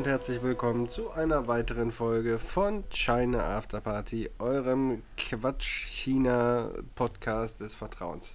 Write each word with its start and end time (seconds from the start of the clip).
Und 0.00 0.06
herzlich 0.06 0.42
willkommen 0.42 0.88
zu 0.88 1.10
einer 1.10 1.46
weiteren 1.46 1.90
Folge 1.90 2.38
von 2.38 2.84
China 2.88 3.58
After 3.58 3.82
Party, 3.82 4.30
eurem 4.38 5.02
Quatsch-China-Podcast 5.18 7.60
des 7.60 7.74
Vertrauens. 7.74 8.34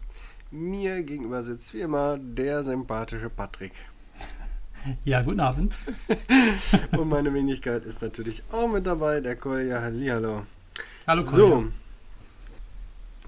Mir 0.52 1.02
gegenüber 1.02 1.42
sitzt 1.42 1.74
wie 1.74 1.82
immer 1.82 2.20
der 2.20 2.64
sympathische 2.64 3.32
Patrick. 3.32 3.72
Ja, 5.06 5.24
guten 5.24 5.40
Abend. 5.40 5.76
und 6.92 7.10
meine 7.10 7.34
Wenigkeit 7.34 7.84
ist 7.84 8.04
natürlich 8.04 8.44
auch 8.52 8.68
mit 8.68 8.86
dabei, 8.86 9.20
der 9.20 9.36
Kolja. 9.36 9.82
Hallihallo. 9.82 10.46
Hallo 11.08 11.24
Kolja. 11.24 11.36
So, 11.36 11.66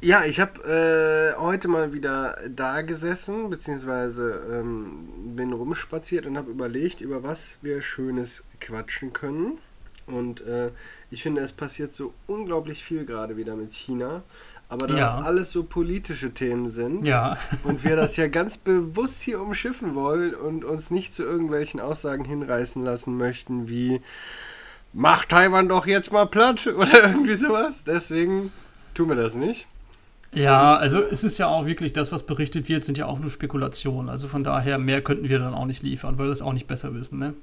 ja, 0.01 0.23
ich 0.25 0.39
habe 0.39 1.33
äh, 1.35 1.39
heute 1.39 1.67
mal 1.67 1.93
wieder 1.93 2.37
da 2.49 2.81
gesessen, 2.81 3.49
beziehungsweise 3.49 4.41
ähm, 4.51 5.07
bin 5.35 5.53
rumspaziert 5.53 6.25
und 6.25 6.37
habe 6.37 6.51
überlegt, 6.51 7.01
über 7.01 7.23
was 7.23 7.57
wir 7.61 7.81
Schönes 7.81 8.43
quatschen 8.59 9.13
können. 9.13 9.57
Und 10.05 10.41
äh, 10.41 10.71
ich 11.11 11.21
finde, 11.23 11.41
es 11.41 11.51
passiert 11.51 11.93
so 11.93 12.13
unglaublich 12.27 12.83
viel 12.83 13.05
gerade 13.05 13.35
wieder 13.37 13.55
mit 13.55 13.73
China. 13.73 14.23
Aber 14.69 14.87
da 14.87 14.95
Ja. 14.97 15.05
das 15.05 15.13
alles 15.25 15.51
so 15.51 15.63
politische 15.63 16.33
Themen 16.33 16.69
sind 16.69 17.07
Ja, 17.07 17.37
und 17.63 17.83
wir 17.85 17.95
das 17.95 18.17
ja 18.17 18.27
ganz 18.27 18.57
bewusst 18.57 19.21
hier 19.21 19.41
umschiffen 19.41 19.95
wollen 19.95 20.33
und 20.35 20.65
uns 20.65 20.91
nicht 20.91 21.13
zu 21.13 21.23
irgendwelchen 21.23 21.79
Aussagen 21.79 22.25
hinreißen 22.25 22.83
lassen 22.83 23.17
möchten, 23.17 23.69
wie 23.69 24.01
mach 24.93 25.25
Taiwan 25.25 25.69
doch 25.69 25.87
jetzt 25.87 26.11
mal 26.11 26.25
platt 26.25 26.67
oder 26.75 27.09
irgendwie 27.09 27.35
sowas. 27.35 27.83
Deswegen 27.85 28.51
tun 28.93 29.09
wir 29.09 29.15
das 29.15 29.35
nicht. 29.35 29.67
Ja, 30.33 30.75
also 30.75 31.01
es 31.01 31.23
ist 31.23 31.37
ja 31.37 31.47
auch 31.47 31.65
wirklich, 31.65 31.93
das, 31.93 32.11
was 32.11 32.23
berichtet 32.23 32.67
wird, 32.69 32.83
sind 32.83 32.97
ja 32.97 33.05
auch 33.05 33.19
nur 33.19 33.29
Spekulationen. 33.29 34.09
Also 34.09 34.27
von 34.27 34.43
daher, 34.43 34.77
mehr 34.77 35.01
könnten 35.01 35.29
wir 35.29 35.39
dann 35.39 35.53
auch 35.53 35.65
nicht 35.65 35.83
liefern, 35.83 36.17
weil 36.17 36.25
wir 36.25 36.31
es 36.31 36.41
auch 36.41 36.53
nicht 36.53 36.67
besser 36.67 36.93
wissen, 36.93 37.19
ne? 37.19 37.33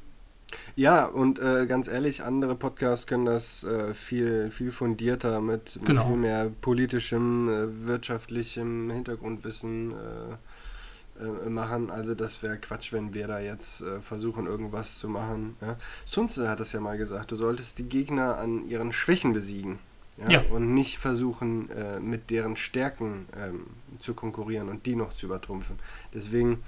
Ja, 0.76 1.06
und 1.06 1.40
äh, 1.40 1.66
ganz 1.66 1.88
ehrlich, 1.88 2.22
andere 2.22 2.54
Podcasts 2.54 3.06
können 3.06 3.24
das 3.24 3.64
äh, 3.64 3.92
viel, 3.92 4.50
viel 4.50 4.70
fundierter 4.70 5.40
mit, 5.40 5.74
mit 5.76 5.86
Genau. 5.86 6.06
viel 6.06 6.16
mehr 6.16 6.50
politischem, 6.60 7.48
äh, 7.48 7.86
wirtschaftlichem 7.88 8.90
Hintergrundwissen 8.90 9.92
äh, 9.92 11.24
äh, 11.24 11.48
machen. 11.48 11.90
Also 11.90 12.14
das 12.14 12.42
wäre 12.42 12.58
Quatsch, 12.58 12.92
wenn 12.92 13.14
wir 13.14 13.26
da 13.26 13.40
jetzt 13.40 13.82
äh, 13.82 14.00
versuchen, 14.00 14.46
irgendwas 14.46 14.98
zu 14.98 15.08
machen. 15.08 15.56
Ja? 15.60 15.76
Sun 16.04 16.28
Tzu 16.28 16.46
hat 16.48 16.60
das 16.60 16.72
ja 16.72 16.80
mal 16.80 16.98
gesagt, 16.98 17.32
du 17.32 17.36
solltest 17.36 17.78
die 17.78 17.88
Gegner 17.88 18.36
an 18.38 18.68
ihren 18.68 18.92
Schwächen 18.92 19.32
besiegen. 19.32 19.78
Ja? 20.16 20.30
Ja. 20.30 20.42
Und 20.50 20.74
nicht 20.74 20.98
versuchen, 20.98 21.70
äh, 21.70 22.00
mit 22.00 22.30
deren 22.30 22.56
Stärken 22.56 23.26
ähm, 23.36 23.66
zu 23.98 24.14
konkurrieren 24.14 24.68
und 24.68 24.86
die 24.86 24.96
noch 24.96 25.12
zu 25.12 25.26
übertrumpfen. 25.26 25.78
Deswegen 26.12 26.62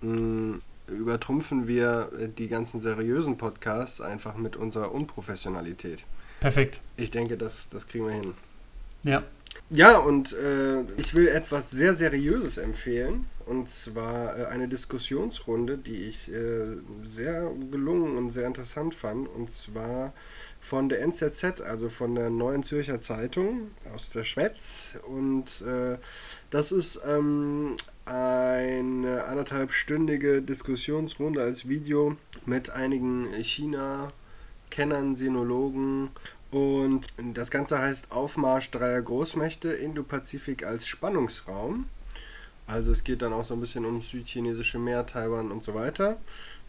mh, 0.00 0.58
übertrumpfen 0.88 1.68
wir 1.68 2.10
äh, 2.18 2.28
die 2.28 2.48
ganzen 2.48 2.80
seriösen 2.80 3.36
Podcasts 3.36 4.00
einfach 4.00 4.36
mit 4.36 4.56
unserer 4.56 4.92
Unprofessionalität. 4.92 6.04
Perfekt. 6.40 6.80
Ich 6.96 7.10
denke, 7.10 7.36
das, 7.36 7.68
das 7.68 7.86
kriegen 7.86 8.06
wir 8.06 8.14
hin. 8.14 8.34
Ja. 9.04 9.22
Ja, 9.70 9.98
und 9.98 10.32
äh, 10.32 10.82
ich 10.96 11.14
will 11.14 11.28
etwas 11.28 11.70
sehr 11.70 11.92
Seriöses 11.92 12.56
empfehlen. 12.56 13.26
Und 13.48 13.70
zwar 13.70 14.38
äh, 14.38 14.44
eine 14.46 14.68
Diskussionsrunde, 14.68 15.78
die 15.78 15.96
ich 15.96 16.30
äh, 16.30 16.76
sehr 17.02 17.50
gelungen 17.70 18.18
und 18.18 18.30
sehr 18.30 18.46
interessant 18.46 18.94
fand. 18.94 19.28
Und 19.28 19.52
zwar 19.52 20.12
von 20.60 20.88
der 20.88 21.00
NZZ, 21.02 21.62
also 21.62 21.88
von 21.88 22.14
der 22.14 22.28
Neuen 22.28 22.62
Zürcher 22.62 23.00
Zeitung 23.00 23.70
aus 23.94 24.10
der 24.10 24.24
Schweiz. 24.24 24.98
Und 25.06 25.62
äh, 25.62 25.96
das 26.50 26.72
ist 26.72 27.00
ähm, 27.06 27.76
eine 28.04 29.24
anderthalbstündige 29.24 30.42
Diskussionsrunde 30.42 31.42
als 31.42 31.68
Video 31.68 32.16
mit 32.44 32.70
einigen 32.70 33.32
China-Kennern, 33.34 35.16
Sinologen 35.16 36.10
und 36.50 37.06
das 37.34 37.50
Ganze 37.50 37.78
heißt 37.78 38.10
Aufmarsch 38.10 38.70
dreier 38.70 39.02
Großmächte, 39.02 39.68
Indo-Pazifik 39.70 40.64
als 40.64 40.86
Spannungsraum. 40.86 41.86
Also 42.66 42.92
es 42.92 43.04
geht 43.04 43.22
dann 43.22 43.32
auch 43.32 43.44
so 43.44 43.54
ein 43.54 43.60
bisschen 43.60 43.84
ums 43.84 44.10
südchinesische 44.10 44.78
Meer, 44.78 45.06
Taiwan 45.06 45.50
und 45.50 45.64
so 45.64 45.74
weiter. 45.74 46.18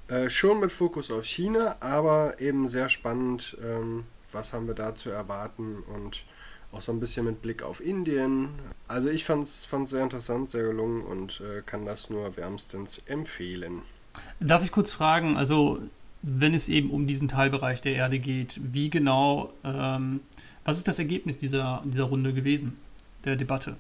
Äh, 0.07 0.29
schon 0.29 0.59
mit 0.59 0.72
Fokus 0.72 1.12
auf 1.12 1.25
China, 1.25 1.78
aber 1.81 2.39
eben 2.39 2.68
sehr 2.68 2.89
spannend, 2.89 3.57
ähm, 3.63 4.06
was 4.31 4.53
haben 4.53 4.68
wir 4.68 4.73
da 4.73 4.95
zu 4.95 5.09
erwarten 5.09 5.84
und 5.94 6.25
auch 6.72 6.81
so 6.81 6.91
ein 6.91 7.00
bisschen 7.00 7.25
mit 7.25 7.41
Blick 7.41 7.63
auf 7.63 7.84
Indien. 7.84 8.50
Also 8.88 9.09
ich 9.09 9.25
fand 9.25 9.44
es 9.44 9.69
sehr 9.85 10.03
interessant, 10.03 10.50
sehr 10.50 10.63
gelungen 10.63 11.03
und 11.03 11.41
äh, 11.41 11.62
kann 11.66 11.85
das 11.85 12.09
nur 12.09 12.38
wärmstens 12.38 13.00
empfehlen. 13.06 13.81
Darf 14.39 14.63
ich 14.63 14.72
kurz 14.72 14.91
fragen, 14.91 15.38
also 15.38 15.79
wenn 16.22 16.53
es 16.53 16.69
eben 16.69 16.91
um 16.91 17.07
diesen 17.07 17.28
Teilbereich 17.28 17.81
der 17.81 17.94
Erde 17.94 18.19
geht, 18.19 18.59
wie 18.74 18.90
genau, 18.90 19.53
ähm, 19.63 20.19
was 20.66 20.78
ist 20.78 20.88
das 20.88 21.00
Ergebnis 21.00 21.38
dieser, 21.38 21.81
dieser 21.85 22.03
Runde 22.03 22.34
gewesen, 22.34 22.78
der 23.25 23.35
Debatte? 23.35 23.78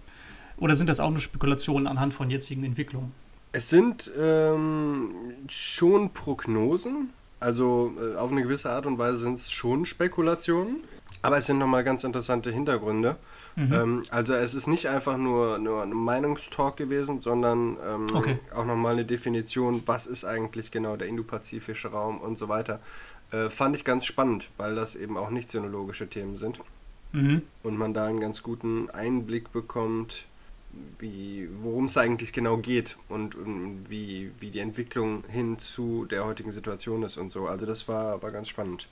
Oder 0.57 0.75
sind 0.75 0.87
das 0.87 0.99
auch 0.99 1.09
nur 1.09 1.19
Spekulationen 1.19 1.87
anhand 1.87 2.13
von 2.13 2.29
jetzigen 2.29 2.63
Entwicklungen? 2.63 3.11
Es 3.51 3.69
sind 3.69 4.11
ähm, 4.17 5.11
schon 5.47 6.11
Prognosen, 6.11 7.09
also 7.39 7.93
äh, 7.99 8.15
auf 8.15 8.31
eine 8.31 8.43
gewisse 8.43 8.69
Art 8.69 8.85
und 8.85 8.97
Weise 8.97 9.17
sind 9.17 9.35
es 9.35 9.51
schon 9.51 9.85
Spekulationen, 9.85 10.77
aber 11.21 11.37
es 11.37 11.45
sind 11.45 11.57
nochmal 11.57 11.83
ganz 11.83 12.03
interessante 12.03 12.51
Hintergründe. 12.51 13.17
Mhm. 13.59 13.73
Ähm, 13.73 14.01
also 14.09 14.33
es 14.33 14.53
ist 14.53 14.67
nicht 14.67 14.87
einfach 14.87 15.17
nur, 15.17 15.57
nur 15.59 15.83
ein 15.83 15.91
Meinungstalk 15.91 16.77
gewesen, 16.77 17.19
sondern 17.19 17.75
ähm, 17.85 18.05
Okay. 18.15 18.37
auch 18.55 18.65
nochmal 18.65 18.93
eine 18.93 19.03
Definition, 19.05 19.83
was 19.85 20.05
ist 20.07 20.23
eigentlich 20.23 20.71
genau 20.71 20.95
der 20.95 21.07
indopazifische 21.09 21.89
Raum 21.89 22.19
und 22.21 22.37
so 22.37 22.47
weiter. 22.47 22.79
Äh, 23.31 23.49
fand 23.49 23.75
ich 23.75 23.83
ganz 23.83 24.05
spannend, 24.05 24.49
weil 24.57 24.75
das 24.75 24.95
eben 24.95 25.17
auch 25.17 25.29
nicht 25.29 25.51
sinologische 25.51 26.07
Themen 26.07 26.35
sind 26.37 26.61
Mhm. 27.11 27.41
und 27.63 27.77
man 27.77 27.93
da 27.93 28.05
einen 28.05 28.19
ganz 28.19 28.43
guten 28.43 28.89
Einblick 28.91 29.51
bekommt, 29.51 30.25
wie, 30.99 31.49
worum 31.61 31.85
es 31.85 31.97
eigentlich 31.97 32.31
genau 32.33 32.57
geht 32.57 32.97
und, 33.09 33.35
ähm, 33.35 33.83
wie, 33.89 34.31
wie 34.39 34.51
die 34.51 34.59
Entwicklung 34.59 35.23
hin 35.27 35.57
zu 35.59 36.05
der 36.05 36.23
heutigen 36.25 36.51
Situation 36.51 37.03
ist 37.03 37.17
und 37.17 37.31
so. 37.31 37.47
Also 37.47 37.65
das 37.65 37.87
war, 37.87 38.21
war 38.21 38.31
ganz 38.31 38.47
spannend. 38.47 38.87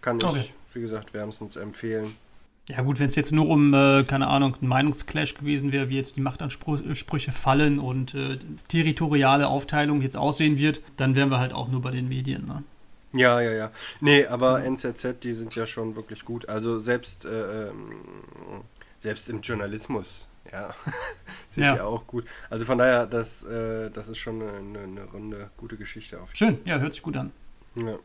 Kann 0.00 0.16
ich, 0.16 0.24
Okay. 0.24 0.44
wie 0.74 0.80
gesagt, 0.80 1.12
wärmstens 1.14 1.56
empfehlen. 1.56 2.16
Ja 2.68 2.80
gut, 2.82 3.00
wenn 3.00 3.08
es 3.08 3.16
jetzt 3.16 3.32
nur 3.32 3.48
um, 3.48 3.74
äh, 3.74 4.04
keine 4.04 4.28
Ahnung, 4.28 4.56
ein 4.62 4.68
Meinungsclash 4.68 5.34
gewesen 5.34 5.72
wäre, 5.72 5.88
wie 5.88 5.96
jetzt 5.96 6.16
die 6.16 6.20
Machtansprüche 6.20 7.32
fallen 7.32 7.78
und 7.80 8.14
äh, 8.14 8.38
territoriale 8.68 9.48
Aufteilung 9.48 10.00
jetzt 10.00 10.16
aussehen 10.16 10.58
wird, 10.58 10.80
dann 10.96 11.16
wären 11.16 11.28
wir 11.30 11.38
halt 11.40 11.52
auch 11.52 11.68
nur 11.68 11.82
bei 11.82 11.90
den 11.90 12.08
Medien. 12.08 12.46
Ne? 12.46 12.62
Ja, 13.14 13.40
ja, 13.40 13.50
ja. 13.50 13.70
Nee, 14.00 14.26
aber 14.26 14.62
NZZ, 14.64 15.16
die 15.22 15.32
sind 15.32 15.54
ja 15.56 15.66
schon 15.66 15.96
wirklich 15.96 16.24
gut. 16.24 16.48
Also 16.48 16.78
selbst, 16.78 17.24
äh, 17.24 17.68
ähm, 17.68 17.92
selbst 19.00 19.28
im 19.28 19.40
Journalismus, 19.40 20.28
ja, 20.52 20.72
sind 21.48 21.64
Ja. 21.64 21.74
die 21.74 21.80
auch 21.80 22.06
gut. 22.06 22.24
Also 22.48 22.64
von 22.64 22.78
daher, 22.78 23.06
das, 23.06 23.42
äh, 23.42 23.90
das 23.90 24.08
ist 24.08 24.18
schon 24.18 24.40
eine, 24.40 24.52
eine, 24.52 24.78
eine 24.84 25.04
runde, 25.12 25.50
gute 25.56 25.76
Geschichte 25.76 26.20
auf 26.20 26.30
Schön, 26.32 26.58
ja, 26.64 26.78
hört 26.78 26.92
sich 26.94 27.02
gut 27.02 27.16
an. 27.16 27.32
ja. 27.74 27.96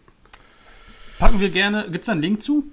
Packen 1.19 1.39
wir 1.39 1.49
gerne, 1.49 1.83
gibt 1.85 1.99
es 1.99 2.05
da 2.07 2.11
einen 2.11 2.21
Link 2.21 2.41
zu? 2.43 2.63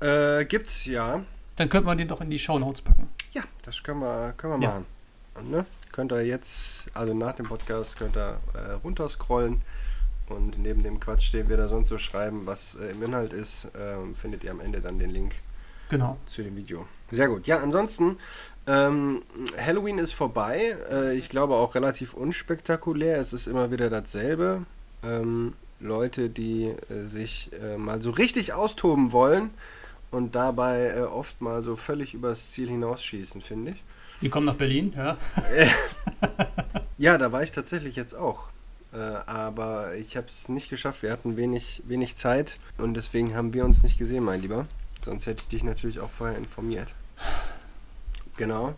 Äh, 0.00 0.44
gibt's, 0.44 0.84
ja. 0.86 1.22
Dann 1.56 1.68
könnte 1.68 1.86
man 1.86 1.96
den 1.98 2.08
doch 2.08 2.20
in 2.20 2.30
die 2.30 2.38
Shownotes 2.38 2.82
packen. 2.82 3.08
Ja, 3.32 3.42
das 3.62 3.82
können 3.82 4.00
wir, 4.00 4.34
können 4.36 4.54
wir 4.58 4.62
Ja. 4.62 4.70
machen. 4.70 4.86
Und, 5.36 5.50
ne? 5.50 5.66
Könnt 5.92 6.12
ihr 6.12 6.22
jetzt, 6.26 6.88
also 6.94 7.14
nach 7.14 7.34
dem 7.34 7.46
Podcast, 7.46 7.96
könnt 7.96 8.16
ihr 8.16 8.38
äh, 8.54 8.72
runterscrollen 8.84 9.62
und 10.28 10.58
neben 10.58 10.82
dem 10.82 11.00
Quatsch, 11.00 11.32
den 11.32 11.48
wir 11.48 11.56
da 11.56 11.68
sonst 11.68 11.88
so 11.88 11.96
schreiben, 11.98 12.42
was 12.44 12.74
äh, 12.74 12.90
im 12.90 13.02
Inhalt 13.02 13.32
ist, 13.32 13.68
ähm, 13.78 14.14
findet 14.14 14.44
ihr 14.44 14.50
am 14.50 14.60
Ende 14.60 14.80
dann 14.80 14.98
den 14.98 15.10
Link 15.10 15.32
Genau. 15.88 16.18
zu 16.26 16.42
dem 16.42 16.56
Video. 16.56 16.86
Sehr 17.10 17.28
gut. 17.28 17.46
Ja, 17.46 17.58
ansonsten, 17.60 18.18
ähm, 18.66 19.22
Halloween 19.58 19.98
ist 19.98 20.12
vorbei. 20.12 20.76
Äh, 20.90 21.14
ich 21.14 21.28
glaube 21.28 21.54
auch 21.54 21.74
relativ 21.74 22.12
unspektakulär. 22.12 23.18
Es 23.18 23.32
ist 23.32 23.46
immer 23.46 23.70
wieder 23.70 23.88
dasselbe. 23.88 24.62
Ähm, 25.04 25.54
Leute, 25.78 26.28
die 26.28 26.64
äh, 26.90 27.04
sich 27.06 27.50
äh, 27.62 27.76
mal 27.78 28.02
so 28.02 28.10
richtig 28.10 28.52
austoben 28.52 29.12
wollen 29.12 29.50
und 30.10 30.34
dabei 30.34 30.94
äh, 30.96 31.00
oft 31.02 31.40
mal 31.40 31.62
so 31.62 31.76
völlig 31.76 32.14
übers 32.14 32.52
Ziel 32.52 32.68
hinausschießen, 32.68 33.40
finde 33.40 33.70
ich. 33.70 33.84
Die 34.22 34.28
kommen 34.30 34.46
nach 34.46 34.54
Berlin, 34.54 34.92
ja. 34.96 35.16
Ja, 36.98 37.18
da 37.18 37.30
war 37.30 37.42
ich 37.42 37.52
tatsächlich 37.52 37.94
jetzt 37.94 38.14
auch. 38.14 38.48
Äh, 38.92 38.96
aber 38.96 39.94
ich 39.96 40.16
habe 40.16 40.28
es 40.28 40.48
nicht 40.48 40.70
geschafft. 40.70 41.02
Wir 41.02 41.12
hatten 41.12 41.36
wenig, 41.36 41.82
wenig 41.86 42.16
Zeit 42.16 42.56
und 42.78 42.94
deswegen 42.94 43.34
haben 43.34 43.52
wir 43.52 43.64
uns 43.64 43.82
nicht 43.82 43.98
gesehen, 43.98 44.24
mein 44.24 44.40
Lieber. 44.40 44.64
Sonst 45.04 45.26
hätte 45.26 45.42
ich 45.42 45.48
dich 45.48 45.62
natürlich 45.62 46.00
auch 46.00 46.10
vorher 46.10 46.38
informiert. 46.38 46.94
Genau. 48.36 48.74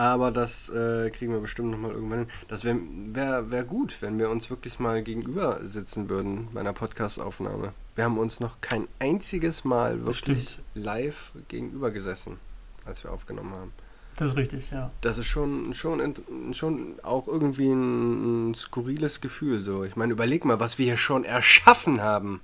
Aber 0.00 0.30
das 0.30 0.70
äh, 0.70 1.10
kriegen 1.10 1.30
wir 1.30 1.40
bestimmt 1.40 1.72
nochmal 1.72 1.90
irgendwann 1.90 2.20
hin. 2.20 2.28
Das 2.48 2.64
wäre 2.64 2.78
wär, 3.10 3.50
wär 3.50 3.64
gut, 3.64 4.00
wenn 4.00 4.18
wir 4.18 4.30
uns 4.30 4.48
wirklich 4.48 4.78
mal 4.78 5.02
gegenüber 5.02 5.60
sitzen 5.62 6.08
würden 6.08 6.48
bei 6.54 6.60
einer 6.60 6.72
Podcast-Aufnahme. 6.72 7.74
Wir 7.96 8.04
haben 8.04 8.16
uns 8.16 8.40
noch 8.40 8.62
kein 8.62 8.88
einziges 8.98 9.62
Mal 9.62 10.06
wirklich 10.06 10.58
live 10.72 11.34
gegenüber 11.48 11.90
gesessen, 11.90 12.38
als 12.86 13.04
wir 13.04 13.12
aufgenommen 13.12 13.52
haben. 13.52 13.72
Das 14.16 14.28
ist 14.28 14.36
richtig, 14.38 14.70
ja. 14.70 14.90
Das 15.02 15.18
ist 15.18 15.26
schon, 15.26 15.74
schon, 15.74 16.14
schon 16.54 16.94
auch 17.02 17.28
irgendwie 17.28 17.68
ein, 17.70 18.52
ein 18.52 18.54
skurriles 18.54 19.20
Gefühl. 19.20 19.62
So. 19.62 19.84
Ich 19.84 19.96
meine, 19.96 20.14
überleg 20.14 20.46
mal, 20.46 20.60
was 20.60 20.78
wir 20.78 20.86
hier 20.86 20.96
schon 20.96 21.24
erschaffen 21.24 22.00
haben. 22.00 22.40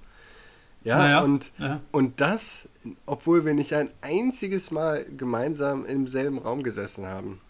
Ja, 0.85 0.99
Naja, 0.99 1.21
und, 1.23 1.53
ja. 1.59 1.81
und 1.91 2.21
das, 2.21 2.69
obwohl 3.07 3.45
wir 3.45 3.55
nicht 3.55 3.73
ein 3.73 3.91
einziges 4.03 4.71
Mal 4.71 5.05
gemeinsam 5.17 5.85
im 5.85 6.07
selben 6.07 6.39
Raum 6.39 6.63
gesessen 6.63 7.07
haben. 7.07 7.41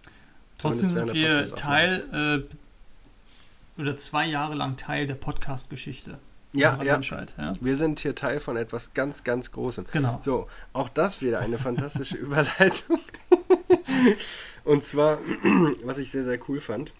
Trotzdem 0.58 0.94
sind 0.94 1.12
wir. 1.14 1.54
Teil 1.54 2.46
äh, 3.78 3.80
oder 3.80 3.96
zwei 3.96 4.26
Jahre 4.26 4.54
lang 4.54 4.76
Teil 4.76 5.06
der 5.06 5.14
Podcast-Geschichte 5.16 6.18
Ja, 6.54 6.82
ja. 6.82 7.00
Ja? 7.00 7.52
Wir 7.60 7.76
sind 7.76 8.00
hier 8.00 8.14
Teil 8.14 8.40
von 8.40 8.56
etwas 8.56 8.94
ganz, 8.94 9.22
ganz 9.22 9.52
Großem. 9.52 9.84
Genau. 9.92 10.18
So, 10.22 10.48
auch 10.72 10.88
das 10.88 11.20
wieder 11.20 11.40
eine 11.40 11.58
fantastische 11.58 12.16
Überleitung. 12.26 12.98
Und 14.64 14.84
zwar, 14.84 15.18
was 15.84 15.98
ich 15.98 16.10
sehr, 16.10 16.24
sehr 16.24 16.38
cool 16.48 16.60
fand, 16.60 16.92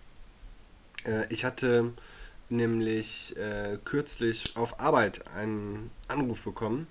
äh, 1.04 1.26
ich 1.32 1.44
hatte 1.44 1.92
nämlich 2.48 3.34
äh, 3.36 3.78
kürzlich 3.84 4.54
auf 4.56 4.78
Arbeit 4.78 5.24
einen 5.36 5.90
Anruf 6.08 6.44
bekommen 6.44 6.86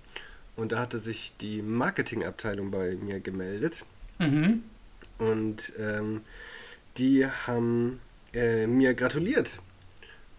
und 0.58 0.72
da 0.72 0.80
hatte 0.80 1.00
sich 1.00 1.34
die 1.40 1.62
Marketingabteilung 1.62 2.72
bei 2.72 2.96
mir 2.96 3.20
gemeldet 3.20 3.84
Mhm. 4.18 4.64
und 5.18 5.74
ähm, 5.78 6.22
die 6.98 7.26
haben 7.26 8.00
äh, 8.34 8.68
mir 8.68 8.94
gratuliert. 8.94 9.60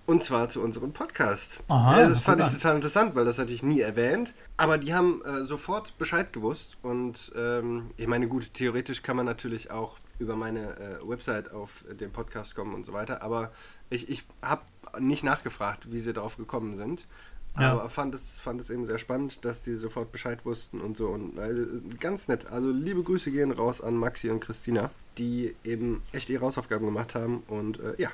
Und 0.06 0.22
zwar 0.22 0.48
zu 0.48 0.60
unserem 0.60 0.92
Podcast. 0.92 1.58
Aha, 1.66 2.00
Ja, 2.00 2.08
das 2.08 2.20
fand 2.20 2.40
ich 2.40 2.46
total 2.46 2.76
interessant, 2.76 3.16
weil 3.16 3.24
das 3.24 3.40
hatte 3.40 3.52
ich 3.52 3.64
nie 3.64 3.80
erwähnt. 3.80 4.34
Aber 4.56 4.78
die 4.78 4.94
haben 4.94 5.20
äh, 5.24 5.42
sofort 5.42 5.98
Bescheid 5.98 6.32
gewusst. 6.32 6.76
Und 6.82 7.32
ähm, 7.34 7.90
ich 7.96 8.06
meine, 8.06 8.28
gut, 8.28 8.54
theoretisch 8.54 9.02
kann 9.02 9.16
man 9.16 9.26
natürlich 9.26 9.72
auch 9.72 9.98
über 10.20 10.36
meine 10.36 10.78
äh, 10.78 11.08
Website 11.08 11.50
auf 11.50 11.84
den 11.90 12.12
Podcast 12.12 12.54
kommen 12.54 12.72
und 12.72 12.86
so 12.86 12.92
weiter. 12.92 13.22
Aber 13.22 13.50
ich, 13.90 14.08
ich 14.08 14.24
habe 14.42 14.62
nicht 15.00 15.24
nachgefragt, 15.24 15.90
wie 15.90 15.98
sie 15.98 16.12
darauf 16.12 16.36
gekommen 16.36 16.76
sind. 16.76 17.08
Ja. 17.58 17.72
Aber 17.72 17.88
fand 17.88 18.14
es, 18.14 18.38
fand 18.40 18.60
es 18.60 18.70
eben 18.70 18.84
sehr 18.84 18.98
spannend, 18.98 19.44
dass 19.44 19.62
die 19.62 19.74
sofort 19.74 20.12
Bescheid 20.12 20.44
wussten 20.44 20.80
und 20.80 20.96
so. 20.96 21.08
Und 21.08 21.38
äh, 21.38 21.96
ganz 21.98 22.28
nett. 22.28 22.46
Also 22.46 22.70
liebe 22.70 23.02
Grüße 23.02 23.30
gehen 23.30 23.50
raus 23.50 23.80
an 23.80 23.94
Maxi 23.94 24.30
und 24.30 24.40
Christina, 24.40 24.90
die 25.16 25.54
eben 25.64 26.02
echt 26.12 26.28
ihre 26.28 26.44
Hausaufgaben 26.44 26.84
gemacht 26.84 27.14
haben. 27.14 27.42
Und 27.48 27.80
äh, 27.80 27.94
ja, 27.96 28.10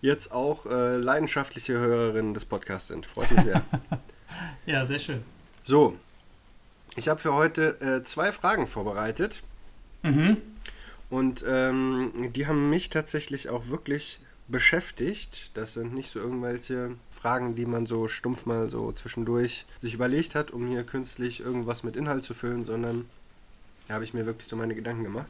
jetzt 0.00 0.32
auch 0.32 0.66
äh, 0.66 0.96
leidenschaftliche 0.96 1.74
Hörerinnen 1.78 2.34
des 2.34 2.44
Podcasts 2.44 2.88
sind. 2.88 3.06
Freut 3.06 3.30
mich 3.30 3.42
sehr. 3.42 3.62
Ja, 4.66 4.84
sehr 4.84 4.98
schön. 4.98 5.22
so, 5.62 5.96
ich 6.96 7.08
habe 7.08 7.20
für 7.20 7.32
heute 7.32 7.80
äh, 7.80 8.02
zwei 8.02 8.32
Fragen 8.32 8.66
vorbereitet. 8.66 9.42
Mhm. 10.02 10.38
Und 11.10 11.44
ähm, 11.46 12.32
die 12.32 12.48
haben 12.48 12.68
mich 12.68 12.90
tatsächlich 12.90 13.48
auch 13.48 13.68
wirklich 13.68 14.18
beschäftigt. 14.48 15.50
Das 15.54 15.72
sind 15.72 15.94
nicht 15.94 16.10
so 16.10 16.18
irgendwelche 16.18 16.96
Fragen, 17.10 17.54
die 17.56 17.66
man 17.66 17.86
so 17.86 18.08
stumpf 18.08 18.46
mal 18.46 18.70
so 18.70 18.92
zwischendurch 18.92 19.66
sich 19.80 19.94
überlegt 19.94 20.34
hat, 20.34 20.50
um 20.50 20.66
hier 20.68 20.84
künstlich 20.84 21.40
irgendwas 21.40 21.82
mit 21.82 21.96
Inhalt 21.96 22.24
zu 22.24 22.34
füllen, 22.34 22.64
sondern 22.64 23.06
da 23.88 23.94
habe 23.94 24.04
ich 24.04 24.14
mir 24.14 24.26
wirklich 24.26 24.48
so 24.48 24.56
meine 24.56 24.74
Gedanken 24.74 25.04
gemacht. 25.04 25.28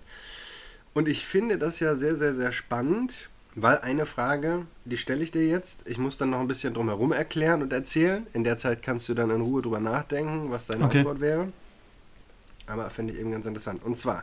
Und 0.94 1.08
ich 1.08 1.26
finde 1.26 1.58
das 1.58 1.80
ja 1.80 1.94
sehr, 1.94 2.14
sehr, 2.14 2.32
sehr 2.32 2.52
spannend, 2.52 3.28
weil 3.54 3.78
eine 3.78 4.06
Frage, 4.06 4.66
die 4.84 4.96
stelle 4.98 5.22
ich 5.22 5.30
dir 5.30 5.46
jetzt. 5.46 5.86
Ich 5.86 5.98
muss 5.98 6.18
dann 6.18 6.30
noch 6.30 6.40
ein 6.40 6.48
bisschen 6.48 6.74
drumherum 6.74 7.12
erklären 7.12 7.62
und 7.62 7.72
erzählen. 7.72 8.26
In 8.32 8.44
der 8.44 8.58
Zeit 8.58 8.82
kannst 8.82 9.08
du 9.08 9.14
dann 9.14 9.30
in 9.30 9.40
Ruhe 9.40 9.62
drüber 9.62 9.80
nachdenken, 9.80 10.50
was 10.50 10.66
deine 10.66 10.84
Okay. 10.84 10.98
Antwort 10.98 11.20
wäre. 11.20 11.52
Aber 12.66 12.90
finde 12.90 13.14
ich 13.14 13.20
eben 13.20 13.32
ganz 13.32 13.46
interessant. 13.46 13.82
Und 13.84 13.96
zwar, 13.96 14.22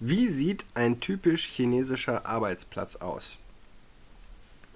wie 0.00 0.28
sieht 0.28 0.64
ein 0.74 1.00
typisch 1.00 1.46
chinesischer 1.46 2.26
Arbeitsplatz 2.26 2.96
aus? 2.96 3.36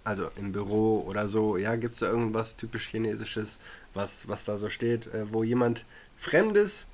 Also 0.05 0.31
im 0.37 0.53
Büro 0.53 1.05
oder 1.07 1.29
so, 1.29 1.57
ja, 1.57 1.77
gibt 1.77 1.95
es 1.95 2.01
da 2.01 2.07
irgendwas 2.07 2.57
typisch 2.57 2.89
chinesisches, 2.89 3.61
was, 3.95 4.29
was 4.29 4.45
da 4.45 4.59
so 4.59 4.69
steht, 4.69 5.07
äh, 5.15 5.33
wo 5.33 5.45
jemand 5.45 5.85
Fremdes, 6.17 6.89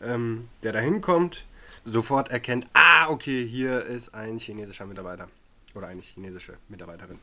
ähm, 0.00 0.48
der 0.62 0.72
da 0.72 0.78
hinkommt, 0.78 1.44
sofort 1.84 2.30
erkennt, 2.30 2.66
ah, 2.72 3.08
okay, 3.08 3.46
hier 3.46 3.84
ist 3.84 4.14
ein 4.14 4.38
chinesischer 4.38 4.86
Mitarbeiter 4.86 5.28
oder 5.74 5.88
eine 5.88 6.02
chinesische 6.02 6.54
Mitarbeiterin. 6.68 7.18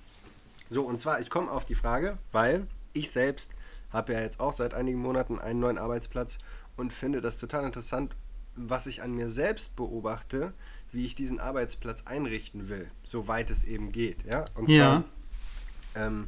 So, 0.69 0.83
und 0.83 0.99
zwar, 0.99 1.19
ich 1.19 1.29
komme 1.29 1.49
auf 1.49 1.65
die 1.65 1.75
Frage, 1.75 2.17
weil 2.31 2.67
ich 2.93 3.11
selbst 3.11 3.51
habe 3.91 4.13
ja 4.13 4.21
jetzt 4.21 4.39
auch 4.39 4.53
seit 4.53 4.73
einigen 4.73 4.99
Monaten 4.99 5.39
einen 5.39 5.59
neuen 5.59 5.77
Arbeitsplatz 5.77 6.37
und 6.77 6.93
finde 6.93 7.21
das 7.21 7.39
total 7.39 7.65
interessant, 7.65 8.15
was 8.55 8.87
ich 8.87 9.01
an 9.01 9.13
mir 9.13 9.29
selbst 9.29 9.75
beobachte, 9.75 10.53
wie 10.91 11.05
ich 11.05 11.15
diesen 11.15 11.39
Arbeitsplatz 11.39 12.03
einrichten 12.05 12.67
will, 12.67 12.89
soweit 13.03 13.49
es 13.51 13.63
eben 13.63 13.91
geht. 13.91 14.25
Ja, 14.25 14.45
und 14.55 14.69
Ja. 14.69 15.03
Ähm, 15.95 16.27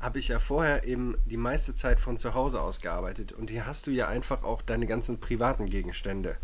habe 0.00 0.18
ich 0.18 0.28
ja 0.28 0.38
vorher 0.38 0.84
eben 0.84 1.16
die 1.26 1.36
meiste 1.36 1.74
Zeit 1.74 2.00
von 2.00 2.18
zu 2.18 2.34
Hause 2.34 2.60
aus 2.60 2.80
gearbeitet 2.80 3.32
und 3.32 3.50
hier 3.50 3.66
hast 3.66 3.86
du 3.86 3.90
ja 3.90 4.08
einfach 4.08 4.42
auch 4.42 4.60
deine 4.60 4.86
ganzen 4.86 5.18
privaten 5.18 5.66
Gegenstände. 5.66 6.36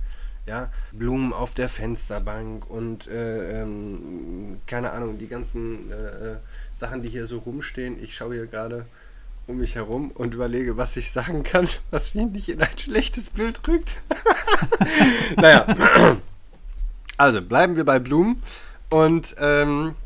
Ja, 0.47 0.73
Blumen 0.93 1.35
auf 1.35 1.53
der 1.53 1.69
Fensterbank 1.69 2.71
und 2.71 3.07
äh, 3.07 3.63
ähm, 3.63 4.61
keine 4.67 4.93
Ahnung, 4.93 5.19
die 5.19 5.29
ganzen 5.29 5.91
äh, 5.91 6.37
Sachen, 6.75 7.03
die 7.03 7.11
hier 7.11 7.27
so 7.27 7.39
rumstehen. 7.39 8.03
Ich 8.03 8.15
schaue 8.15 8.35
hier 8.35 8.47
gerade 8.47 8.87
um 9.47 9.59
mich 9.59 9.75
herum 9.75 10.11
und 10.13 10.35
überlege, 10.35 10.77
was 10.77 10.97
ich 10.97 11.11
sagen 11.11 11.43
kann, 11.43 11.69
was 11.91 12.15
mich 12.15 12.27
nicht 12.29 12.49
in 12.49 12.63
ein 12.63 12.79
schlechtes 12.79 13.29
Bild 13.29 13.67
rückt. 13.69 14.01
naja, 15.37 15.67
also 17.19 17.43
bleiben 17.43 17.77
wir 17.77 17.85
bei 17.85 17.99
Blumen 17.99 18.43
und 18.89 19.35
ähm, 19.39 19.97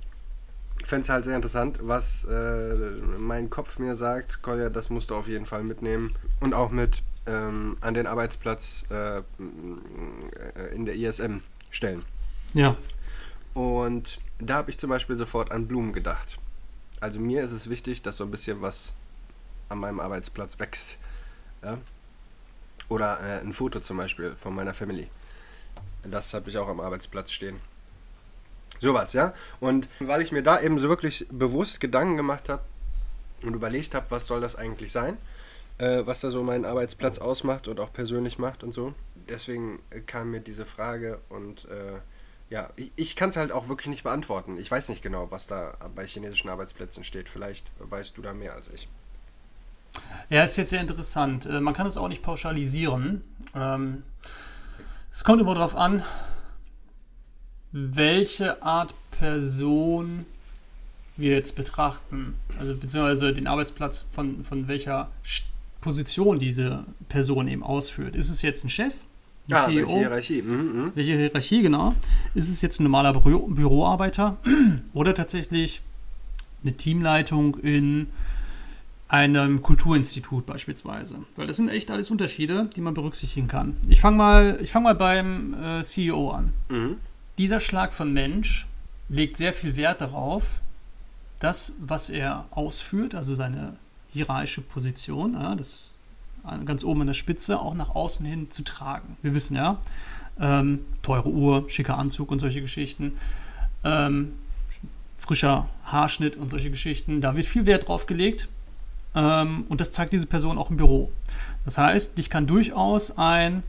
ich 0.83 0.89
fände 0.89 1.05
es 1.05 1.09
halt 1.11 1.25
sehr 1.25 1.37
interessant, 1.37 1.79
was 1.83 2.25
äh, 2.25 2.75
mein 3.17 3.51
Kopf 3.51 3.79
mir 3.79 3.95
sagt. 3.95 4.43
Kolja, 4.43 4.69
das 4.69 4.91
musst 4.91 5.11
du 5.11 5.15
auf 5.15 5.29
jeden 5.29 5.47
Fall 5.47 5.63
mitnehmen 5.63 6.13
und 6.41 6.55
auch 6.55 6.71
mit 6.71 7.03
ähm, 7.27 7.77
an 7.81 7.95
den 7.95 8.09
Arbeitsplatz 8.09 8.85
äh, 8.91 9.19
äh, 9.19 9.23
in 10.75 10.85
der 10.85 10.97
ISM 10.97 11.39
stellen. 11.71 12.05
Ja. 12.53 12.77
Und 13.55 14.19
da 14.41 14.57
habe 14.57 14.71
ich 14.71 14.79
zum 14.79 14.91
Beispiel 14.91 15.17
sofort 15.17 15.53
an 15.53 15.69
Blumen 15.69 15.93
gedacht. 15.93 16.39
Also 17.01 17.21
mir 17.21 17.43
ist 17.43 17.53
es 17.53 17.71
wichtig, 17.71 18.03
dass 18.03 18.17
so 18.17 18.25
ein 18.25 18.31
bisschen 18.33 18.61
was 18.61 18.93
an 19.69 19.79
meinem 19.79 20.01
Arbeitsplatz 20.01 20.59
wächst. 20.59 20.99
Ja? 21.63 21.79
Oder 22.89 23.21
äh, 23.21 23.41
ein 23.41 23.53
Foto 23.53 23.79
zum 23.79 23.99
Beispiel 23.99 24.35
von 24.35 24.53
meiner 24.53 24.75
Family. 24.75 25.09
Das 26.03 26.35
habe 26.35 26.51
ich 26.51 26.59
auch 26.59 26.69
am 26.69 26.81
Arbeitsplatz 26.81 27.31
stehen. 27.31 27.61
Sowas, 28.83 29.13
ja. 29.13 29.33
Und 29.61 29.89
weil 30.01 30.21
ich 30.23 30.33
mir 30.33 30.43
da 30.43 30.61
eben 30.61 30.79
so 30.81 30.89
wirklich 30.89 31.27
bewusst 31.31 31.79
Gedanken 31.81 32.17
gemacht 32.17 32.49
habe 32.49 32.63
und 33.43 33.55
überlegt 33.55 33.95
habe, 33.95 34.07
was 34.11 34.27
soll 34.27 34.41
das 34.41 34.57
eigentlich 34.57 34.91
sein, 34.91 35.17
äh, 35.79 36.03
was 36.05 36.21
da 36.21 36.31
so 36.31 36.43
meinen 36.43 36.65
Arbeitsplatz 36.65 37.19
ausmacht 37.21 37.69
und 37.69 37.79
auch 37.79 37.93
persönlich 37.93 38.39
macht 38.39 38.65
und 38.65 38.75
so. 38.75 38.93
Deswegen 39.29 39.79
äh, 39.91 40.01
kam 40.01 40.33
mir 40.33 40.41
diese 40.41 40.67
Frage 40.67 41.21
und 41.29 41.67
äh, 41.67 42.01
ja, 42.51 42.71
ich, 42.75 42.91
ich 42.97 43.15
kann 43.17 43.29
es 43.29 43.37
halt 43.37 43.53
auch 43.53 43.69
wirklich 43.69 43.87
nicht 43.87 44.03
beantworten. 44.03 44.59
Ich 44.59 44.69
weiß 44.69 44.89
nicht 44.89 45.01
genau, 45.01 45.31
was 45.31 45.47
da 45.47 45.75
bei 45.95 46.05
chinesischen 46.05 46.51
Arbeitsplätzen 46.51 47.05
steht. 47.05 47.29
Vielleicht 47.29 47.71
weißt 47.79 48.17
du 48.17 48.23
da 48.23 48.35
mehr 48.35 48.55
als 48.55 48.69
ich. 48.69 48.89
Ja, 50.29 50.43
ist 50.43 50.57
jetzt 50.57 50.71
sehr 50.71 50.81
interessant. 50.81 51.47
Äh, 51.47 51.61
Man 51.61 51.75
kann 51.75 51.87
es 51.87 51.97
auch 51.97 52.09
nicht 52.09 52.23
pauschalisieren. 52.23 53.23
Ähm, 53.55 54.03
Es 55.13 55.23
kommt 55.23 55.41
immer 55.41 55.55
darauf 55.55 55.77
an, 55.77 56.03
welche 57.73 58.63
Art 58.63 58.95
Person 59.11 60.27
wir 61.17 61.33
jetzt 61.33 61.55
betrachten. 61.57 62.35
Also 62.59 62.75
beziehungsweise 62.75 63.33
den 63.33 63.47
Arbeitsplatz 63.47 64.07
von, 64.13 64.45
von 64.45 64.69
welcher 64.69 65.11
Position 65.81 66.39
diese 66.39 66.85
Person 67.09 67.49
eben 67.49 67.63
ausführt. 67.63 68.17
Ist 68.17 68.31
es 68.31 68.43
jetzt 68.43 68.65
ein 68.65 68.71
Chef? 68.71 68.95
Ein 69.49 69.55
Ah, 69.55 69.65
CEO? 69.67 69.87
welche 69.89 69.99
Hierarchie? 69.99 70.43
Mhm, 70.43 70.55
mhm. 70.55 70.93
Welche 70.95 71.17
Hierarchie, 71.17 71.63
genau? 71.63 71.95
Ist 72.35 72.49
es 72.49 72.63
jetzt 72.63 72.81
ein 72.81 72.85
normaler 72.85 73.13
Büro 73.13 73.41
Büroarbeiter 73.47 74.37
oder 74.95 75.15
tatsächlich 75.15 75.83
eine 76.63 76.73
Teamleitung 76.77 77.59
in 77.59 78.07
einem 79.09 79.63
Kulturinstitut 79.63 80.47
beispielsweise? 80.47 81.17
Weil 81.37 81.47
das 81.47 81.57
sind 81.57 81.69
echt 81.69 81.91
alles 81.91 82.11
Unterschiede, 82.11 82.71
die 82.77 82.81
man 82.81 82.95
berücksichtigen 82.95 83.49
kann. 83.49 83.77
Ich 83.89 84.01
fange 84.01 84.17
mal, 84.17 84.59
ich 84.63 84.71
fang 84.71 84.85
mal 84.85 84.95
beim 84.95 85.55
äh, 85.55 85.83
CEO 85.83 86.31
an. 86.31 86.53
Mhm. 86.69 86.97
Dieser 87.43 87.59
Schlag 87.59 87.93
von 87.93 88.13
Mensch 88.13 88.69
legt 89.09 89.37
sehr 89.37 89.53
viel 89.53 89.75
Wert 89.75 90.01
darauf, 90.01 90.61
das, 91.41 91.73
was 91.81 92.09
er 92.09 92.45
ausführt, 92.53 93.17
also 93.17 93.35
seine 93.35 93.73
hierarchische 94.13 94.61
Position, 94.61 95.35
ja, 95.35 95.57
das 95.57 95.73
ist 95.73 95.95
ganz 96.67 96.85
oben 96.85 97.01
an 97.01 97.09
der 97.09 97.15
Spitze, 97.15 97.59
auch 97.59 97.75
nach 97.75 97.97
außen 97.97 98.25
hin 98.25 98.53
zu 98.53 98.63
tragen. 98.63 99.17
Wir 99.23 99.35
wissen 99.35 99.57
ja, 99.57 99.81
ähm, 100.39 100.85
teure 101.03 101.31
Uhr, 101.31 101.69
schicker 101.69 101.99
Anzug 101.99 102.31
und 102.31 102.39
solche 102.39 102.61
Geschichten, 102.61 103.15
ähm, 103.83 104.35
frischer 105.17 105.69
Haarschnitt 105.85 106.37
und 106.37 106.49
solche 106.49 106.71
Geschichten, 106.71 107.21
da 107.21 107.35
wird 107.35 107.49
viel 107.49 107.67
Wert 107.67 107.89
drauf 107.89 108.07
gelegt 108.07 108.47
ähm, 109.17 109.65
und 109.69 109.81
das 109.81 109.91
zeigt 109.91 110.13
diese 110.13 110.27
Person 110.27 110.59
auch 110.59 110.71
im 110.71 110.77
Büro. 110.77 111.11
Das 111.65 111.77
heißt, 111.77 112.17
dich 112.19 112.31
kann 112.31 112.47
durchaus 112.47 113.19
ein 113.19 113.65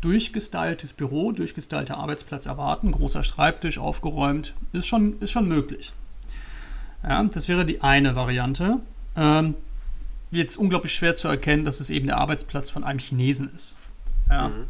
durchgestyltes 0.00 0.92
Büro, 0.92 1.32
durchgestylter 1.32 1.96
Arbeitsplatz 1.96 2.46
erwarten. 2.46 2.92
Großer 2.92 3.22
Schreibtisch, 3.22 3.78
aufgeräumt, 3.78 4.54
ist 4.72 4.86
schon, 4.86 5.18
ist 5.20 5.30
schon 5.30 5.48
möglich. 5.48 5.92
Ja, 7.02 7.22
das 7.24 7.48
wäre 7.48 7.64
die 7.64 7.82
eine 7.82 8.16
Variante. 8.16 8.80
Ähm, 9.16 9.54
jetzt 10.30 10.56
unglaublich 10.56 10.94
schwer 10.94 11.14
zu 11.14 11.28
erkennen, 11.28 11.64
dass 11.64 11.80
es 11.80 11.90
eben 11.90 12.06
der 12.06 12.18
Arbeitsplatz 12.18 12.70
von 12.70 12.84
einem 12.84 12.98
Chinesen 12.98 13.50
ist. 13.54 13.76
Ja. 14.28 14.48
Mhm. 14.48 14.64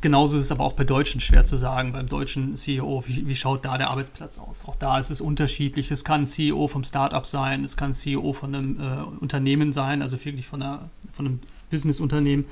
Genauso 0.00 0.36
ist 0.36 0.44
es 0.44 0.52
aber 0.52 0.64
auch 0.64 0.72
bei 0.72 0.82
Deutschen 0.82 1.20
schwer 1.20 1.44
zu 1.44 1.56
sagen, 1.56 1.92
beim 1.92 2.08
deutschen 2.08 2.56
CEO, 2.56 3.04
wie, 3.06 3.26
wie, 3.28 3.36
schaut 3.36 3.64
da 3.64 3.78
der 3.78 3.90
Arbeitsplatz 3.90 4.38
aus? 4.38 4.64
Auch 4.66 4.74
da 4.74 4.98
ist 4.98 5.10
es 5.10 5.20
unterschiedlich. 5.20 5.92
Es 5.92 6.02
kann 6.02 6.22
ein 6.22 6.26
CEO 6.26 6.66
vom 6.66 6.82
Startup 6.82 7.24
sein, 7.24 7.62
es 7.62 7.76
kann 7.76 7.90
ein 7.90 7.94
CEO 7.94 8.32
von 8.32 8.54
einem 8.54 8.80
äh, 8.80 9.20
Unternehmen 9.20 9.72
sein, 9.72 10.02
also 10.02 10.22
wirklich 10.24 10.46
von, 10.46 10.60
einer, 10.62 10.90
von 11.12 11.26
einem 11.26 11.40
Businessunternehmen. 11.70 12.46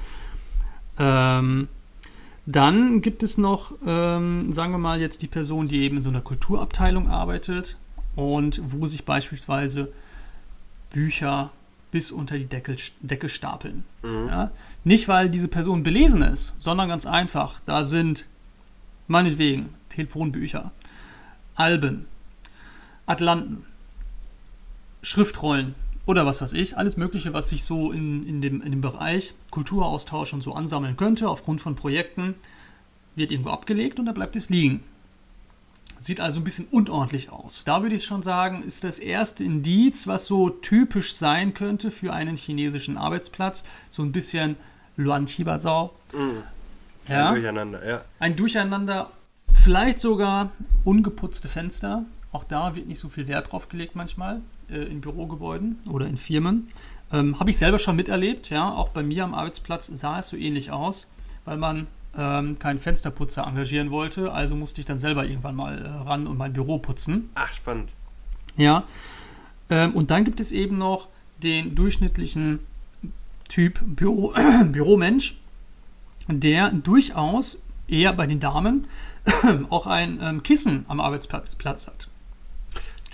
Ähm, 0.99 1.69
dann 2.51 3.01
gibt 3.01 3.23
es 3.23 3.39
noch, 3.39 3.73
ähm, 3.87 4.53
sagen 4.53 4.73
wir 4.73 4.79
mal, 4.79 5.01
jetzt 5.01 5.23
die 5.23 5.29
Person, 5.29 5.69
die 5.69 5.83
eben 5.83 5.99
in 5.99 6.03
so 6.03 6.11
einer 6.11 6.21
Kulturabteilung 6.21 7.09
arbeitet 7.09 7.77
und 8.17 8.61
wo 8.65 8.87
sich 8.87 9.05
beispielsweise 9.05 9.93
Bücher 10.91 11.51
bis 11.91 12.11
unter 12.11 12.39
die 12.39 12.47
Deckel, 12.47 12.77
Decke 13.01 13.29
stapeln. 13.29 13.85
Mhm. 14.03 14.29
Ja? 14.29 14.51
Nicht, 14.85 15.07
weil 15.09 15.31
diese 15.31 15.49
Person 15.49 15.83
belesen 15.83 16.23
ist, 16.23 16.55
sondern 16.59 16.89
ganz 16.89 17.07
einfach. 17.07 17.61
Da 17.67 17.85
sind 17.85 18.27
meinetwegen 19.07 19.71
Telefonbücher, 19.89 20.73
Alben, 21.55 22.07
Atlanten, 23.07 23.65
Schriftrollen 25.03 25.75
oder 26.11 26.27
was 26.27 26.43
weiß 26.43 26.55
ich. 26.55 26.77
Alles 26.77 26.97
Mögliche, 26.97 27.33
was 27.35 27.51
sich 27.51 27.63
so 27.63 27.93
in, 27.93 28.27
in, 28.27 28.41
dem, 28.41 28.63
in 28.63 28.73
dem 28.73 28.81
Bereich 28.81 29.33
Kulturaustausch 29.51 30.33
und 30.33 30.43
so 30.43 30.55
ansammeln 30.55 30.97
könnte, 30.97 31.29
aufgrund 31.29 31.61
von 31.61 31.77
Projekten, 31.77 32.35
wird 33.15 33.31
irgendwo 33.31 33.51
abgelegt 33.51 34.01
und 34.01 34.07
da 34.07 34.13
bleibt 34.13 34.35
es 34.35 34.51
liegen. 34.51 34.83
Sieht 36.01 36.21
also 36.21 36.41
ein 36.41 36.45
bisschen 36.45 36.67
unordentlich 36.73 37.31
aus. 37.31 37.63
Da 37.65 37.83
würde 37.83 37.95
ich 37.95 38.05
schon 38.05 38.23
sagen, 38.23 38.65
ist 38.65 38.83
das 38.83 38.99
erste 38.99 39.45
Indiz, 39.45 40.09
was 40.09 40.27
so 40.27 40.51
typisch 40.51 41.15
sein 41.15 41.55
könnte 41.55 41.93
für 41.93 42.13
einen 42.13 42.37
chinesischen 42.37 42.97
Arbeitsplatz. 42.97 43.65
So 43.91 44.03
ein 44.03 44.11
bisschen 44.11 44.57
Luan 44.97 45.27
Chibazao. 45.27 45.93
Mhm. 46.13 46.43
Ja. 47.07 47.29
Ein 47.29 47.35
Durcheinander, 47.35 47.89
ja. 47.89 48.05
Ein 48.19 48.35
Durcheinander, 48.35 49.11
vielleicht 49.55 50.01
sogar 50.01 50.51
ungeputzte 50.85 51.49
Fenster. 51.49 52.05
Auch 52.33 52.43
da 52.43 52.75
wird 52.75 52.89
nicht 52.89 52.99
so 52.99 53.09
viel 53.09 53.29
Wert 53.29 53.53
drauf 53.53 53.69
gelegt 53.69 53.95
manchmal 53.95 54.41
äh, 54.71 54.85
in 54.85 55.01
Bürogebäuden 55.01 55.79
oder 55.89 56.07
in 56.07 56.17
Firmen. 56.17 56.69
Ähm, 57.13 57.39
Habe 57.41 57.51
ich 57.51 57.59
selber 57.59 57.79
schon 57.79 57.97
miterlebt, 57.97 58.51
ja. 58.51 58.73
Auch 58.73 58.91
bei 58.91 59.03
mir 59.03 59.25
am 59.25 59.35
Arbeitsplatz 59.35 59.87
sah 59.87 60.19
es 60.19 60.29
so 60.29 60.37
ähnlich 60.37 60.71
aus, 60.71 61.09
weil 61.45 61.57
man 61.57 61.87
ähm, 62.17 62.59
keinen 62.59 62.79
Fensterputzer 62.79 63.47
engagieren 63.47 63.91
wollte. 63.91 64.33
Also 64.33 64.57
musste 64.57 64.81
ich 64.81 64.85
dann 64.85 64.99
selber 64.99 65.25
irgendwann 65.25 65.57
mal 65.57 65.85
äh, 65.85 65.89
ran 65.89 66.27
und 66.27 66.39
mein 66.39 66.53
Büro 66.53 66.79
putzen. 66.79 67.31
Ach, 67.35 67.53
spannend. 67.53 67.93
Ja. 68.57 68.85
Ähm, 69.69 69.93
und 69.93 70.11
dann 70.11 70.25
gibt 70.25 70.41
es 70.41 70.53
eben 70.53 70.79
noch 70.79 71.09
den 71.43 71.75
durchschnittlichen 71.75 72.61
Typ 73.49 73.81
Büro, 73.85 74.35
Büromensch, 74.67 75.37
der 76.29 76.71
durchaus 76.71 77.59
eher 77.89 78.13
bei 78.13 78.27
den 78.27 78.41
Damen 78.41 78.87
auch 79.71 79.87
ein 79.87 80.19
ähm, 80.23 80.43
Kissen 80.43 80.85
am 80.89 81.01
Arbeitsplatz 81.01 81.55
Platz 81.55 81.87
hat. 81.87 82.10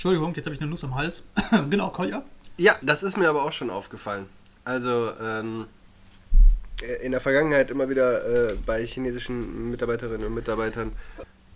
Entschuldigung, 0.07 0.37
jetzt 0.37 0.47
habe 0.47 0.55
ich 0.55 0.61
eine 0.61 0.71
Nuss 0.71 0.85
am 0.85 0.95
Hals. 0.95 1.25
genau, 1.69 1.91
Kolja. 1.91 2.23
Ja, 2.59 2.77
das 2.81 3.03
ist 3.03 3.17
mir 3.17 3.29
aber 3.29 3.43
auch 3.43 3.51
schon 3.51 3.71
aufgefallen. 3.71 4.27
Also, 4.65 5.11
ähm, 5.21 5.67
äh, 6.81 7.05
in 7.05 7.11
der 7.11 7.21
Vergangenheit 7.21 7.73
immer 7.73 7.89
wieder 7.89 8.25
äh, 8.25 8.55
bei 8.65 8.87
chinesischen 8.87 9.69
Mitarbeiterinnen 9.69 10.25
und 10.25 10.33
Mitarbeitern, 10.33 10.93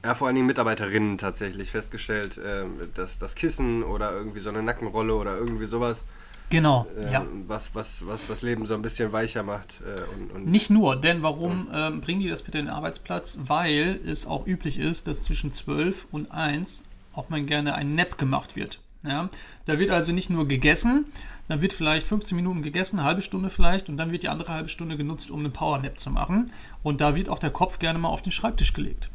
ja, 0.05 0.15
vor 0.17 0.27
allen 0.27 0.35
Dingen 0.35 0.49
Mitarbeiterinnen 0.49 1.17
tatsächlich 1.17 1.71
festgestellt, 1.71 2.39
äh, 2.39 2.65
dass 2.93 3.21
das 3.21 3.37
Kissen 3.37 3.85
oder 3.85 4.11
irgendwie 4.11 4.41
so 4.41 4.49
eine 4.49 4.65
Nackenrolle 4.65 5.15
oder 5.15 5.39
irgendwie 5.39 5.67
sowas. 5.67 6.05
Genau, 6.49 6.89
äh, 6.99 7.13
ja. 7.13 7.25
Was, 7.47 7.73
was, 7.77 8.05
was 8.05 8.27
das 8.27 8.43
Leben 8.43 8.67
so 8.67 8.75
ein 8.75 8.83
bisschen 8.83 9.13
weicher 9.13 9.45
macht. 9.45 9.81
Äh, 9.83 10.19
und, 10.19 10.33
und 10.33 10.47
Nicht 10.49 10.71
nur, 10.71 10.97
denn 10.97 11.23
warum 11.23 11.69
ähm, 11.73 12.01
bringen 12.01 12.19
die 12.19 12.29
das 12.29 12.43
bitte 12.43 12.59
in 12.59 12.65
den 12.65 12.75
Arbeitsplatz? 12.75 13.39
Weil 13.47 14.01
es 14.05 14.27
auch 14.27 14.45
üblich 14.45 14.81
ist, 14.81 15.07
dass 15.07 15.23
zwischen 15.23 15.53
12 15.53 16.09
und 16.11 16.33
1 16.33 16.83
auch 17.15 17.29
mal 17.29 17.43
gerne 17.43 17.75
ein 17.75 17.95
Nap 17.95 18.19
gemacht 18.19 18.57
wird. 18.57 18.81
Ja? 19.03 19.29
Da 19.65 19.79
wird 19.79 19.91
also 19.91 20.13
nicht 20.13 20.31
nur 20.31 20.47
gegessen, 20.47 21.07
dann 21.49 21.63
wird 21.63 21.73
vielleicht 21.73 22.07
15 22.07 22.37
Minuten 22.37 22.63
gegessen, 22.63 22.99
eine 22.99 23.09
halbe 23.09 23.23
Stunde 23.23 23.51
vielleicht, 23.51 23.89
und 23.89 23.97
dann 23.97 24.13
wird 24.13 24.23
die 24.23 24.29
andere 24.29 24.53
halbe 24.53 24.69
Stunde 24.69 24.97
genutzt, 24.97 25.31
um 25.31 25.41
einen 25.41 25.53
Powernap 25.53 25.99
zu 25.99 26.11
machen. 26.11 26.53
Und 26.83 27.01
da 27.01 27.15
wird 27.15 27.29
auch 27.29 27.39
der 27.39 27.51
Kopf 27.51 27.79
gerne 27.79 27.99
mal 27.99 28.09
auf 28.09 28.23
den 28.23 28.33
Schreibtisch 28.33 28.73
gelegt. 28.73 29.11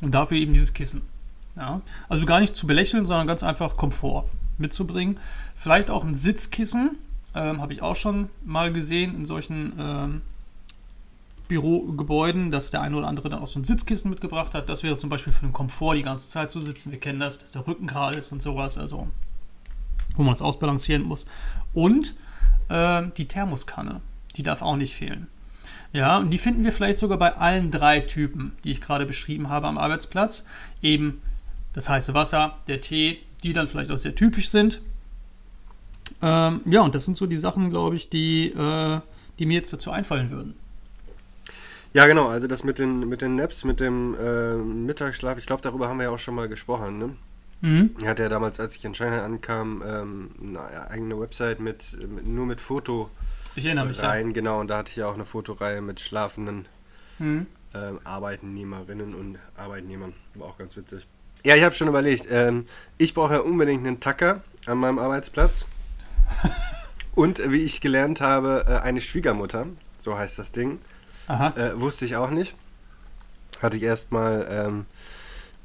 Und 0.00 0.14
dafür 0.14 0.36
eben 0.36 0.52
dieses 0.52 0.74
Kissen. 0.74 1.02
Ja? 1.56 1.80
Also 2.08 2.26
gar 2.26 2.40
nicht 2.40 2.56
zu 2.56 2.66
belächeln, 2.66 3.06
sondern 3.06 3.26
ganz 3.26 3.42
einfach 3.42 3.76
Komfort 3.76 4.28
mitzubringen. 4.58 5.18
Vielleicht 5.54 5.90
auch 5.90 6.04
ein 6.04 6.14
Sitzkissen, 6.14 6.98
ähm, 7.34 7.60
habe 7.60 7.72
ich 7.72 7.82
auch 7.82 7.96
schon 7.96 8.30
mal 8.44 8.72
gesehen 8.72 9.14
in 9.14 9.26
solchen 9.26 9.72
ähm, 9.78 10.22
Bürogebäuden, 11.48 12.50
dass 12.50 12.70
der 12.70 12.80
eine 12.82 12.96
oder 12.96 13.08
andere 13.08 13.28
dann 13.28 13.40
auch 13.40 13.46
so 13.46 13.58
ein 13.58 13.64
Sitzkissen 13.64 14.10
mitgebracht 14.10 14.54
hat. 14.54 14.68
Das 14.68 14.82
wäre 14.82 14.96
zum 14.96 15.10
Beispiel 15.10 15.32
für 15.32 15.46
den 15.46 15.52
Komfort, 15.52 15.94
die 15.94 16.02
ganze 16.02 16.28
Zeit 16.28 16.50
zu 16.50 16.60
sitzen. 16.60 16.90
Wir 16.90 17.00
kennen 17.00 17.20
das, 17.20 17.38
dass 17.38 17.52
der 17.52 17.66
Rücken 17.66 17.86
gerade 17.86 18.18
ist 18.18 18.32
und 18.32 18.42
sowas. 18.42 18.78
Also, 18.78 19.08
wo 20.14 20.22
man 20.22 20.32
das 20.32 20.42
ausbalancieren 20.42 21.02
muss. 21.02 21.26
Und 21.72 22.16
äh, 22.68 23.02
die 23.16 23.28
Thermoskanne, 23.28 24.00
die 24.36 24.42
darf 24.42 24.62
auch 24.62 24.76
nicht 24.76 24.94
fehlen. 24.94 25.28
Ja, 25.92 26.18
und 26.18 26.30
die 26.30 26.38
finden 26.38 26.64
wir 26.64 26.72
vielleicht 26.72 26.98
sogar 26.98 27.18
bei 27.18 27.36
allen 27.36 27.70
drei 27.70 28.00
Typen, 28.00 28.52
die 28.64 28.72
ich 28.72 28.80
gerade 28.80 29.06
beschrieben 29.06 29.48
habe 29.48 29.66
am 29.66 29.78
Arbeitsplatz. 29.78 30.44
Eben 30.82 31.22
das 31.72 31.88
heiße 31.88 32.12
Wasser, 32.12 32.58
der 32.66 32.80
Tee, 32.80 33.18
die 33.42 33.52
dann 33.52 33.68
vielleicht 33.68 33.90
auch 33.90 33.98
sehr 33.98 34.14
typisch 34.14 34.50
sind. 34.50 34.80
Ähm, 36.22 36.60
ja, 36.64 36.80
und 36.82 36.94
das 36.94 37.04
sind 37.04 37.16
so 37.16 37.26
die 37.26 37.36
Sachen, 37.36 37.70
glaube 37.70 37.96
ich, 37.96 38.08
die, 38.08 38.48
äh, 38.48 39.00
die 39.38 39.46
mir 39.46 39.54
jetzt 39.54 39.72
dazu 39.72 39.90
einfallen 39.90 40.30
würden. 40.30 40.54
Ja, 41.92 42.06
genau, 42.06 42.28
also 42.28 42.46
das 42.46 42.64
mit 42.64 42.78
den, 42.78 43.08
mit 43.08 43.22
den 43.22 43.36
Naps, 43.36 43.64
mit 43.64 43.80
dem 43.80 44.14
äh, 44.14 44.54
Mittagsschlaf, 44.54 45.38
ich 45.38 45.46
glaube, 45.46 45.62
darüber 45.62 45.88
haben 45.88 45.98
wir 45.98 46.04
ja 46.04 46.10
auch 46.10 46.18
schon 46.18 46.34
mal 46.34 46.48
gesprochen, 46.48 46.98
ne? 46.98 47.16
Mhm. 47.62 47.96
Er 48.02 48.10
hatte 48.10 48.22
ja 48.22 48.28
damals, 48.28 48.60
als 48.60 48.76
ich 48.76 48.84
in 48.84 48.94
Shanghai 48.94 49.22
ankam, 49.22 49.82
ähm, 49.86 50.30
eine 50.40 50.90
eigene 50.90 51.18
Website 51.18 51.58
mit, 51.58 51.96
mit 52.08 52.26
nur 52.26 52.46
mit 52.46 52.60
Foto 52.60 53.10
ich 53.54 53.64
erinnere 53.64 53.86
mich, 53.86 54.02
rein, 54.02 54.28
ja. 54.28 54.32
genau, 54.34 54.60
und 54.60 54.68
da 54.68 54.78
hatte 54.78 54.90
ich 54.90 54.96
ja 54.96 55.06
auch 55.06 55.14
eine 55.14 55.24
Fotoreihe 55.24 55.80
mit 55.80 55.98
schlafenden 55.98 56.66
mhm. 57.18 57.46
ähm, 57.74 58.00
Arbeitnehmerinnen 58.04 59.14
und 59.14 59.38
Arbeitnehmern. 59.56 60.12
War 60.34 60.48
auch 60.48 60.58
ganz 60.58 60.76
witzig. 60.76 61.06
Ja, 61.42 61.56
ich 61.56 61.62
habe 61.62 61.74
schon 61.74 61.88
überlegt, 61.88 62.26
ähm, 62.30 62.66
ich 62.98 63.14
brauche 63.14 63.34
ja 63.34 63.40
unbedingt 63.40 63.86
einen 63.86 64.00
Tacker 64.00 64.42
an 64.66 64.78
meinem 64.78 64.98
Arbeitsplatz. 64.98 65.64
und 67.14 67.40
wie 67.50 67.62
ich 67.62 67.80
gelernt 67.80 68.20
habe, 68.20 68.66
äh, 68.68 68.76
eine 68.80 69.00
Schwiegermutter, 69.00 69.66
so 70.00 70.18
heißt 70.18 70.38
das 70.38 70.52
Ding. 70.52 70.80
Äh, 71.28 71.78
wusste 71.80 72.04
ich 72.04 72.16
auch 72.16 72.30
nicht. 72.30 72.54
Hatte 73.60 73.76
ich 73.76 73.82
erstmal 73.82 74.46
ähm, 74.50 74.86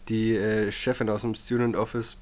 die 0.09 0.35
äh, 0.35 0.71
Chefin 0.71 1.09
aus 1.09 1.21
dem 1.21 1.35
Student 1.35 1.75
Office. 1.75 2.17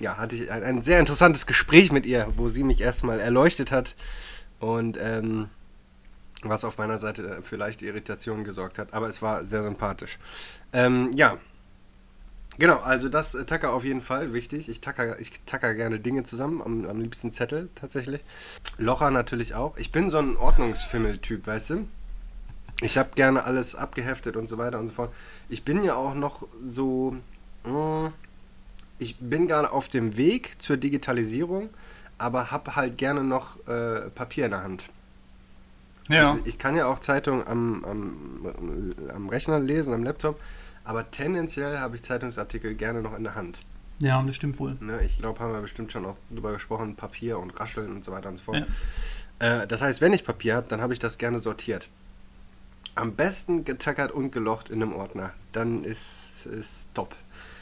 Ja, 0.00 0.16
hatte 0.16 0.36
ich 0.36 0.50
ein, 0.50 0.62
ein, 0.62 0.82
sehr 0.82 0.98
interessantes 0.98 1.46
Gespräch 1.46 1.92
mit 1.92 2.06
ihr, 2.06 2.26
wo 2.36 2.48
sie 2.48 2.64
mich 2.64 2.80
erstmal 2.80 3.20
erleuchtet 3.20 3.70
hat 3.70 3.94
und 4.58 4.98
ähm, 5.00 5.48
was 6.42 6.64
auf 6.64 6.78
meiner 6.78 6.98
Seite 6.98 7.38
äh, 7.38 7.42
für 7.42 7.56
leichte 7.56 7.86
Irritationen 7.86 8.44
gesorgt 8.44 8.78
hat. 8.78 8.94
Aber 8.94 9.08
es 9.08 9.22
war 9.22 9.46
sehr 9.46 9.62
sympathisch. 9.62 10.18
Ähm, 10.72 11.10
ja, 11.14 11.38
Genau, 12.58 12.80
also 12.80 13.08
das 13.08 13.34
äh, 13.34 13.46
Tacker 13.46 13.72
auf 13.72 13.84
jeden 13.84 14.02
Fall 14.02 14.34
wichtig. 14.34 14.68
Ich 14.68 14.82
tacker, 14.82 15.18
ich 15.18 15.40
tacker 15.46 15.74
gerne 15.74 15.98
Dinge 15.98 16.24
zusammen, 16.24 16.60
am, 16.60 16.84
am 16.84 17.00
liebsten 17.00 17.32
Zettel 17.32 17.70
tatsächlich. 17.74 18.22
Locher 18.76 19.10
natürlich 19.10 19.54
auch. 19.54 19.78
Ich 19.78 19.90
bin 19.90 20.10
so 20.10 20.18
ein 20.18 20.36
Ordnungsfimmel-Typ, 20.36 21.46
weißt 21.46 21.70
du? 21.70 21.88
Ich 22.82 22.98
habe 22.98 23.10
gerne 23.14 23.44
alles 23.44 23.74
abgeheftet 23.74 24.36
und 24.36 24.48
so 24.48 24.58
weiter 24.58 24.78
und 24.78 24.88
so 24.88 24.94
fort. 24.94 25.14
Ich 25.48 25.64
bin 25.64 25.82
ja 25.84 25.94
auch 25.94 26.14
noch 26.14 26.46
so. 26.64 27.16
Mh, 27.64 28.08
mm, 28.08 28.12
ich 28.98 29.16
bin 29.18 29.48
gerade 29.48 29.72
auf 29.72 29.88
dem 29.88 30.16
Weg 30.16 30.62
zur 30.62 30.76
Digitalisierung, 30.76 31.70
aber 32.18 32.52
habe 32.52 32.76
halt 32.76 32.98
gerne 32.98 33.24
noch 33.24 33.56
äh, 33.66 34.10
Papier 34.10 34.44
in 34.44 34.52
der 34.52 34.62
Hand. 34.62 34.84
Ja. 36.08 36.32
Also 36.32 36.42
ich 36.44 36.56
kann 36.58 36.76
ja 36.76 36.86
auch 36.86 37.00
Zeitungen 37.00 37.44
am, 37.46 37.84
am, 37.84 38.94
am 39.12 39.28
Rechner 39.28 39.58
lesen, 39.58 39.92
am 39.92 40.04
Laptop, 40.04 40.40
aber 40.84 41.10
tendenziell 41.10 41.78
habe 41.78 41.96
ich 41.96 42.02
Zeitungsartikel 42.02 42.74
gerne 42.74 43.02
noch 43.02 43.16
in 43.16 43.24
der 43.24 43.34
Hand. 43.34 43.62
Ja, 43.98 44.22
das 44.22 44.36
stimmt 44.36 44.58
wohl. 44.60 44.76
Ne, 44.80 45.00
ich 45.04 45.18
glaube, 45.18 45.40
haben 45.40 45.52
wir 45.52 45.60
bestimmt 45.60 45.90
schon 45.90 46.04
auch 46.06 46.16
drüber 46.30 46.52
gesprochen, 46.52 46.94
Papier 46.94 47.38
und 47.38 47.58
Rascheln 47.58 47.92
und 47.92 48.04
so 48.04 48.12
weiter 48.12 48.28
und 48.28 48.36
so 48.36 48.44
fort. 48.44 48.66
Ja. 49.40 49.62
Äh, 49.62 49.66
das 49.66 49.82
heißt, 49.82 50.00
wenn 50.00 50.12
ich 50.12 50.24
Papier 50.24 50.54
habe, 50.54 50.68
dann 50.68 50.80
habe 50.80 50.92
ich 50.92 51.00
das 51.00 51.18
gerne 51.18 51.40
sortiert 51.40 51.88
am 52.94 53.14
besten 53.14 53.64
getackert 53.64 54.12
und 54.12 54.30
gelocht 54.30 54.68
in 54.68 54.82
einem 54.82 54.94
Ordner. 54.94 55.32
Dann 55.52 55.84
ist 55.84 56.46
es 56.46 56.88
top. 56.94 57.14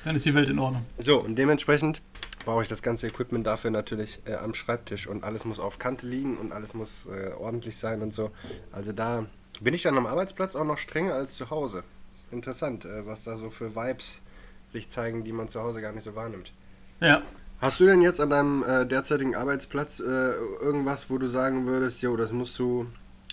Dann 0.04 0.16
ist 0.16 0.24
die 0.24 0.34
Welt 0.34 0.48
in 0.48 0.58
Ordnung. 0.58 0.86
So, 0.98 1.20
und 1.20 1.36
dementsprechend 1.36 2.02
brauche 2.44 2.62
ich 2.62 2.68
das 2.68 2.82
ganze 2.82 3.06
Equipment 3.06 3.46
dafür 3.46 3.70
natürlich 3.70 4.20
äh, 4.24 4.34
am 4.34 4.54
Schreibtisch 4.54 5.06
und 5.06 5.24
alles 5.24 5.44
muss 5.44 5.60
auf 5.60 5.78
Kante 5.78 6.06
liegen 6.06 6.38
und 6.38 6.52
alles 6.52 6.74
muss 6.74 7.06
äh, 7.06 7.32
ordentlich 7.38 7.76
sein 7.76 8.00
und 8.02 8.14
so. 8.14 8.30
Also 8.72 8.92
da 8.92 9.26
Bin 9.60 9.74
ich 9.74 9.82
dann 9.82 9.96
am 9.98 10.06
Arbeitsplatz 10.06 10.56
auch 10.56 10.64
noch 10.64 10.78
strenger 10.78 11.14
als 11.14 11.36
zu 11.36 11.50
Hause? 11.50 11.84
Ist 12.12 12.32
interessant, 12.32 12.86
äh, 12.86 13.06
was 13.06 13.24
da 13.24 13.36
so 13.36 13.50
für 13.50 13.76
Vibes 13.76 14.22
sich 14.68 14.88
zeigen, 14.88 15.22
die 15.24 15.32
man 15.32 15.48
zu 15.48 15.60
Hause 15.60 15.80
gar 15.82 15.92
nicht 15.92 16.04
so 16.04 16.14
wahrnimmt. 16.14 16.52
Ja. 17.00 17.22
Hast 17.60 17.78
du 17.78 17.84
denn 17.84 18.00
jetzt 18.00 18.20
an 18.20 18.30
deinem 18.30 18.62
äh, 18.62 18.86
derzeitigen 18.86 19.34
Arbeitsplatz 19.34 20.00
äh, 20.00 20.02
irgendwas, 20.02 21.10
wo 21.10 21.18
du 21.18 21.26
sagen 21.26 21.66
würdest, 21.66 22.00
jo, 22.00 22.16
das 22.16 22.32
musst 22.32 22.58
du, 22.58 22.86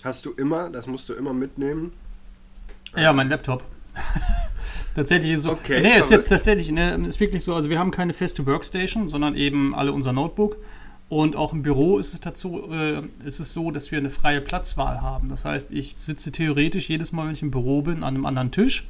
hast 0.08 0.24
du 0.24 0.32
immer, 0.32 0.70
das 0.70 0.86
musst 0.86 1.08
du 1.08 1.14
immer 1.14 1.32
mitnehmen? 1.32 1.92
Ja, 2.96 3.12
mein 3.12 3.28
Laptop. 3.28 3.62
tatsächlich 4.94 5.32
ist 5.32 5.42
so. 5.42 5.52
Okay, 5.52 5.80
nee, 5.80 5.98
ist 5.98 6.10
jetzt 6.10 6.28
tatsächlich, 6.28 6.72
ne, 6.72 6.94
ist 7.06 7.20
wirklich 7.20 7.44
so, 7.44 7.54
also 7.54 7.70
wir 7.70 7.78
haben 7.78 7.90
keine 7.90 8.12
feste 8.12 8.44
Workstation, 8.46 9.06
sondern 9.06 9.36
eben 9.36 9.74
alle 9.74 9.92
unser 9.92 10.12
Notebook. 10.12 10.56
Und 11.08 11.36
auch 11.36 11.54
im 11.54 11.62
Büro 11.62 11.98
ist 11.98 12.12
es 12.12 12.20
dazu, 12.20 12.70
äh, 12.70 13.02
ist 13.24 13.40
es 13.40 13.54
so, 13.54 13.70
dass 13.70 13.90
wir 13.90 13.98
eine 13.98 14.10
freie 14.10 14.42
Platzwahl 14.42 15.00
haben. 15.00 15.30
Das 15.30 15.44
heißt, 15.44 15.72
ich 15.72 15.96
sitze 15.96 16.32
theoretisch 16.32 16.90
jedes 16.90 17.12
Mal, 17.12 17.26
wenn 17.26 17.32
ich 17.32 17.42
im 17.42 17.50
Büro 17.50 17.80
bin, 17.82 18.02
an 18.02 18.14
einem 18.14 18.26
anderen 18.26 18.50
Tisch. 18.50 18.86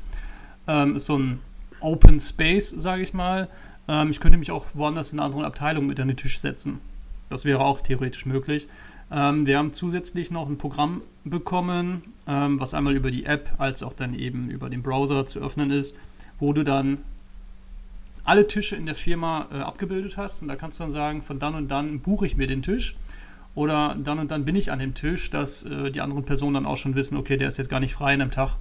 Ähm, 0.66 0.96
ist 0.96 1.06
so 1.06 1.16
ein 1.16 1.40
Open 1.80 2.18
Space, 2.18 2.70
sage 2.70 3.02
ich 3.02 3.14
mal. 3.14 3.48
Ähm, 3.87 4.10
ich 4.10 4.18
könnte 4.18 4.37
mich 4.37 4.50
auch 4.50 4.66
woanders 4.75 5.12
in 5.12 5.18
einer 5.18 5.26
anderen 5.26 5.44
Abteilung 5.44 5.87
mit 5.87 6.00
an 6.00 6.08
den 6.08 6.16
Tisch 6.16 6.40
setzen. 6.40 6.80
Das 7.28 7.44
wäre 7.44 7.60
auch 7.60 7.80
theoretisch 7.80 8.26
möglich. 8.26 8.66
Ähm, 9.10 9.46
wir 9.46 9.58
haben 9.58 9.72
zusätzlich 9.72 10.30
noch 10.30 10.48
ein 10.48 10.58
Programm 10.58 11.02
bekommen, 11.24 12.02
ähm, 12.26 12.60
was 12.60 12.74
einmal 12.74 12.94
über 12.94 13.10
die 13.10 13.24
App 13.24 13.52
als 13.58 13.82
auch 13.82 13.92
dann 13.92 14.14
eben 14.14 14.50
über 14.50 14.68
den 14.68 14.82
Browser 14.82 15.26
zu 15.26 15.40
öffnen 15.40 15.70
ist, 15.70 15.94
wo 16.38 16.52
du 16.52 16.64
dann 16.64 16.98
alle 18.24 18.46
Tische 18.46 18.76
in 18.76 18.84
der 18.84 18.94
Firma 18.94 19.48
äh, 19.50 19.56
abgebildet 19.60 20.18
hast 20.18 20.42
und 20.42 20.48
da 20.48 20.56
kannst 20.56 20.78
du 20.78 20.84
dann 20.84 20.92
sagen, 20.92 21.22
von 21.22 21.38
dann 21.38 21.54
und 21.54 21.68
dann 21.68 22.00
buche 22.00 22.26
ich 22.26 22.36
mir 22.36 22.46
den 22.46 22.62
Tisch 22.62 22.94
oder 23.54 23.96
dann 23.98 24.18
und 24.18 24.30
dann 24.30 24.44
bin 24.44 24.54
ich 24.54 24.70
an 24.70 24.78
dem 24.78 24.94
Tisch, 24.94 25.30
dass 25.30 25.64
äh, 25.64 25.90
die 25.90 26.02
anderen 26.02 26.24
Personen 26.24 26.54
dann 26.54 26.66
auch 26.66 26.76
schon 26.76 26.94
wissen, 26.94 27.16
okay, 27.16 27.38
der 27.38 27.48
ist 27.48 27.56
jetzt 27.56 27.70
gar 27.70 27.80
nicht 27.80 27.94
frei 27.94 28.14
an 28.14 28.20
einem 28.20 28.30
Tag. 28.30 28.56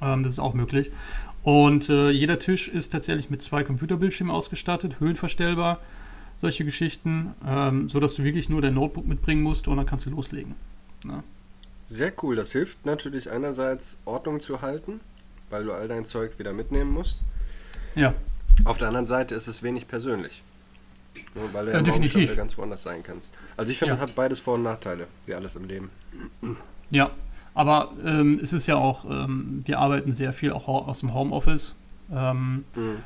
Ähm, 0.00 0.22
das 0.22 0.32
ist 0.34 0.38
auch 0.38 0.54
möglich. 0.54 0.92
Und 1.42 1.88
äh, 1.88 2.10
jeder 2.10 2.38
Tisch 2.38 2.68
ist 2.68 2.90
tatsächlich 2.90 3.30
mit 3.30 3.42
zwei 3.42 3.64
Computerbildschirmen 3.64 4.34
ausgestattet, 4.34 5.00
höhenverstellbar, 5.00 5.80
solche 6.40 6.64
Geschichten, 6.64 7.34
ähm, 7.46 7.88
sodass 7.88 8.14
du 8.14 8.24
wirklich 8.24 8.48
nur 8.48 8.62
dein 8.62 8.74
Notebook 8.74 9.06
mitbringen 9.06 9.42
musst 9.42 9.68
und 9.68 9.76
dann 9.76 9.86
kannst 9.86 10.06
du 10.06 10.10
loslegen. 10.10 10.54
Ne? 11.04 11.22
Sehr 11.88 12.12
cool, 12.22 12.36
das 12.36 12.52
hilft 12.52 12.86
natürlich 12.86 13.30
einerseits 13.30 13.98
Ordnung 14.04 14.40
zu 14.40 14.62
halten, 14.62 15.00
weil 15.50 15.64
du 15.64 15.72
all 15.72 15.88
dein 15.88 16.06
Zeug 16.06 16.38
wieder 16.38 16.52
mitnehmen 16.52 16.90
musst. 16.92 17.18
Ja, 17.94 18.14
Auf 18.64 18.78
der 18.78 18.88
anderen 18.88 19.06
Seite 19.06 19.34
ist 19.34 19.48
es 19.48 19.62
wenig 19.62 19.88
persönlich. 19.88 20.42
Ne, 21.34 21.42
Weil 21.52 21.64
du 21.66 21.70
Ja, 21.72 21.76
ja, 21.78 21.82
definitiv. 21.82 22.36
ganz 22.36 22.56
woanders 22.58 22.82
sein 22.82 23.02
kannst. 23.02 23.32
Also 23.56 23.72
ich 23.72 23.78
finde, 23.78 23.94
Ja. 23.94 24.00
das 24.00 24.08
hat 24.08 24.14
beides 24.14 24.38
Vor- 24.38 24.54
und 24.54 24.62
Nachteile, 24.62 25.06
wie 25.26 25.34
alles 25.34 25.56
im 25.56 25.64
Leben. 25.66 25.90
Ja, 26.90 27.10
aber 27.54 27.92
ähm, 28.04 28.38
es 28.42 28.52
ist 28.52 28.66
ja 28.66 28.76
auch, 28.76 29.04
ähm, 29.10 29.62
wir 29.64 29.78
arbeiten 29.78 30.12
sehr 30.12 30.32
viel 30.32 30.52
auch 30.52 30.68
au- 30.68 30.84
aus 30.86 31.00
dem 31.00 31.12
Homeoffice, 31.14 31.74
ähm, 32.12 32.64
Mhm. 32.74 32.96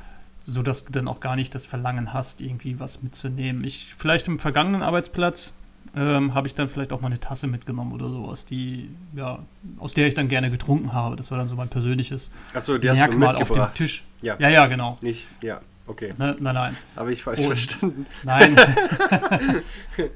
Sodass 0.44 0.84
du 0.84 0.92
dann 0.92 1.08
auch 1.08 1.20
gar 1.20 1.36
nicht 1.36 1.54
das 1.54 1.66
Verlangen 1.66 2.12
hast, 2.12 2.40
irgendwie 2.40 2.78
was 2.80 3.02
mitzunehmen. 3.02 3.64
Ich, 3.64 3.94
vielleicht 3.96 4.28
im 4.28 4.38
vergangenen 4.38 4.82
Arbeitsplatz 4.82 5.52
ähm, 5.96 6.34
habe 6.34 6.46
ich 6.48 6.54
dann 6.54 6.68
vielleicht 6.68 6.92
auch 6.92 7.00
mal 7.00 7.06
eine 7.08 7.20
Tasse 7.20 7.46
mitgenommen 7.46 7.92
oder 7.92 8.08
sowas, 8.08 8.44
die, 8.44 8.90
ja, 9.14 9.38
aus 9.78 9.94
der 9.94 10.06
ich 10.08 10.14
dann 10.14 10.28
gerne 10.28 10.50
getrunken 10.50 10.92
habe. 10.92 11.16
Das 11.16 11.30
war 11.30 11.38
dann 11.38 11.46
so 11.48 11.56
mein 11.56 11.68
persönliches 11.68 12.30
Achso, 12.52 12.78
die 12.78 12.90
hast 12.90 12.96
du 12.98 13.02
Merkmal 13.02 13.36
auf 13.36 13.50
dem. 13.50 13.72
Tisch. 13.74 14.04
Ja. 14.22 14.36
Ja, 14.38 14.48
ja, 14.48 14.66
genau. 14.66 14.96
Nicht, 15.02 15.26
ja, 15.40 15.60
okay. 15.86 16.12
Ne, 16.18 16.36
nein, 16.40 16.54
nein. 16.54 16.76
Habe 16.96 17.12
ich 17.12 17.22
falsch 17.22 17.40
Und- 17.40 17.46
verstanden. 17.46 18.06
Nein. 18.24 18.56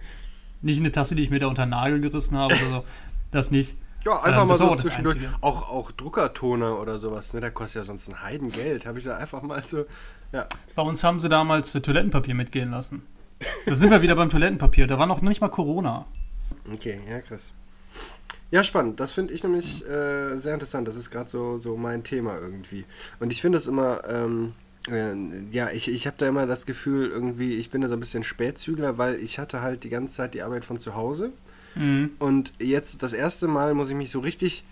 nicht 0.63 0.81
eine 0.81 0.93
Tasse, 0.93 1.15
die 1.15 1.23
ich 1.25 1.31
mir 1.31 1.39
da 1.39 1.47
unter 1.47 1.65
den 1.67 1.71
Nagel 1.71 2.01
gerissen 2.01 2.37
habe 2.37 2.55
oder 2.55 2.71
so. 2.71 2.85
Das 3.31 3.51
nicht. 3.51 3.77
Ja, 4.05 4.23
einfach 4.23 4.43
Ähm, 4.43 4.49
mal 4.49 4.55
so 4.57 4.71
auch 4.71 4.77
zwischendurch. 4.77 5.17
Einzige. 5.17 5.35
Auch, 5.41 5.69
auch 5.69 5.91
Druckertoner 5.93 6.79
oder 6.81 6.99
sowas, 6.99 7.35
ne? 7.35 7.41
Der 7.41 7.51
kostet 7.51 7.83
ja 7.83 7.85
sonst 7.85 8.09
ein 8.09 8.23
Heidengeld. 8.23 8.87
Habe 8.87 8.99
ich 8.99 9.05
da 9.05 9.17
einfach 9.17 9.43
mal 9.43 9.63
so. 9.67 9.85
Ja. 10.33 10.47
Bei 10.75 10.83
uns 10.83 11.03
haben 11.05 11.21
sie 11.21 11.29
damals 11.29 11.75
äh, 11.75 11.81
Toilettenpapier 11.81 12.35
mitgehen 12.35 12.71
lassen. 12.71 13.03
Da 13.67 13.75
sind 13.75 13.91
wir 13.91 14.03
wieder 14.03 14.17
beim 14.17 14.29
Toilettenpapier. 14.29 14.87
Da 14.87 14.99
war 14.99 15.07
noch 15.07 15.23
nicht 15.23 15.41
mal 15.41 15.49
Corona. 15.49 16.07
Okay, 16.73 17.01
ja, 17.09 17.21
krass. 17.21 17.53
Ja, 18.51 18.65
spannend. 18.65 18.99
Das 18.99 19.13
finde 19.13 19.35
ich 19.35 19.43
nämlich 19.43 19.87
äh, 19.87 20.37
sehr 20.37 20.55
interessant. 20.55 20.89
Das 20.89 20.97
ist 20.97 21.11
gerade 21.11 21.29
so, 21.29 21.59
so 21.59 21.77
mein 21.77 22.03
Thema 22.03 22.39
irgendwie. 22.39 22.85
Und 23.21 23.31
ich 23.31 23.41
finde 23.41 23.59
es 23.59 23.67
immer, 23.67 24.03
ähm, 24.09 24.55
äh, 24.89 25.15
ja, 25.51 25.71
ich, 25.71 25.89
ich 25.89 26.07
habe 26.07 26.17
da 26.19 26.27
immer 26.27 26.47
das 26.47 26.65
Gefühl, 26.65 27.11
irgendwie, 27.11 27.55
ich 27.55 27.71
bin 27.71 27.83
da 27.83 27.89
so 27.89 27.95
ein 27.95 28.01
bisschen 28.01 28.25
Spätzügler, 28.25 28.97
weil 28.97 29.17
ich 29.17 29.39
hatte 29.39 29.61
halt 29.61 29.85
die 29.85 29.91
ganze 29.91 30.15
Zeit 30.15 30.35
die 30.35 30.43
Arbeit 30.43 30.65
von 30.65 30.81
zu 30.81 30.95
Hause. 30.95 31.31
Mhm. 31.75 32.13
Und 32.19 32.53
jetzt 32.59 33.03
das 33.03 33.13
erste 33.13 33.49
Mal 33.49 33.75
muss 33.75 33.91
ich 33.91 33.97
mich 33.97 34.11
so 34.11 34.21
richtig 34.21 34.65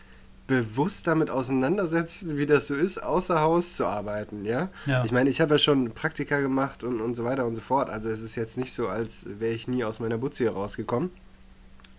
bewusst 0.47 1.07
damit 1.07 1.29
auseinandersetzen, 1.31 2.37
wie 2.37 2.47
das 2.47 2.69
so 2.69 2.75
ist, 2.75 3.03
außer 3.03 3.41
Haus 3.41 3.75
zu 3.77 3.87
arbeiten, 3.87 4.45
ja. 4.45 4.69
Ja. 4.87 5.05
Ich 5.05 5.11
meine, 5.13 5.29
ich 5.29 5.41
habe 5.41 5.55
ja 5.55 5.59
schon 5.59 5.93
Praktika 5.93 6.41
gemacht 6.41 6.85
und, 6.85 7.01
und 7.01 7.15
so 7.17 7.25
weiter 7.25 7.47
und 7.47 7.55
so 7.57 7.61
fort. 7.61 7.91
Also 7.91 8.09
es 8.11 8.21
ist 8.21 8.37
jetzt 8.37 8.57
nicht 8.57 8.73
so, 8.73 8.89
als 8.89 9.27
wäre 9.41 9.53
ich 9.55 9.67
nie 9.67 9.83
aus 9.85 9.99
meiner 9.99 10.19
Butze 10.19 10.45
hier 10.45 10.53
rausgekommen. 10.53 11.11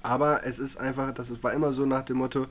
Aber 0.04 0.46
es 0.46 0.60
ist 0.60 0.78
einfach, 0.80 1.14
das 1.14 1.44
war 1.44 1.52
immer 1.52 1.74
so 1.74 1.86
nach 1.86 2.04
dem 2.04 2.18
Motto, 2.18 2.46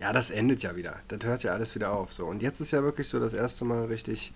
ja, 0.00 0.12
das 0.12 0.30
endet 0.30 0.62
ja 0.62 0.76
wieder. 0.76 0.96
Das 1.08 1.20
hört 1.24 1.42
ja 1.42 1.52
alles 1.52 1.74
wieder 1.74 1.92
auf. 1.92 2.12
So. 2.12 2.26
Und 2.26 2.42
jetzt 2.42 2.60
ist 2.60 2.70
ja 2.72 2.82
wirklich 2.82 3.08
so 3.08 3.18
das 3.18 3.32
erste 3.32 3.64
Mal 3.64 3.84
richtig 3.86 4.32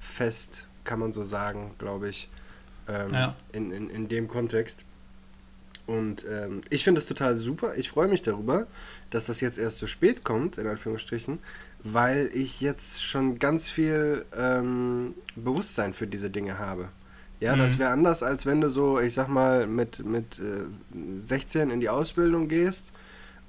fest, 0.00 0.66
kann 0.84 0.98
man 1.00 1.12
so 1.12 1.22
sagen, 1.22 1.74
glaube 1.78 2.08
ich, 2.08 2.30
ähm, 2.88 3.12
Ja. 3.12 3.34
in, 3.52 3.70
in, 3.72 3.90
in 3.90 4.08
dem 4.08 4.28
Kontext. 4.28 4.84
Und 5.86 6.24
ähm, 6.28 6.62
ich 6.70 6.82
finde 6.84 7.00
es 7.00 7.06
total 7.06 7.36
super. 7.36 7.76
Ich 7.76 7.90
freue 7.90 8.08
mich 8.08 8.22
darüber, 8.22 8.66
dass 9.10 9.26
das 9.26 9.40
jetzt 9.40 9.58
erst 9.58 9.78
so 9.78 9.86
spät 9.86 10.24
kommt, 10.24 10.58
in 10.58 10.66
Anführungsstrichen, 10.66 11.38
weil 11.84 12.28
ich 12.34 12.60
jetzt 12.60 13.02
schon 13.04 13.38
ganz 13.38 13.68
viel 13.68 14.24
ähm, 14.36 15.14
Bewusstsein 15.36 15.92
für 15.94 16.06
diese 16.08 16.30
Dinge 16.30 16.58
habe. 16.58 16.88
Ja, 17.38 17.54
das 17.54 17.74
Mhm. 17.74 17.78
wäre 17.78 17.90
anders, 17.90 18.22
als 18.22 18.46
wenn 18.46 18.60
du 18.60 18.68
so, 18.70 18.98
ich 18.98 19.14
sag 19.14 19.28
mal, 19.28 19.66
mit, 19.66 20.04
mit 20.04 20.40
äh, 20.40 20.64
16 21.20 21.70
in 21.70 21.80
die 21.80 21.88
Ausbildung 21.88 22.48
gehst 22.48 22.92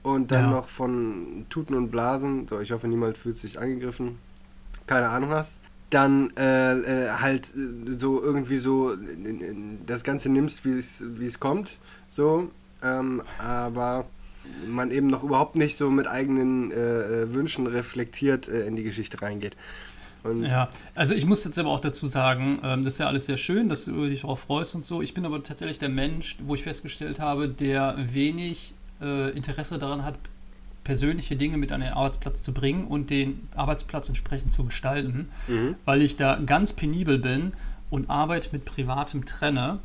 und 0.03 0.31
dann 0.31 0.43
Ja. 0.43 0.51
noch 0.51 0.67
von 0.67 1.45
Tuten 1.49 1.73
und 1.75 1.89
Blasen, 1.89 2.47
so 2.47 2.59
ich 2.59 2.71
hoffe, 2.71 2.87
niemand 2.87 3.17
fühlt 3.17 3.37
sich 3.37 3.59
angegriffen, 3.59 4.19
keine 4.87 5.09
Ahnung 5.09 5.29
hast, 5.31 5.57
dann 5.89 6.35
äh, 6.37 6.73
äh, 7.05 7.09
halt 7.11 7.53
äh, 7.55 7.97
so 7.97 8.21
irgendwie 8.21 8.57
so 8.57 8.95
das 9.85 10.03
Ganze 10.03 10.29
nimmst, 10.29 10.65
wie 10.65 10.77
es 10.77 11.03
wie 11.17 11.25
es 11.25 11.39
kommt, 11.39 11.77
so, 12.17 12.51
ähm, 12.83 13.21
aber 13.39 14.05
man 14.67 14.91
eben 14.91 15.07
noch 15.07 15.23
überhaupt 15.23 15.55
nicht 15.55 15.77
so 15.77 15.89
mit 15.89 16.07
eigenen 16.07 16.71
äh, 16.71 16.75
äh, 16.75 17.33
Wünschen 17.33 17.67
reflektiert 17.67 18.47
äh, 18.47 18.65
in 18.65 18.75
die 18.75 18.83
Geschichte 18.83 19.21
reingeht. 19.21 19.55
Und 20.23 20.43
Ja, 20.43 20.69
also 20.95 21.13
ich 21.13 21.25
muss 21.25 21.43
jetzt 21.45 21.59
aber 21.59 21.69
auch 21.69 21.79
dazu 21.79 22.07
sagen, 22.07 22.59
ähm, 22.63 22.83
das 22.83 22.95
ist 22.95 22.99
ja 22.99 23.07
alles 23.07 23.25
sehr 23.27 23.37
schön, 23.37 23.69
dass 23.69 23.85
du 23.85 24.07
dich 24.07 24.21
darauf 24.21 24.39
freust 24.41 24.73
und 24.75 24.83
so. 24.83 25.01
Ich 25.01 25.13
bin 25.13 25.25
aber 25.25 25.43
tatsächlich 25.43 25.79
der 25.79 25.89
Mensch, 25.89 26.37
wo 26.43 26.55
ich 26.55 26.63
festgestellt 26.63 27.19
habe, 27.19 27.47
der 27.47 27.95
wenig 27.97 28.73
äh, 29.01 29.31
Interesse 29.31 29.77
daran 29.77 30.03
hat, 30.03 30.15
persönliche 30.83 31.35
Dinge 31.35 31.57
mit 31.57 31.71
an 31.73 31.81
den 31.81 31.91
Arbeitsplatz 31.91 32.41
zu 32.41 32.53
bringen 32.53 32.87
und 32.87 33.09
den 33.09 33.47
Arbeitsplatz 33.55 34.07
entsprechend 34.07 34.51
zu 34.51 34.63
gestalten, 34.63 35.29
Mhm. 35.47 35.75
weil 35.85 36.01
ich 36.01 36.15
da 36.15 36.39
ganz 36.45 36.71
penibel 36.73 37.17
bin 37.19 37.51
und 37.89 38.09
Arbeit 38.09 38.49
mit 38.53 38.63
Privatem 38.63 39.25
trenne 39.25 39.79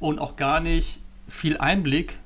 und 0.00 0.18
auch 0.18 0.36
gar 0.36 0.60
nicht 0.60 1.00
viel 1.28 1.58
Einblick 1.58 2.18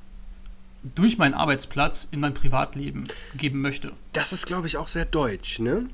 durch 0.83 1.19
meinen 1.19 1.35
Arbeitsplatz 1.35 2.09
in 2.11 2.21
mein 2.21 2.35
Privatleben 2.35 3.05
geben 3.37 3.61
möchte. 3.61 3.93
Das 4.13 4.33
ist, 4.33 4.47
glaube 4.47 4.67
ich, 4.67 4.77
auch 4.77 4.89
sehr 4.89 5.05
deutsch, 5.05 5.59
ne? 5.59 5.89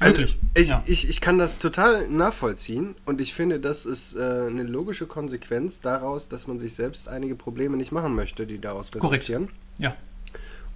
Wirklich, 0.00 0.38
ich, 0.54 0.68
ja. 0.68 0.82
ich, 0.86 1.08
ich 1.08 1.20
kann 1.20 1.38
das 1.38 1.58
total 1.60 2.08
nachvollziehen 2.08 2.96
und 3.04 3.20
ich 3.20 3.34
finde, 3.34 3.60
das 3.60 3.86
ist 3.86 4.16
äh, 4.16 4.46
eine 4.48 4.64
logische 4.64 5.06
Konsequenz 5.06 5.78
daraus, 5.80 6.28
dass 6.28 6.48
man 6.48 6.58
sich 6.58 6.74
selbst 6.74 7.08
einige 7.08 7.36
Probleme 7.36 7.76
nicht 7.76 7.92
machen 7.92 8.14
möchte, 8.14 8.46
die 8.46 8.58
daraus 8.58 8.90
Korrekt. 8.90 9.28
resultieren. 9.28 9.48
Ja, 9.78 9.94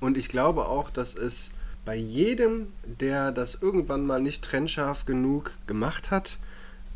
Und 0.01 0.17
ich 0.17 0.29
glaube 0.29 0.67
auch, 0.67 0.91
dass 0.91 1.15
es 1.15 1.51
bei 1.85 1.97
jedem, 1.97 2.69
der 2.85 3.33
das 3.33 3.59
irgendwann 3.61 4.07
mal 4.07 4.21
nicht 4.21 4.43
trennscharf 4.45 5.07
genug 5.07 5.53
gemacht 5.67 6.11
hat, 6.11 6.39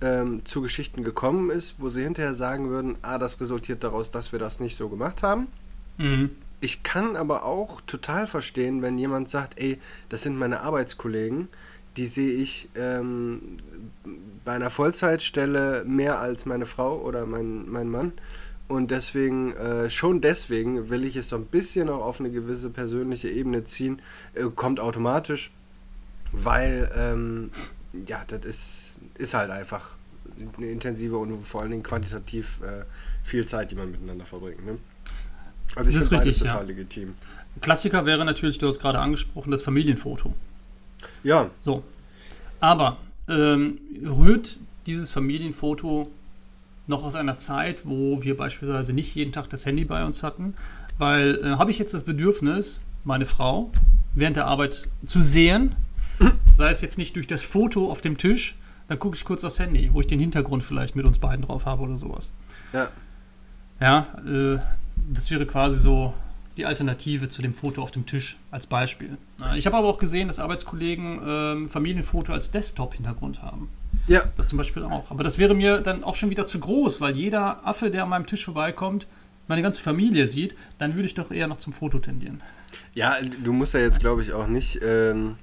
ähm, 0.01 0.45
zu 0.45 0.63
Geschichten 0.63 1.05
gekommen 1.05 1.51
ist, 1.51 1.77
wo 1.79 1.89
sie 1.91 2.03
hinterher 2.03 2.35
sagen 2.35 2.71
würden, 2.71 2.97
ah, 3.03 3.19
das 3.19 3.41
resultiert 3.41 3.85
daraus, 3.85 4.11
dass 4.11 4.33
wir 4.33 4.39
das 4.39 4.61
nicht 4.61 4.77
so 4.77 4.89
gemacht 4.89 5.23
haben. 5.23 5.49
mhm. 5.99 6.31
Ich 6.63 6.83
kann 6.83 7.17
aber 7.17 7.47
auch 7.47 7.81
total 7.81 8.27
verstehen, 8.27 8.83
wenn 8.83 8.99
jemand 8.99 9.31
sagt, 9.31 9.59
ey, 9.59 9.81
das 10.11 10.23
sind 10.23 10.39
meine 10.39 10.61
Arbeitskollegen, 10.61 11.49
die 11.97 12.05
sehe 12.05 12.33
ich 12.33 12.69
ähm, 12.75 13.57
bei 14.45 14.53
einer 14.53 14.69
Vollzeitstelle 14.69 15.85
mehr 15.87 16.21
als 16.21 16.45
meine 16.45 16.67
Frau 16.67 17.01
oder 17.01 17.25
mein, 17.25 17.69
mein 17.71 17.89
Mann. 17.89 18.13
Und 18.69 18.91
deswegen, 18.93 19.53
äh, 19.57 19.91
schon 19.91 20.21
deswegen 20.21 20.91
will 20.91 21.05
ich 21.05 21.17
es 21.17 21.31
so 21.31 21.37
ein 21.37 21.47
bisschen 21.47 21.89
auch 21.89 22.05
auf 22.05 22.21
eine 22.21 22.31
gewisse 22.31 22.71
persönliche 22.71 23.29
Ebene 23.29 23.65
ziehen. 23.65 24.01
Äh, 24.35 24.45
kommt 24.55 24.79
automatisch, 24.79 25.51
weil, 26.31 26.91
ähm, 26.95 27.51
ja, 28.07 28.25
das 28.29 28.45
ist, 28.45 28.90
ist 29.21 29.35
halt 29.35 29.51
einfach 29.51 29.97
eine 30.57 30.67
intensive 30.67 31.17
und 31.17 31.45
vor 31.45 31.63
allen 31.63 31.71
Dingen 31.71 31.83
quantitativ 31.83 32.61
äh, 32.63 32.85
viel 33.23 33.47
Zeit, 33.47 33.71
die 33.71 33.75
man 33.75 33.91
miteinander 33.91 34.25
verbringt. 34.25 34.65
Ne? 34.65 34.79
Also 35.77 35.91
ich 35.91 35.97
Das 35.97 36.05
ist 36.05 36.09
finde 36.09 36.25
richtig, 36.25 36.41
beides 36.41 36.41
ja. 36.41 36.53
total 36.53 36.67
legitim. 36.67 37.15
Klassiker 37.61 38.07
wäre 38.07 38.25
natürlich, 38.25 38.59
du 38.59 38.69
hast 38.69 38.81
gerade 38.81 38.99
angesprochen, 38.99 39.51
das 39.51 39.63
Familienfoto. 39.63 40.33
Ja, 41.23 41.51
So. 41.63 41.83
Aber 42.61 42.99
ähm, 43.29 43.79
rührt 44.05 44.59
dieses 44.87 45.11
Familienfoto 45.11 46.11
noch 46.87 47.05
aus 47.05 47.15
einer 47.15 47.37
Zeit, 47.37 47.87
wo 47.87 48.23
wir 48.23 48.37
beispielsweise 48.37 48.93
nicht 48.93 49.15
jeden 49.15 49.33
Tag 49.33 49.49
das 49.49 49.65
Handy 49.65 49.85
bei 49.85 50.05
uns 50.05 50.23
hatten? 50.23 50.55
Weil 50.99 51.39
äh, 51.43 51.51
habe 51.57 51.71
ich 51.71 51.79
jetzt 51.79 51.95
das 51.95 52.03
Bedürfnis, 52.03 52.81
meine 53.05 53.25
Frau 53.25 53.71
während 54.15 54.37
der 54.37 54.47
Arbeit 54.47 54.89
zu 55.07 55.23
sehen, 55.23 55.77
sei 56.57 56.71
es 56.71 56.81
jetzt 56.81 56.99
nicht 56.99 57.17
durch 57.17 57.27
das 57.27 57.43
Foto 57.43 57.91
auf 57.91 58.01
dem 58.01 58.19
Tisch, 58.19 58.57
dann 58.91 58.99
gucke 58.99 59.17
ich 59.17 59.25
kurz 59.25 59.45
aufs 59.45 59.61
Handy, 59.61 59.89
wo 59.93 60.01
ich 60.01 60.09
den 60.09 60.19
Hintergrund 60.19 60.65
vielleicht 60.65 60.97
mit 60.97 61.07
uns 61.07 61.21
beiden 61.21 61.45
drauf 61.45 61.65
habe 61.65 61.83
oder 61.83 61.97
sowas. 61.97 62.33
ja. 62.73 62.89
Ja, 63.81 64.09
äh, 64.27 64.59
das 65.11 65.31
wäre 65.31 65.47
quasi 65.47 65.79
so 65.79 66.13
die 66.59 66.67
Alternative 66.67 67.29
zu 67.29 67.41
dem 67.41 67.55
Foto 67.55 67.83
auf 67.83 67.93
dem 67.93 68.05
Tisch 68.05 68.37
als 68.51 68.67
Beispiel. 68.67 69.17
Ich 69.55 69.65
habe 69.65 69.77
aber 69.79 69.89
auch 69.89 69.97
gesehen, 69.97 70.27
dass 70.27 70.39
Arbeitskollegen 70.39 71.21
ähm, 71.25 71.71
Familienfoto 71.71 72.33
als 72.33 72.51
Desktop-Hintergrund 72.51 73.41
haben. 73.43 73.71
Ja, 74.07 74.25
Das 74.37 74.49
zum 74.49 74.59
Beispiel 74.59 74.83
auch. 74.83 75.11
Aber 75.11 75.25
das 75.25 75.39
wäre 75.39 75.55
mir 75.55 75.81
dann 75.81 76.05
auch 76.05 76.17
schon 76.17 76.29
wieder 76.29 76.45
zu 76.45 76.59
groß, 76.59 77.01
weil 77.01 77.17
jeder 77.17 77.67
Affe, 77.67 77.91
der 77.91 78.03
an 78.03 78.11
meinem 78.11 78.27
Tisch 78.27 78.45
vorbeikommt, 78.45 79.07
meine 79.47 79.63
ganze 79.63 79.81
Familie 79.81 80.27
sieht, 80.27 80.55
dann 80.79 80.97
würde 80.97 81.07
ich 81.07 81.15
doch 81.15 81.31
eher 81.31 81.47
noch 81.47 81.59
zum 81.59 81.73
Foto 81.73 82.01
tendieren. 82.01 82.43
Ja, 82.93 83.17
du 83.23 83.53
musst 83.53 83.73
ja 83.73 83.81
jetzt, 83.81 84.01
glaube 84.01 84.23
ich, 84.23 84.33
auch 84.33 84.49
nicht 84.49 84.81
ähm, 84.83 85.37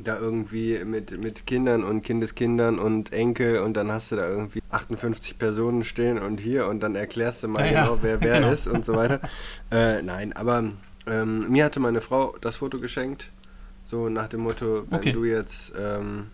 da 0.00 0.18
irgendwie 0.18 0.84
mit, 0.84 1.22
mit 1.22 1.46
Kindern 1.46 1.82
und 1.84 2.02
Kindeskindern 2.02 2.78
und 2.78 3.12
Enkel 3.12 3.58
und 3.58 3.74
dann 3.74 3.90
hast 3.90 4.12
du 4.12 4.16
da 4.16 4.28
irgendwie 4.28 4.60
58 4.70 5.38
Personen 5.38 5.84
stehen 5.84 6.18
und 6.18 6.38
hier 6.40 6.66
und 6.68 6.80
dann 6.80 6.94
erklärst 6.94 7.42
du 7.42 7.48
mal 7.48 7.66
Ja, 7.66 7.82
genau, 7.82 7.98
wer 8.02 8.22
wer 8.22 8.34
Genau. 8.40 8.52
ist 8.52 8.66
und 8.66 8.84
so 8.84 8.94
weiter. 8.94 9.20
Äh, 9.70 10.02
nein, 10.02 10.32
aber 10.34 10.64
ähm, 11.06 11.50
mir 11.50 11.64
hatte 11.64 11.80
meine 11.80 12.00
Frau 12.00 12.36
das 12.40 12.56
Foto 12.56 12.78
geschenkt, 12.78 13.30
so 13.86 14.08
nach 14.08 14.28
dem 14.28 14.40
Motto, 14.40 14.84
wenn 14.90 15.00
Okay. 15.00 15.12
du 15.12 15.24
jetzt 15.24 15.72
ähm, 15.78 16.28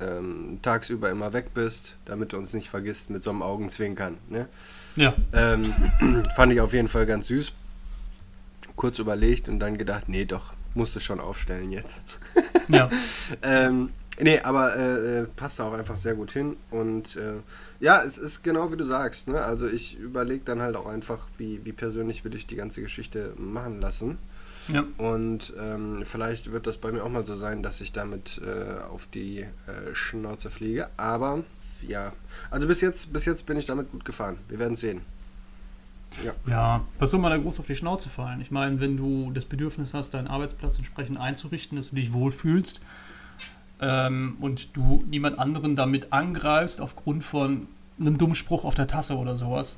ähm, 0.00 0.58
tagsüber 0.62 1.10
immer 1.10 1.32
weg 1.32 1.48
bist, 1.54 1.96
damit 2.06 2.32
du 2.32 2.38
uns 2.38 2.52
nicht 2.54 2.68
vergisst 2.70 3.10
mit 3.10 3.22
so 3.22 3.30
einem 3.30 3.42
Augenzwinkern. 3.42 4.18
Ne? 4.28 4.48
Ja, 4.96 5.14
Ähm, 5.32 5.64
fand 6.36 6.52
ich 6.52 6.60
auf 6.60 6.72
jeden 6.72 6.88
Fall 6.88 7.06
ganz 7.06 7.26
süß. 7.28 7.52
Kurz 8.76 8.98
überlegt 8.98 9.48
und 9.48 9.60
dann 9.60 9.78
gedacht, 9.78 10.08
nee, 10.08 10.24
doch, 10.24 10.52
musste 10.74 11.00
schon 11.00 11.20
aufstellen 11.20 11.70
jetzt. 11.70 12.02
ja. 12.68 12.90
Ähm, 13.42 13.90
nee, 14.20 14.40
aber 14.40 14.76
äh, 14.76 15.20
äh, 15.20 15.26
passt 15.36 15.58
da 15.58 15.64
auch 15.64 15.72
einfach 15.72 15.96
sehr 15.96 16.14
gut 16.14 16.32
hin. 16.32 16.56
Und 16.70 17.16
äh, 17.16 17.36
ja, 17.80 18.02
es 18.02 18.18
ist 18.18 18.42
genau 18.42 18.70
wie 18.72 18.76
du 18.76 18.84
sagst. 18.84 19.28
Ne? 19.28 19.42
Also 19.42 19.66
ich 19.66 19.98
überlege 19.98 20.44
dann 20.44 20.60
halt 20.60 20.76
auch 20.76 20.86
einfach, 20.86 21.26
wie, 21.38 21.64
wie 21.64 21.72
persönlich 21.72 22.24
will 22.24 22.34
ich 22.34 22.46
die 22.46 22.56
ganze 22.56 22.80
Geschichte 22.80 23.34
machen 23.36 23.80
lassen. 23.80 24.18
ja. 24.68 24.84
Und 24.98 25.54
ähm, 25.58 26.02
vielleicht 26.04 26.52
wird 26.52 26.66
das 26.66 26.78
bei 26.78 26.92
mir 26.92 27.04
auch 27.04 27.10
mal 27.10 27.26
so 27.26 27.34
sein, 27.34 27.62
dass 27.62 27.80
ich 27.80 27.92
damit 27.92 28.40
äh, 28.44 28.82
auf 28.82 29.06
die 29.06 29.40
äh, 29.40 29.94
Schnauze 29.94 30.50
fliege. 30.50 30.88
Aber 30.96 31.44
ja, 31.86 32.12
also 32.50 32.66
bis 32.66 32.80
jetzt, 32.80 33.12
bis 33.12 33.24
jetzt 33.24 33.46
bin 33.46 33.56
ich 33.56 33.66
damit 33.66 33.90
gut 33.90 34.04
gefahren. 34.04 34.38
Wir 34.48 34.58
werden 34.58 34.76
sehen. 34.76 35.02
Ja, 36.46 36.82
was 36.98 37.10
soll 37.10 37.20
man 37.20 37.30
da 37.30 37.38
groß 37.38 37.60
auf 37.60 37.66
die 37.66 37.76
Schnauze 37.76 38.08
fallen? 38.08 38.40
Ich 38.40 38.50
meine, 38.50 38.80
wenn 38.80 38.96
du 38.96 39.30
das 39.32 39.44
Bedürfnis 39.44 39.94
hast, 39.94 40.14
deinen 40.14 40.28
Arbeitsplatz 40.28 40.78
entsprechend 40.78 41.18
einzurichten, 41.18 41.76
dass 41.76 41.90
du 41.90 41.96
dich 41.96 42.12
wohlfühlst 42.12 42.80
ähm, 43.80 44.36
und 44.40 44.76
du 44.76 45.04
niemand 45.08 45.38
anderen 45.38 45.76
damit 45.76 46.12
angreifst 46.12 46.80
aufgrund 46.80 47.24
von 47.24 47.68
einem 47.98 48.18
dummen 48.18 48.34
Spruch 48.34 48.64
auf 48.64 48.74
der 48.74 48.86
Tasse 48.86 49.16
oder 49.16 49.36
sowas, 49.36 49.76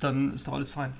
dann 0.00 0.34
ist 0.34 0.46
doch 0.46 0.54
alles 0.54 0.70
fein. 0.70 0.92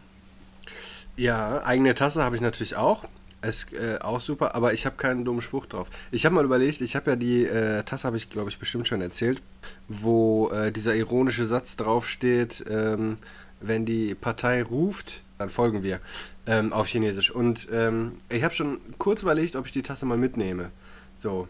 Ja, 1.17 1.63
eigene 1.65 1.95
Tasse 1.95 2.23
habe 2.23 2.37
ich 2.37 2.43
natürlich 2.43 2.77
auch. 2.77 3.05
Ist 3.43 3.73
äh, 3.75 3.99
auch 4.01 4.21
super, 4.21 4.55
aber 4.55 4.73
ich 4.73 4.87
habe 4.87 4.97
keinen 4.97 5.25
dummen 5.25 5.43
Spruch 5.43 5.67
drauf. 5.67 5.89
Ich 6.11 6.25
habe 6.25 6.35
mal 6.35 6.45
überlegt, 6.45 6.81
ich 6.81 6.97
habe 6.97 7.11
ja 7.11 7.17
die 7.17 7.45
äh, 7.45 7.83
Tasse, 7.85 8.07
habe 8.07 8.17
ich 8.17 8.29
glaube 8.29 8.51
ich 8.51 8.59
bestimmt 8.59 8.89
schon 8.89 9.01
erzählt, 9.01 9.41
wo 9.89 10.51
äh, 10.51 10.73
dieser 10.73 10.97
ironische 10.97 11.47
Satz 11.47 11.77
draufsteht, 11.77 12.65
ähm, 12.69 13.19
wenn 13.61 13.85
die 13.87 14.15
Partei 14.15 14.63
ruft, 14.63 15.23
dann 15.39 15.49
folgen 15.51 15.83
wir 15.83 16.01
ähm, 16.47 16.73
auf 16.73 16.87
Chinesisch. 16.87 17.31
Und 17.31 17.69
ähm, 17.73 18.13
ich 18.29 18.43
habe 18.43 18.55
schon 18.55 18.81
kurz 18.99 19.23
überlegt, 19.23 19.57
ob 19.57 19.67
ich 19.67 19.73
die 19.73 19.83
Tasse 19.83 20.07
mal 20.07 20.17
mitnehme. 20.19 20.71
So, 21.17 21.49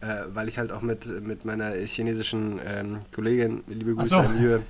äh, 0.00 0.06
weil 0.32 0.48
ich 0.48 0.58
halt 0.58 0.72
auch 0.72 0.82
mit, 0.82 1.06
mit 1.24 1.44
meiner 1.44 1.72
chinesischen 1.74 2.60
ähm, 2.66 2.98
Kollegin, 3.14 3.62
liebe 3.66 3.94
Grüße 3.94 4.10
so. 4.10 4.22
Jür, 4.40 4.62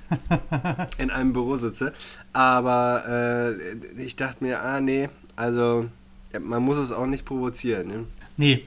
in 0.97 1.09
einem 1.11 1.33
Büro 1.33 1.55
sitze. 1.55 1.93
Aber 2.33 3.03
äh, 3.97 4.01
ich 4.01 4.15
dachte 4.15 4.43
mir, 4.43 4.61
ah 4.61 4.79
nee, 4.79 5.09
also 5.35 5.89
ja, 6.33 6.39
man 6.39 6.63
muss 6.63 6.77
es 6.77 6.91
auch 6.91 7.05
nicht 7.05 7.25
provozieren. 7.25 7.87
Ne? 7.87 8.05
Nee, 8.37 8.63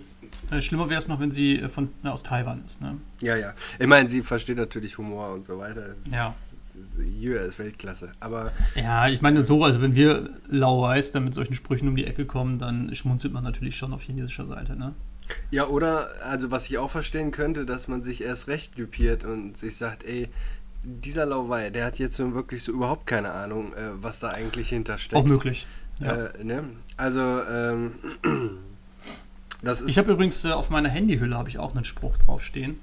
äh, 0.51 0.61
schlimmer 0.61 0.89
wäre 0.91 0.99
es 0.99 1.09
noch, 1.09 1.21
wenn 1.21 1.31
sie 1.31 1.59
äh, 1.61 1.69
von, 1.69 1.91
äh, 2.03 2.09
aus 2.09 2.23
Taiwan 2.23 2.63
ist. 2.67 2.81
Ne? 2.81 2.97
Ja, 3.21 3.37
ja. 3.37 3.53
Ich 3.79 3.87
meine, 3.87 4.09
sie 4.09 4.21
versteht 4.23 4.57
natürlich 4.57 4.97
Humor 4.99 5.33
und 5.35 5.45
so 5.47 5.59
weiter. 5.59 5.87
Es 5.99 6.11
Ja. 6.11 6.29
ist- 6.29 6.58
Jür 7.19 7.43
ist 7.43 7.59
Weltklasse. 7.59 8.13
Aber 8.21 8.53
Ja, 8.75 9.09
ich 9.09 9.21
meine 9.21 9.45
so, 9.45 9.65
also 9.65 9.81
wenn 9.83 9.95
wir 9.95 10.31
lau-weiß 10.49 11.13
dann 11.13 11.25
mit 11.25 11.35
solchen 11.35 11.55
Sprüchen 11.55 11.89
um 11.89 11.97
die 11.97 12.05
Ecke 12.07 12.27
kommen, 12.27 12.59
dann 12.59 12.95
schmunzelt 12.95 13.33
man 13.33 13.45
natürlich 13.45 13.77
schon 13.77 13.93
auf 13.93 14.03
chinesischer 14.03 14.47
Seite. 14.47 14.77
Ne? 14.77 14.95
ja, 15.51 15.67
oder, 15.67 16.09
also 16.25 16.51
was 16.51 16.67
ich 16.67 16.79
auch 16.79 16.91
verstehen 16.91 17.31
könnte, 17.31 17.67
dass 17.67 17.89
man 17.89 18.03
sich 18.03 18.23
erst 18.23 18.49
recht 18.49 18.79
düpiert 18.79 19.25
und 19.25 19.57
sich 19.57 19.77
sagt, 19.77 20.05
ey, 20.05 20.29
dieser 20.83 21.27
Lauwei, 21.27 21.71
der 21.71 21.85
hat 21.85 21.99
jetzt 21.99 22.17
so 22.17 22.35
wirklich 22.35 22.63
so 22.63 22.73
überhaupt 22.73 23.07
keine 23.07 23.33
Ahnung, 23.33 23.73
äh, 23.75 23.91
was 24.03 24.21
da 24.21 24.31
eigentlich 24.31 24.69
hintersteckt. 24.69 25.21
Auch 25.21 25.27
möglich. 25.27 25.67
Ja. 26.01 26.27
Äh, 26.27 26.45
ne? 26.45 26.65
Also, 26.97 27.21
ähm, 27.21 27.95
das 29.63 29.81
ist. 29.81 29.91
Ich 29.91 29.99
habe 29.99 30.13
übrigens 30.13 30.45
äh, 30.45 30.53
auf 30.53 30.71
meiner 30.71 30.89
Handyhülle 30.89 31.37
habe 31.37 31.49
ich 31.49 31.59
auch 31.59 31.75
einen 31.75 31.85
Spruch 31.85 32.17
draufstehen. 32.19 32.79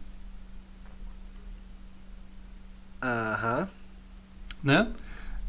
aha. 3.02 3.68
Ne? 4.66 4.88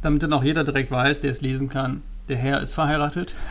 Damit 0.03 0.23
dann 0.23 0.33
auch 0.35 0.45
jeder 0.45 0.63
direkt 0.63 0.91
weiß, 0.91 1.21
der 1.21 1.31
es 1.33 1.41
lesen 1.41 1.69
kann, 1.69 2.03
der 2.29 2.37
Herr 2.37 2.61
ist 2.61 2.75
verheiratet. 2.75 3.35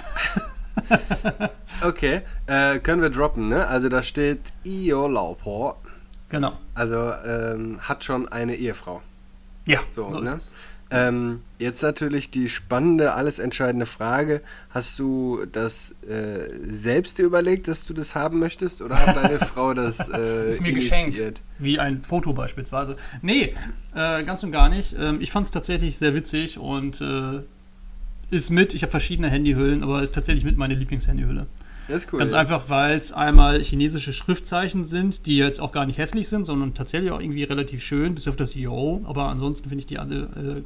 Okay, 1.84 2.21
äh, 2.47 2.80
können 2.80 3.01
wir 3.01 3.10
droppen, 3.10 3.47
ne? 3.47 3.67
Also 3.67 3.89
da 3.89 4.04
steht 4.04 4.39
Io 4.65 5.08
Laupo, 5.08 5.75
Genau. 6.30 6.58
also 6.73 7.12
ähm, 7.25 7.80
hat 7.82 8.04
schon 8.04 8.28
eine 8.28 8.56
Ehefrau. 8.56 9.01
Ja, 9.65 9.80
So, 9.91 10.10
so, 10.10 10.19
ne? 10.19 10.38
Ähm, 10.95 11.41
jetzt 11.60 11.81
natürlich 11.84 12.31
die 12.31 12.49
spannende, 12.49 13.13
alles 13.13 13.39
entscheidende 13.39 13.86
Frage. 13.86 14.41
Hast 14.69 14.99
du 14.99 15.45
das 15.51 15.95
äh, 16.08 16.49
selbst 16.67 17.17
dir 17.17 17.25
überlegt, 17.25 17.67
dass 17.67 17.86
du 17.86 17.93
das 17.93 18.15
haben 18.15 18.39
möchtest? 18.39 18.81
Oder 18.81 18.97
hat 18.97 19.15
deine 19.15 19.39
Frau 19.45 19.73
das 19.73 20.10
äh, 20.10 20.47
Ist 20.47 20.62
mir 20.62 20.69
initiiert? 20.69 21.05
geschenkt. 21.13 21.41
Wie 21.60 21.79
ein 21.79 22.01
Foto 22.01 22.34
beispielsweise. 22.34 22.97
Nee, 23.21 23.55
äh, 23.93 24.23
ganz 24.23 24.43
und 24.43 24.51
gar 24.51 24.69
nicht. 24.69 24.95
Ähm, 24.97 25.21
ich 25.21 25.31
fand 25.31 25.45
es 25.45 25.51
tatsächlich 25.51 25.97
sehr 25.97 26.15
witzig 26.15 26.58
und 26.58 27.01
äh, 27.01 27.41
ist 28.29 28.49
mit, 28.49 28.73
ich 28.73 28.81
habe 28.81 28.91
verschiedene 28.91 29.29
Handyhüllen, 29.29 29.84
aber 29.84 30.01
ist 30.01 30.15
tatsächlich 30.15 30.45
mit 30.45 30.58
meine 30.58 30.75
Lieblingshandyhülle. 30.75 31.47
Das 31.88 32.05
ist 32.05 32.13
cool. 32.13 32.19
Ganz 32.19 32.31
ja. 32.31 32.39
einfach, 32.39 32.69
weil 32.69 32.97
es 32.97 33.12
einmal 33.12 33.62
chinesische 33.62 34.12
Schriftzeichen 34.12 34.86
sind, 34.86 35.25
die 35.25 35.38
jetzt 35.38 35.60
auch 35.60 35.71
gar 35.71 35.86
nicht 35.86 35.97
hässlich 35.97 36.27
sind, 36.27 36.43
sondern 36.43 36.73
tatsächlich 36.73 37.12
auch 37.12 37.19
irgendwie 37.19 37.43
relativ 37.43 37.84
schön, 37.84 38.15
bis 38.15 38.27
auf 38.27 38.36
das 38.36 38.55
Yo. 38.55 39.01
Aber 39.05 39.29
ansonsten 39.29 39.69
finde 39.69 39.81
ich 39.81 39.86
die 39.86 39.99
alle 39.99 40.15
äh, 40.15 40.63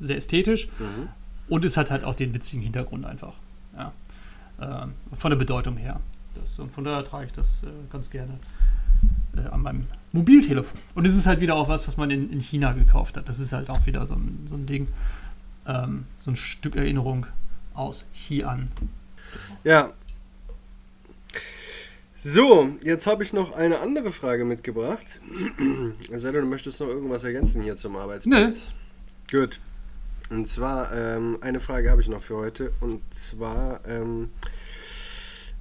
sehr 0.00 0.16
ästhetisch. 0.16 0.68
Mhm. 0.78 1.08
Und 1.48 1.64
es 1.64 1.76
hat 1.76 1.90
halt 1.90 2.04
auch 2.04 2.14
den 2.14 2.34
witzigen 2.34 2.62
Hintergrund 2.62 3.06
einfach. 3.06 3.34
Ja. 3.76 3.92
Ähm, 4.60 4.94
von 5.16 5.30
der 5.30 5.38
Bedeutung 5.38 5.76
her. 5.76 6.00
Das, 6.34 6.58
und 6.58 6.70
von 6.70 6.84
daher 6.84 7.04
trage 7.04 7.26
ich 7.26 7.32
das 7.32 7.62
äh, 7.62 7.66
ganz 7.90 8.10
gerne 8.10 8.38
äh, 9.36 9.48
an 9.48 9.62
meinem 9.62 9.86
Mobiltelefon. 10.12 10.78
Und 10.94 11.06
es 11.06 11.14
ist 11.14 11.26
halt 11.26 11.40
wieder 11.40 11.54
auch 11.54 11.68
was, 11.68 11.86
was 11.88 11.96
man 11.96 12.10
in, 12.10 12.30
in 12.30 12.40
China 12.40 12.72
gekauft 12.72 13.16
hat. 13.16 13.28
Das 13.28 13.38
ist 13.38 13.52
halt 13.52 13.70
auch 13.70 13.86
wieder 13.86 14.06
so 14.06 14.14
ein, 14.14 14.46
so 14.48 14.56
ein 14.56 14.66
Ding, 14.66 14.88
ähm, 15.66 16.04
so 16.18 16.32
ein 16.32 16.36
Stück 16.36 16.76
Erinnerung 16.76 17.26
aus 17.74 18.06
Xi'an. 18.12 18.66
Ja. 19.64 19.92
So, 22.22 22.76
jetzt 22.82 23.06
habe 23.06 23.22
ich 23.22 23.32
noch 23.32 23.52
eine 23.54 23.78
andere 23.78 24.10
Frage 24.10 24.44
mitgebracht. 24.44 25.20
Sei 26.12 26.32
denn, 26.32 26.42
du 26.42 26.48
möchtest 26.48 26.80
noch 26.80 26.88
irgendwas 26.88 27.22
ergänzen 27.22 27.62
hier 27.62 27.76
zum 27.76 27.96
Arbeitsplatz. 27.96 28.72
Gut. 29.30 29.60
Und 30.30 30.46
zwar, 30.46 30.92
ähm, 30.92 31.38
eine 31.40 31.60
Frage 31.60 31.90
habe 31.90 32.00
ich 32.00 32.08
noch 32.08 32.22
für 32.22 32.36
heute. 32.36 32.72
Und 32.80 33.02
zwar 33.14 33.80
ähm, 33.86 34.30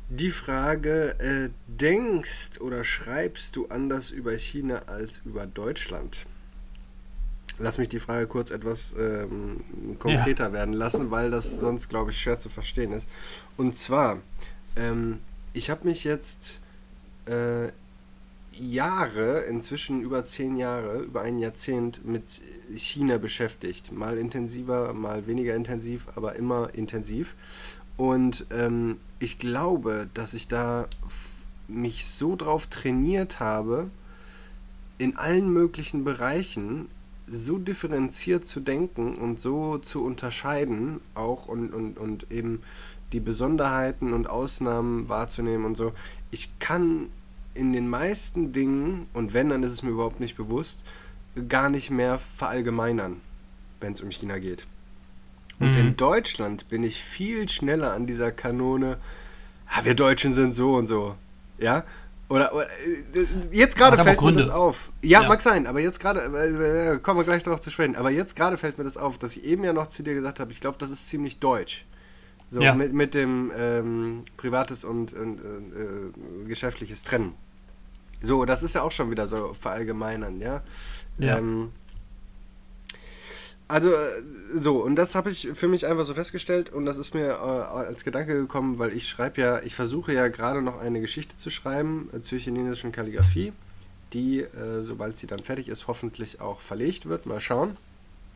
die 0.10 0.30
Frage, 0.30 1.20
äh, 1.20 1.50
denkst 1.68 2.60
oder 2.60 2.84
schreibst 2.84 3.56
du 3.56 3.68
anders 3.68 4.10
über 4.10 4.34
China 4.34 4.84
als 4.88 5.22
über 5.26 5.46
Deutschland? 5.46 6.26
Lass 7.60 7.78
mich 7.78 7.90
die 7.90 8.00
Frage 8.00 8.28
kurz 8.28 8.52
etwas 8.52 8.94
ähm, 9.00 9.62
konkreter 10.00 10.54
werden 10.54 10.74
lassen, 10.74 11.12
weil 11.12 11.32
das 11.32 11.60
sonst, 11.60 11.90
glaube 11.90 12.12
ich, 12.12 12.22
schwer 12.22 12.38
zu 12.38 12.50
verstehen 12.50 12.92
ist. 12.92 13.10
Und 13.58 13.76
zwar, 13.76 14.20
ähm, 14.76 15.20
ich 15.54 15.70
habe 15.70 15.88
mich 15.88 16.04
jetzt 16.04 16.60
äh, 17.26 17.72
Jahre, 18.60 19.42
inzwischen 19.42 20.02
über 20.02 20.24
zehn 20.24 20.58
Jahre, 20.58 21.00
über 21.00 21.22
ein 21.22 21.40
Jahrzehnt 21.40 22.06
mit 22.06 22.42
China 22.76 23.18
beschäftigt. 23.18 23.92
Mal 23.92 24.18
intensiver, 24.18 24.94
mal 24.94 25.28
weniger 25.28 25.56
intensiv, 25.56 26.08
aber 26.16 26.36
immer 26.36 26.74
intensiv. 26.74 27.36
Und 27.98 28.46
ähm, 28.52 28.98
ich 29.20 29.40
glaube, 29.40 30.08
dass 30.14 30.34
ich 30.34 30.48
da 30.48 30.88
mich 31.68 32.08
so 32.08 32.36
drauf 32.36 32.68
trainiert 32.68 33.40
habe, 33.40 33.90
in 34.98 35.18
allen 35.18 35.52
möglichen 35.52 36.04
Bereichen 36.04 36.88
so 37.30 37.58
differenziert 37.58 38.48
zu 38.48 38.60
denken 38.60 39.16
und 39.16 39.40
so 39.40 39.78
zu 39.78 40.04
unterscheiden, 40.04 41.02
auch 41.14 41.48
und, 41.48 41.74
und, 41.74 41.98
und 41.98 42.32
eben 42.32 42.62
die 43.14 43.20
Besonderheiten 43.20 44.14
und 44.14 44.30
Ausnahmen 44.30 45.10
wahrzunehmen 45.10 45.66
und 45.66 45.78
so. 45.78 45.94
Ich 46.32 46.58
kann 46.60 47.10
in 47.58 47.74
den 47.74 47.90
meisten 47.90 48.54
Dingen, 48.54 49.08
und 49.14 49.34
wenn, 49.34 49.50
dann 49.50 49.64
ist 49.64 49.72
es 49.72 49.84
mir 49.84 49.90
überhaupt 49.90 50.20
nicht 50.20 50.38
bewusst, 50.38 50.82
gar 51.50 51.70
nicht 51.70 51.90
mehr 51.90 52.20
verallgemeinern, 52.20 53.22
wenn 53.80 53.94
es 53.94 54.02
um 54.02 54.12
China 54.12 54.40
geht. 54.40 54.66
Und 55.60 55.72
mhm. 55.72 55.80
in 55.80 55.98
Deutschland 55.98 56.70
bin 56.70 56.84
ich 56.84 57.02
viel 57.02 57.50
schneller 57.50 57.94
an 57.94 58.06
dieser 58.06 58.32
Kanone, 58.32 58.98
ah, 59.68 59.84
wir 59.84 59.96
Deutschen 59.96 60.34
sind 60.34 60.54
so 60.54 60.76
und 60.76 60.88
so. 60.88 61.16
Ja? 61.58 61.84
Oder, 62.30 62.54
oder 62.54 62.66
äh, 62.66 63.26
jetzt 63.52 63.78
gerade 63.78 63.98
fällt 64.04 64.22
mir 64.22 64.34
das 64.34 64.50
auf. 64.50 64.92
Ja, 65.02 65.22
ja, 65.22 65.28
mag 65.28 65.42
sein, 65.42 65.66
aber 65.66 65.80
jetzt 65.80 66.00
gerade, 66.00 66.20
äh, 66.22 66.96
äh, 66.96 67.00
kommen 67.00 67.20
wir 67.20 67.24
gleich 67.24 67.44
darauf 67.44 67.62
zu 67.62 67.72
sprechen, 67.72 67.96
aber 67.96 68.12
jetzt 68.12 68.36
gerade 68.36 68.58
fällt 68.58 68.78
mir 68.78 68.84
das 68.84 68.98
auf, 68.98 69.18
dass 69.18 69.36
ich 69.36 69.46
eben 69.46 69.64
ja 69.64 69.74
noch 69.74 69.88
zu 69.88 70.04
dir 70.04 70.14
gesagt 70.14 70.40
habe, 70.40 70.52
ich 70.52 70.60
glaube, 70.60 70.78
das 70.78 70.92
ist 70.92 71.08
ziemlich 71.08 71.40
deutsch. 71.40 71.86
So 72.50 72.62
ja. 72.62 72.76
mit, 72.76 72.94
mit 72.94 73.14
dem 73.14 73.52
ähm, 73.58 74.24
Privates 74.38 74.86
und, 74.86 75.14
und 75.14 75.40
äh, 75.40 76.48
Geschäftliches 76.48 77.04
trennen. 77.04 77.34
So, 78.22 78.46
das 78.46 78.64
ist 78.64 78.76
ja 78.76 78.82
auch 78.82 78.92
schon 78.92 79.12
wieder 79.12 79.28
so 79.28 79.54
verallgemeinern, 79.54 80.40
ja. 80.40 80.64
ja. 81.20 81.38
Ähm, 81.38 81.72
also, 83.68 83.90
äh, 83.90 84.24
so, 84.60 84.78
und 84.78 84.96
das 84.96 85.14
habe 85.16 85.30
ich 85.30 85.50
für 85.54 85.68
mich 85.68 85.86
einfach 85.86 86.06
so 86.06 86.14
festgestellt 86.14 86.72
und 86.72 86.86
das 86.86 86.98
ist 86.98 87.14
mir 87.14 87.32
äh, 87.32 87.34
als 87.34 88.06
Gedanke 88.06 88.34
gekommen, 88.34 88.80
weil 88.80 88.94
ich 88.94 89.08
schreibe 89.08 89.42
ja, 89.42 89.62
ich 89.62 89.76
versuche 89.76 90.14
ja 90.14 90.30
gerade 90.30 90.62
noch 90.62 90.80
eine 90.80 91.02
Geschichte 91.02 91.36
zu 91.36 91.50
schreiben 91.50 92.10
äh, 92.14 92.22
zur 92.22 92.40
chinesischen 92.40 92.92
Kalligrafie, 92.92 93.52
die, 94.14 94.40
äh, 94.40 94.82
sobald 94.82 95.18
sie 95.18 95.28
dann 95.28 95.40
fertig 95.40 95.68
ist, 95.68 95.88
hoffentlich 95.88 96.40
auch 96.40 96.62
verlegt 96.62 97.08
wird. 97.08 97.26
Mal 97.26 97.42
schauen. 97.42 97.76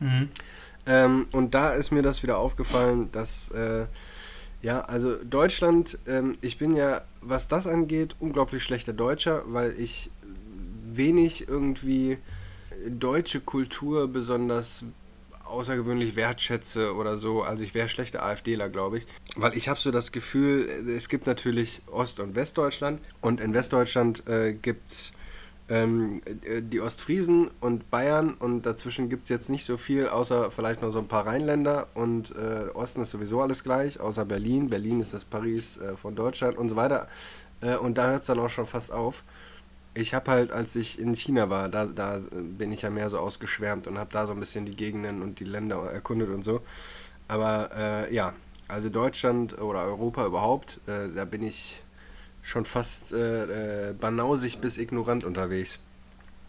Mhm. 0.00 0.28
Ähm, 0.84 1.26
und 1.32 1.54
da 1.54 1.72
ist 1.72 1.92
mir 1.92 2.02
das 2.02 2.22
wieder 2.22 2.36
aufgefallen, 2.36 3.10
dass, 3.12 3.50
äh, 3.52 3.86
ja, 4.62 4.80
also 4.82 5.16
Deutschland, 5.24 5.98
ähm, 6.06 6.38
ich 6.40 6.56
bin 6.56 6.74
ja, 6.74 7.02
was 7.20 7.48
das 7.48 7.66
angeht, 7.66 8.16
unglaublich 8.20 8.62
schlechter 8.62 8.92
Deutscher, 8.92 9.42
weil 9.46 9.78
ich 9.78 10.10
wenig 10.84 11.48
irgendwie 11.48 12.18
deutsche 12.88 13.40
Kultur 13.40 14.08
besonders 14.08 14.84
außergewöhnlich 15.44 16.16
wertschätze 16.16 16.94
oder 16.94 17.18
so. 17.18 17.42
Also 17.42 17.64
ich 17.64 17.74
wäre 17.74 17.88
schlechter 17.88 18.22
AfDler, 18.22 18.68
glaube 18.68 18.98
ich. 18.98 19.06
Weil 19.36 19.56
ich 19.56 19.68
habe 19.68 19.80
so 19.80 19.90
das 19.90 20.12
Gefühl, 20.12 20.68
es 20.88 21.08
gibt 21.08 21.26
natürlich 21.26 21.82
Ost- 21.90 22.20
und 22.20 22.34
Westdeutschland. 22.34 23.00
Und 23.20 23.40
in 23.40 23.54
Westdeutschland 23.54 24.26
äh, 24.28 24.54
gibt 24.54 24.92
es 24.92 25.12
ähm, 25.72 26.20
äh, 26.44 26.60
die 26.60 26.80
Ostfriesen 26.80 27.50
und 27.60 27.90
Bayern. 27.90 28.34
Und 28.34 28.66
dazwischen 28.66 29.08
gibt 29.08 29.22
es 29.22 29.28
jetzt 29.30 29.48
nicht 29.48 29.64
so 29.64 29.76
viel, 29.76 30.08
außer 30.08 30.50
vielleicht 30.50 30.82
noch 30.82 30.90
so 30.90 30.98
ein 30.98 31.08
paar 31.08 31.26
Rheinländer. 31.26 31.88
Und 31.94 32.34
äh, 32.36 32.68
Osten 32.74 33.00
ist 33.00 33.10
sowieso 33.10 33.40
alles 33.40 33.64
gleich, 33.64 33.98
außer 33.98 34.24
Berlin. 34.24 34.68
Berlin 34.68 35.00
ist 35.00 35.14
das 35.14 35.24
Paris 35.24 35.78
äh, 35.78 35.96
von 35.96 36.14
Deutschland 36.14 36.58
und 36.58 36.68
so 36.68 36.76
weiter. 36.76 37.08
Äh, 37.62 37.76
und 37.76 37.96
da 37.96 38.08
hört 38.08 38.20
es 38.20 38.26
dann 38.26 38.38
auch 38.38 38.50
schon 38.50 38.66
fast 38.66 38.92
auf 38.92 39.24
ich 39.94 40.14
habe 40.14 40.30
halt, 40.30 40.52
als 40.52 40.74
ich 40.74 40.98
in 40.98 41.14
China 41.14 41.50
war, 41.50 41.68
da, 41.68 41.86
da 41.86 42.18
bin 42.32 42.72
ich 42.72 42.82
ja 42.82 42.90
mehr 42.90 43.10
so 43.10 43.18
ausgeschwärmt 43.18 43.86
und 43.86 43.98
habe 43.98 44.10
da 44.10 44.26
so 44.26 44.32
ein 44.32 44.40
bisschen 44.40 44.64
die 44.64 44.74
Gegenden 44.74 45.22
und 45.22 45.38
die 45.38 45.44
Länder 45.44 45.76
erkundet 45.90 46.30
und 46.30 46.44
so. 46.44 46.62
Aber 47.28 47.70
äh, 47.76 48.14
ja, 48.14 48.32
also 48.68 48.88
Deutschland 48.88 49.60
oder 49.60 49.84
Europa 49.84 50.26
überhaupt, 50.26 50.80
äh, 50.86 51.12
da 51.14 51.24
bin 51.24 51.42
ich 51.42 51.82
schon 52.42 52.64
fast 52.64 53.12
äh, 53.12 53.90
äh 53.90 53.94
banausig 53.94 54.58
bis 54.58 54.78
ignorant 54.78 55.24
unterwegs. 55.24 55.78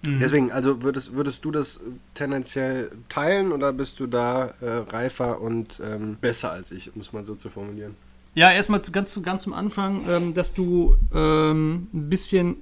Mhm. 0.05 0.19
Deswegen, 0.19 0.51
also 0.51 0.83
würdest, 0.83 1.13
würdest 1.13 1.45
du 1.45 1.51
das 1.51 1.79
tendenziell 2.13 2.91
teilen 3.09 3.51
oder 3.51 3.71
bist 3.71 3.99
du 3.99 4.07
da 4.07 4.53
äh, 4.59 4.69
reifer 4.89 5.39
und 5.39 5.79
ähm, 5.83 6.17
besser 6.19 6.51
als 6.51 6.71
ich, 6.71 6.93
um 6.93 7.01
es 7.01 7.13
mal 7.13 7.25
so 7.25 7.35
zu 7.35 7.49
formulieren? 7.49 7.95
Ja, 8.35 8.51
erstmal 8.51 8.79
ganz, 8.79 9.21
ganz 9.21 9.43
zum 9.43 9.53
Anfang, 9.53 10.01
ähm, 10.09 10.33
dass 10.33 10.53
du 10.53 10.97
ähm, 11.13 11.87
ein 11.93 12.09
bisschen 12.09 12.57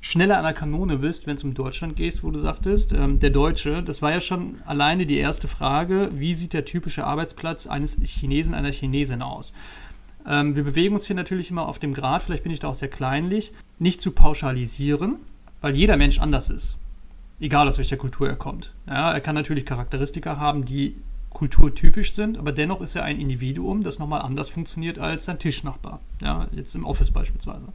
schneller 0.00 0.36
an 0.36 0.44
der 0.44 0.52
Kanone 0.52 0.98
bist, 0.98 1.26
wenn 1.26 1.36
es 1.36 1.44
um 1.44 1.54
Deutschland 1.54 1.96
geht, 1.96 2.22
wo 2.22 2.30
du 2.30 2.38
sagtest, 2.38 2.92
ähm, 2.92 3.18
der 3.18 3.30
Deutsche, 3.30 3.82
das 3.82 4.02
war 4.02 4.10
ja 4.10 4.20
schon 4.20 4.60
alleine 4.66 5.06
die 5.06 5.16
erste 5.16 5.48
Frage, 5.48 6.10
wie 6.14 6.34
sieht 6.34 6.52
der 6.52 6.64
typische 6.64 7.04
Arbeitsplatz 7.04 7.66
eines 7.66 7.96
Chinesen, 8.02 8.52
einer 8.52 8.72
Chinesin 8.72 9.22
aus? 9.22 9.54
Ähm, 10.26 10.54
wir 10.54 10.64
bewegen 10.64 10.94
uns 10.94 11.06
hier 11.06 11.16
natürlich 11.16 11.50
immer 11.50 11.66
auf 11.68 11.78
dem 11.78 11.94
Grad, 11.94 12.22
vielleicht 12.22 12.42
bin 12.42 12.52
ich 12.52 12.60
da 12.60 12.68
auch 12.68 12.74
sehr 12.74 12.88
kleinlich, 12.88 13.52
nicht 13.78 14.00
zu 14.00 14.12
pauschalisieren, 14.12 15.16
weil 15.60 15.76
jeder 15.76 15.96
Mensch 15.96 16.20
anders 16.20 16.50
ist. 16.50 16.76
Egal 17.40 17.68
aus 17.68 17.78
welcher 17.78 17.96
Kultur 17.96 18.28
er 18.28 18.36
kommt. 18.36 18.72
Ja, 18.86 19.12
er 19.12 19.20
kann 19.20 19.34
natürlich 19.34 19.66
Charakteristika 19.66 20.36
haben, 20.36 20.64
die 20.64 20.96
kulturtypisch 21.30 22.12
sind, 22.12 22.38
aber 22.38 22.52
dennoch 22.52 22.80
ist 22.80 22.94
er 22.94 23.04
ein 23.04 23.18
Individuum, 23.18 23.82
das 23.82 23.98
nochmal 23.98 24.20
anders 24.20 24.48
funktioniert 24.48 24.98
als 24.98 25.24
sein 25.24 25.38
Tischnachbar. 25.38 26.00
Ja, 26.20 26.46
jetzt 26.52 26.74
im 26.74 26.84
Office 26.84 27.10
beispielsweise. 27.10 27.68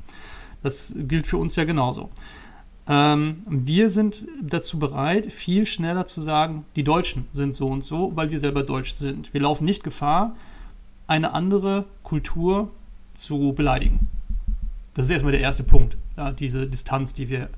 Das 0.64 0.94
gilt 0.96 1.28
für 1.28 1.38
uns 1.38 1.56
ja 1.56 1.66
genauso. 1.66 2.10
Ähm, 2.88 3.44
wir 3.50 3.90
sind 3.90 4.26
dazu 4.42 4.80
bereit, 4.80 5.34
viel 5.34 5.66
schneller 5.66 6.06
zu 6.06 6.22
sagen, 6.22 6.66
die 6.76 6.84
Deutschen 6.84 7.28
sind 7.34 7.56
so 7.56 7.68
und 7.68 7.84
so, 7.84 8.14
weil 8.16 8.32
wir 8.32 8.40
selber 8.40 8.64
deutsch 8.64 8.94
sind. 8.94 9.34
Wir 9.34 9.42
laufen 9.42 9.66
nicht 9.66 9.84
Gefahr, 9.84 10.36
eine 11.08 11.34
andere 11.34 11.86
Kultur 12.04 12.72
zu 13.14 13.54
beleidigen. 13.54 14.08
Das 14.94 15.06
ist 15.06 15.12
erstmal 15.12 15.32
der 15.32 15.42
erste 15.42 15.64
Punkt, 15.64 15.98
ja, 16.18 16.32
diese 16.32 16.68
Distanz, 16.68 17.14
die 17.14 17.30
wir 17.30 17.50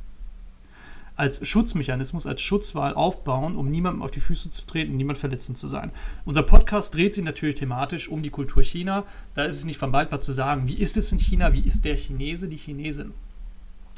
als 1.15 1.45
Schutzmechanismus, 1.45 2.25
als 2.25 2.41
Schutzwahl 2.41 2.93
aufbauen, 2.93 3.57
um 3.57 3.69
niemandem 3.69 4.01
auf 4.01 4.11
die 4.11 4.21
Füße 4.21 4.49
zu 4.51 4.65
treten, 4.65 4.95
niemand 4.95 5.17
verletzend 5.17 5.57
zu 5.57 5.67
sein. 5.67 5.91
Unser 6.23 6.43
Podcast 6.43 6.95
dreht 6.95 7.13
sich 7.13 7.25
natürlich 7.25 7.55
thematisch 7.55 8.07
um 8.07 8.21
die 8.21 8.29
Kultur 8.29 8.63
China. 8.63 9.03
Da 9.33 9.43
ist 9.43 9.57
es 9.57 9.65
nicht 9.65 9.77
vermeidbar 9.77 10.21
zu 10.21 10.31
sagen, 10.31 10.69
wie 10.69 10.75
ist 10.75 10.95
es 10.95 11.11
in 11.11 11.19
China, 11.19 11.51
wie 11.51 11.59
ist 11.59 11.83
der 11.83 11.97
Chinese, 11.97 12.47
die 12.47 12.55
Chinesin. 12.55 13.13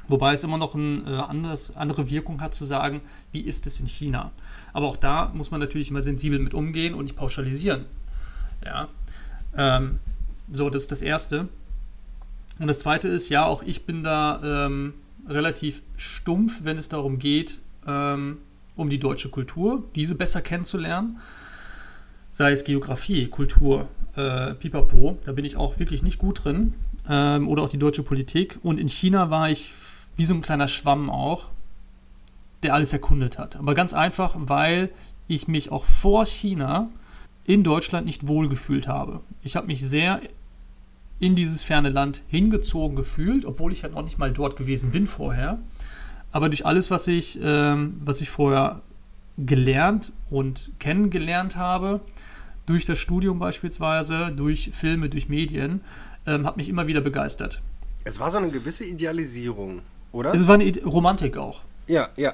Wobei 0.07 0.33
es 0.33 0.43
immer 0.43 0.57
noch 0.57 0.73
eine 0.73 1.03
äh, 1.07 1.75
andere 1.75 2.09
Wirkung 2.09 2.41
hat 2.41 2.55
zu 2.55 2.65
sagen, 2.65 3.01
wie 3.31 3.41
ist 3.41 3.67
es 3.67 3.79
in 3.79 3.87
China. 3.87 4.31
Aber 4.73 4.87
auch 4.87 4.97
da 4.97 5.31
muss 5.35 5.51
man 5.51 5.59
natürlich 5.59 5.91
immer 5.91 6.01
sensibel 6.01 6.39
mit 6.39 6.55
umgehen 6.55 6.95
und 6.95 7.03
nicht 7.03 7.15
pauschalisieren. 7.15 7.85
Ja. 8.65 8.87
Ähm, 9.55 9.99
so, 10.51 10.69
das 10.69 10.83
ist 10.83 10.91
das 10.91 11.01
Erste. 11.01 11.47
Und 12.59 12.67
das 12.67 12.79
Zweite 12.79 13.07
ist, 13.07 13.29
ja, 13.29 13.45
auch 13.45 13.63
ich 13.63 13.85
bin 13.85 14.03
da 14.03 14.41
ähm, 14.43 14.93
relativ 15.27 15.81
stumpf, 15.95 16.63
wenn 16.63 16.77
es 16.77 16.89
darum 16.89 17.19
geht, 17.19 17.59
ähm, 17.87 18.37
um 18.75 18.89
die 18.89 18.99
deutsche 18.99 19.29
Kultur, 19.29 19.83
diese 19.95 20.15
besser 20.15 20.41
kennenzulernen. 20.41 21.19
Sei 22.31 22.51
es 22.51 22.63
Geografie, 22.63 23.27
Kultur, 23.27 23.87
äh, 24.15 24.53
Pipapo, 24.53 25.17
da 25.23 25.31
bin 25.33 25.45
ich 25.45 25.57
auch 25.57 25.79
wirklich 25.79 26.03
nicht 26.03 26.17
gut 26.17 26.45
drin. 26.45 26.73
Ähm, 27.09 27.49
oder 27.49 27.63
auch 27.63 27.69
die 27.69 27.79
deutsche 27.79 28.03
Politik. 28.03 28.59
Und 28.63 28.79
in 28.79 28.87
China 28.87 29.29
war 29.29 29.49
ich 29.49 29.71
wie 30.15 30.25
so 30.25 30.33
ein 30.33 30.41
kleiner 30.41 30.67
Schwamm 30.67 31.09
auch, 31.09 31.49
der 32.63 32.73
alles 32.73 32.93
erkundet 32.93 33.37
hat. 33.39 33.55
Aber 33.55 33.73
ganz 33.73 33.93
einfach, 33.93 34.35
weil 34.37 34.91
ich 35.27 35.47
mich 35.47 35.71
auch 35.71 35.85
vor 35.85 36.25
China 36.25 36.89
in 37.45 37.63
Deutschland 37.63 38.05
nicht 38.05 38.27
wohlgefühlt 38.27 38.87
habe. 38.87 39.21
Ich 39.43 39.55
habe 39.55 39.67
mich 39.67 39.85
sehr 39.87 40.21
in 41.19 41.35
dieses 41.35 41.63
ferne 41.63 41.89
Land 41.89 42.23
hingezogen 42.27 42.95
gefühlt, 42.95 43.45
obwohl 43.45 43.71
ich 43.71 43.83
halt 43.83 43.93
noch 43.93 44.03
nicht 44.03 44.17
mal 44.17 44.31
dort 44.31 44.55
gewesen 44.55 44.91
bin 44.91 45.07
vorher. 45.07 45.59
Aber 46.31 46.49
durch 46.49 46.65
alles, 46.65 46.89
was 46.89 47.07
ich, 47.07 47.39
ähm, 47.41 47.99
was 48.03 48.21
ich 48.21 48.29
vorher 48.29 48.81
gelernt 49.37 50.11
und 50.29 50.71
kennengelernt 50.79 51.55
habe, 51.55 52.01
durch 52.65 52.85
das 52.85 52.99
Studium 52.99 53.39
beispielsweise, 53.39 54.31
durch 54.31 54.71
Filme, 54.71 55.09
durch 55.09 55.29
Medien, 55.29 55.81
ähm, 56.25 56.45
hat 56.45 56.57
mich 56.57 56.69
immer 56.69 56.87
wieder 56.87 57.01
begeistert. 57.01 57.61
Es 58.03 58.19
war 58.19 58.31
so 58.31 58.37
eine 58.37 58.49
gewisse 58.49 58.85
Idealisierung, 58.85 59.81
oder? 60.11 60.33
Es 60.33 60.47
war 60.47 60.55
eine 60.55 60.71
Romantik 60.83 61.37
auch. 61.37 61.63
Ja, 61.87 62.09
ja. 62.15 62.33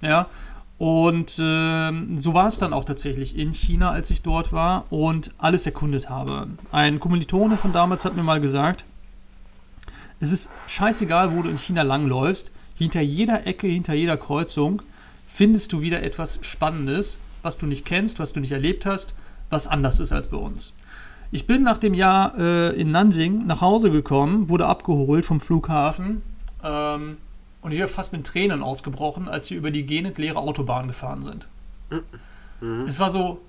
Ja, 0.00 0.28
und 0.78 1.38
äh, 1.38 1.92
so 2.16 2.34
war 2.34 2.46
es 2.46 2.58
dann 2.58 2.72
auch 2.72 2.84
tatsächlich 2.84 3.36
in 3.36 3.52
China, 3.52 3.90
als 3.90 4.10
ich 4.10 4.22
dort 4.22 4.52
war 4.52 4.84
und 4.90 5.32
alles 5.38 5.64
erkundet 5.64 6.10
habe. 6.10 6.48
Ein 6.70 7.00
Kommilitone 7.00 7.56
von 7.56 7.72
damals 7.72 8.04
hat 8.04 8.14
mir 8.14 8.22
mal 8.22 8.40
gesagt, 8.40 8.84
es 10.20 10.32
ist 10.32 10.50
scheißegal, 10.66 11.34
wo 11.36 11.42
du 11.42 11.48
in 11.48 11.58
China 11.58 11.82
langläufst, 11.82 12.50
hinter 12.74 13.00
jeder 13.00 13.46
Ecke, 13.46 13.66
hinter 13.66 13.94
jeder 13.94 14.16
Kreuzung 14.16 14.82
findest 15.26 15.72
du 15.72 15.80
wieder 15.80 16.02
etwas 16.02 16.40
Spannendes, 16.42 17.18
was 17.42 17.58
du 17.58 17.66
nicht 17.66 17.84
kennst, 17.84 18.18
was 18.18 18.32
du 18.32 18.40
nicht 18.40 18.52
erlebt 18.52 18.86
hast, 18.86 19.14
was 19.50 19.66
anders 19.66 20.00
ist 20.00 20.12
als 20.12 20.28
bei 20.28 20.36
uns. 20.36 20.74
Ich 21.30 21.46
bin 21.46 21.62
nach 21.62 21.78
dem 21.78 21.94
Jahr 21.94 22.38
äh, 22.38 22.80
in 22.80 22.90
Nanjing 22.90 23.46
nach 23.46 23.60
Hause 23.60 23.90
gekommen, 23.90 24.48
wurde 24.48 24.66
abgeholt 24.66 25.26
vom 25.26 25.40
Flughafen 25.40 26.22
ähm, 26.62 27.16
Und 27.66 27.72
ich 27.72 27.78
wäre 27.78 27.88
fast 27.88 28.14
in 28.14 28.22
Tränen 28.22 28.62
ausgebrochen, 28.62 29.26
als 29.26 29.50
wir 29.50 29.58
über 29.58 29.72
die 29.72 29.84
gähnend 29.84 30.18
leere 30.18 30.38
Autobahn 30.38 30.86
gefahren 30.86 31.22
sind. 31.22 31.48
Mhm. 32.60 32.84
Es 32.86 33.00
war 33.00 33.10
so 33.10 33.40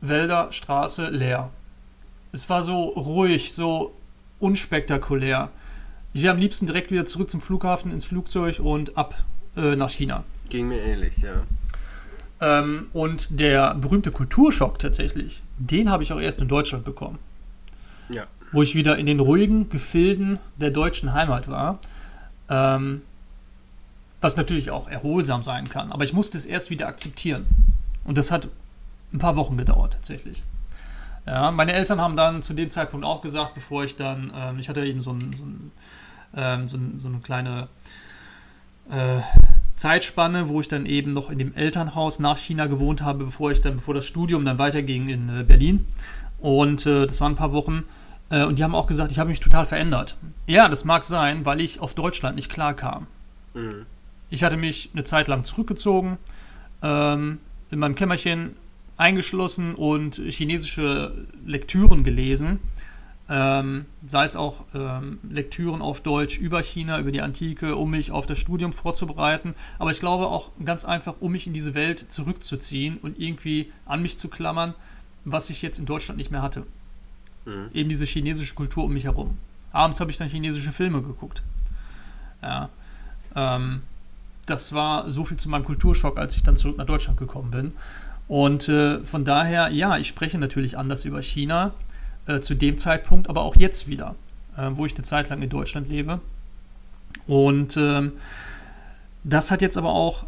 Wälder, 0.00 0.50
Straße, 0.50 1.08
leer. 1.10 1.50
Es 2.32 2.50
war 2.50 2.64
so 2.64 2.82
ruhig, 2.82 3.52
so 3.52 3.94
unspektakulär. 4.40 5.52
Ich 6.14 6.22
wäre 6.24 6.34
am 6.34 6.40
liebsten 6.40 6.66
direkt 6.66 6.90
wieder 6.90 7.04
zurück 7.04 7.30
zum 7.30 7.40
Flughafen, 7.40 7.92
ins 7.92 8.06
Flugzeug 8.06 8.58
und 8.58 8.98
ab 8.98 9.22
äh, 9.56 9.76
nach 9.76 9.90
China. 9.90 10.24
Ging 10.48 10.66
mir 10.66 10.82
ähnlich, 10.82 11.18
ja. 11.18 11.44
Ähm, 12.40 12.88
und 12.92 13.38
der 13.38 13.76
berühmte 13.76 14.10
Kulturschock 14.10 14.80
tatsächlich, 14.80 15.44
den 15.58 15.92
habe 15.92 16.02
ich 16.02 16.12
auch 16.12 16.20
erst 16.20 16.40
in 16.40 16.48
Deutschland 16.48 16.84
bekommen. 16.84 17.20
Ja. 18.12 18.24
Wo 18.50 18.62
ich 18.64 18.74
wieder 18.74 18.98
in 18.98 19.06
den 19.06 19.20
ruhigen 19.20 19.68
Gefilden 19.68 20.40
der 20.56 20.72
deutschen 20.72 21.14
Heimat 21.14 21.48
war. 21.48 21.78
Ähm, 22.48 23.02
was 24.24 24.38
natürlich 24.38 24.70
auch 24.70 24.88
erholsam 24.88 25.42
sein 25.42 25.68
kann. 25.68 25.92
Aber 25.92 26.02
ich 26.02 26.14
musste 26.14 26.38
es 26.38 26.46
erst 26.46 26.70
wieder 26.70 26.88
akzeptieren. 26.88 27.44
Und 28.04 28.16
das 28.16 28.30
hat 28.30 28.48
ein 29.12 29.18
paar 29.18 29.36
Wochen 29.36 29.58
gedauert 29.58 29.92
tatsächlich. 29.92 30.42
Ja, 31.26 31.50
meine 31.50 31.74
Eltern 31.74 32.00
haben 32.00 32.16
dann 32.16 32.42
zu 32.42 32.54
dem 32.54 32.70
Zeitpunkt 32.70 33.04
auch 33.04 33.20
gesagt, 33.20 33.52
bevor 33.52 33.84
ich 33.84 33.96
dann, 33.96 34.32
ähm, 34.34 34.58
ich 34.58 34.70
hatte 34.70 34.84
eben 34.84 35.00
so, 35.00 35.12
ein, 35.12 35.34
so, 35.36 35.44
ein, 35.44 35.72
ähm, 36.36 36.68
so, 36.68 36.78
ein, 36.78 36.98
so 37.00 37.08
eine 37.08 37.18
kleine 37.18 37.68
äh, 38.90 39.20
Zeitspanne, 39.74 40.48
wo 40.48 40.62
ich 40.62 40.68
dann 40.68 40.86
eben 40.86 41.12
noch 41.12 41.28
in 41.28 41.38
dem 41.38 41.54
Elternhaus 41.54 42.18
nach 42.18 42.38
China 42.38 42.66
gewohnt 42.66 43.02
habe, 43.02 43.24
bevor 43.24 43.50
ich 43.52 43.60
dann, 43.60 43.76
bevor 43.76 43.92
das 43.92 44.06
Studium 44.06 44.46
dann 44.46 44.58
weiterging 44.58 45.10
in 45.10 45.28
äh, 45.28 45.44
Berlin. 45.44 45.86
Und 46.38 46.86
äh, 46.86 47.06
das 47.06 47.20
waren 47.20 47.32
ein 47.32 47.36
paar 47.36 47.52
Wochen. 47.52 47.84
Äh, 48.30 48.44
und 48.44 48.58
die 48.58 48.64
haben 48.64 48.74
auch 48.74 48.86
gesagt, 48.86 49.12
ich 49.12 49.18
habe 49.18 49.28
mich 49.28 49.40
total 49.40 49.66
verändert. 49.66 50.16
Ja, 50.46 50.70
das 50.70 50.86
mag 50.86 51.04
sein, 51.04 51.44
weil 51.44 51.60
ich 51.60 51.80
auf 51.80 51.92
Deutschland 51.92 52.36
nicht 52.36 52.50
klar 52.50 52.72
kam. 52.72 53.06
Mhm. 53.52 53.84
Ich 54.30 54.42
hatte 54.42 54.56
mich 54.56 54.90
eine 54.92 55.04
Zeit 55.04 55.28
lang 55.28 55.44
zurückgezogen, 55.44 56.18
ähm, 56.82 57.38
in 57.70 57.78
meinem 57.78 57.94
Kämmerchen 57.94 58.56
eingeschlossen 58.96 59.74
und 59.74 60.16
chinesische 60.16 61.26
Lektüren 61.44 62.04
gelesen 62.04 62.60
ähm, 63.28 63.86
sei 64.06 64.24
es 64.24 64.36
auch 64.36 64.64
ähm, 64.74 65.18
Lektüren 65.28 65.80
auf 65.80 66.02
Deutsch 66.02 66.38
über 66.38 66.62
China, 66.62 66.98
über 66.98 67.10
die 67.10 67.22
Antike, 67.22 67.76
um 67.76 67.90
mich 67.90 68.10
auf 68.10 68.26
das 68.26 68.38
Studium 68.38 68.72
vorzubereiten. 68.72 69.54
Aber 69.78 69.90
ich 69.90 70.00
glaube 70.00 70.26
auch 70.26 70.50
ganz 70.62 70.84
einfach, 70.84 71.14
um 71.20 71.32
mich 71.32 71.46
in 71.46 71.54
diese 71.54 71.74
Welt 71.74 72.12
zurückzuziehen 72.12 72.98
und 72.98 73.18
irgendwie 73.18 73.72
an 73.86 74.02
mich 74.02 74.18
zu 74.18 74.28
klammern, 74.28 74.74
was 75.24 75.48
ich 75.48 75.62
jetzt 75.62 75.78
in 75.78 75.86
Deutschland 75.86 76.18
nicht 76.18 76.30
mehr 76.30 76.42
hatte. 76.42 76.66
Mhm. 77.46 77.70
Eben 77.72 77.88
diese 77.88 78.04
chinesische 78.04 78.54
Kultur 78.54 78.84
um 78.84 78.92
mich 78.92 79.04
herum. 79.04 79.38
Abends 79.72 80.00
habe 80.00 80.10
ich 80.10 80.18
dann 80.18 80.28
chinesische 80.28 80.72
Filme 80.72 81.00
geguckt. 81.00 81.42
Ja. 82.42 82.68
Ähm, 83.34 83.82
das 84.46 84.72
war 84.72 85.10
so 85.10 85.24
viel 85.24 85.36
zu 85.36 85.48
meinem 85.48 85.64
Kulturschock, 85.64 86.18
als 86.18 86.36
ich 86.36 86.42
dann 86.42 86.56
zurück 86.56 86.78
nach 86.78 86.86
Deutschland 86.86 87.18
gekommen 87.18 87.50
bin. 87.50 87.72
Und 88.28 88.68
äh, 88.68 89.02
von 89.02 89.24
daher, 89.24 89.70
ja, 89.70 89.98
ich 89.98 90.08
spreche 90.08 90.38
natürlich 90.38 90.78
anders 90.78 91.04
über 91.04 91.22
China 91.22 91.72
äh, 92.26 92.40
zu 92.40 92.54
dem 92.54 92.78
Zeitpunkt, 92.78 93.28
aber 93.28 93.42
auch 93.42 93.56
jetzt 93.56 93.88
wieder, 93.88 94.14
äh, 94.56 94.70
wo 94.72 94.86
ich 94.86 94.94
eine 94.94 95.04
Zeit 95.04 95.28
lang 95.28 95.42
in 95.42 95.50
Deutschland 95.50 95.88
lebe. 95.88 96.20
Und 97.26 97.76
ähm, 97.76 98.12
das 99.24 99.50
hat 99.50 99.62
jetzt 99.62 99.76
aber 99.76 99.90
auch 99.90 100.26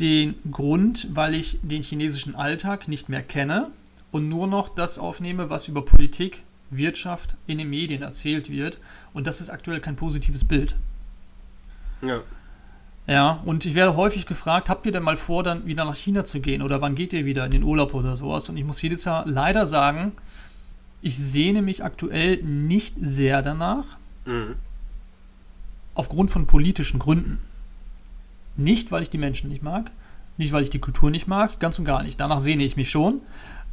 den 0.00 0.34
Grund, 0.50 1.08
weil 1.12 1.34
ich 1.34 1.58
den 1.62 1.82
chinesischen 1.82 2.34
Alltag 2.34 2.88
nicht 2.88 3.08
mehr 3.08 3.22
kenne 3.22 3.68
und 4.10 4.28
nur 4.28 4.46
noch 4.46 4.68
das 4.68 4.98
aufnehme, 4.98 5.50
was 5.50 5.68
über 5.68 5.84
Politik, 5.84 6.42
Wirtschaft 6.70 7.36
in 7.46 7.58
den 7.58 7.70
Medien 7.70 8.02
erzählt 8.02 8.50
wird. 8.50 8.78
Und 9.12 9.26
das 9.26 9.40
ist 9.40 9.50
aktuell 9.50 9.80
kein 9.80 9.96
positives 9.96 10.44
Bild. 10.44 10.74
Ja. 12.02 12.20
Ja, 13.06 13.42
und 13.44 13.66
ich 13.66 13.74
werde 13.74 13.96
häufig 13.96 14.24
gefragt, 14.24 14.70
habt 14.70 14.86
ihr 14.86 14.92
denn 14.92 15.02
mal 15.02 15.16
vor, 15.16 15.42
dann 15.42 15.66
wieder 15.66 15.84
nach 15.84 15.94
China 15.94 16.24
zu 16.24 16.40
gehen 16.40 16.62
oder 16.62 16.80
wann 16.80 16.94
geht 16.94 17.12
ihr 17.12 17.26
wieder 17.26 17.44
in 17.44 17.50
den 17.50 17.62
Urlaub 17.62 17.92
oder 17.92 18.16
sowas? 18.16 18.48
Und 18.48 18.56
ich 18.56 18.64
muss 18.64 18.80
jedes 18.80 19.04
Jahr 19.04 19.26
leider 19.26 19.66
sagen, 19.66 20.12
ich 21.02 21.18
sehne 21.18 21.60
mich 21.60 21.84
aktuell 21.84 22.42
nicht 22.42 22.94
sehr 22.98 23.42
danach. 23.42 23.84
Mhm. 24.24 24.56
Aufgrund 25.94 26.30
von 26.30 26.46
politischen 26.46 26.98
Gründen. 26.98 27.38
Nicht, 28.56 28.90
weil 28.90 29.02
ich 29.02 29.10
die 29.10 29.18
Menschen 29.18 29.50
nicht 29.50 29.62
mag, 29.62 29.90
nicht, 30.38 30.52
weil 30.52 30.62
ich 30.62 30.70
die 30.70 30.78
Kultur 30.78 31.10
nicht 31.10 31.28
mag, 31.28 31.60
ganz 31.60 31.78
und 31.78 31.84
gar 31.84 32.02
nicht. 32.02 32.18
Danach 32.18 32.40
sehne 32.40 32.64
ich 32.64 32.76
mich 32.76 32.88
schon. 32.88 33.20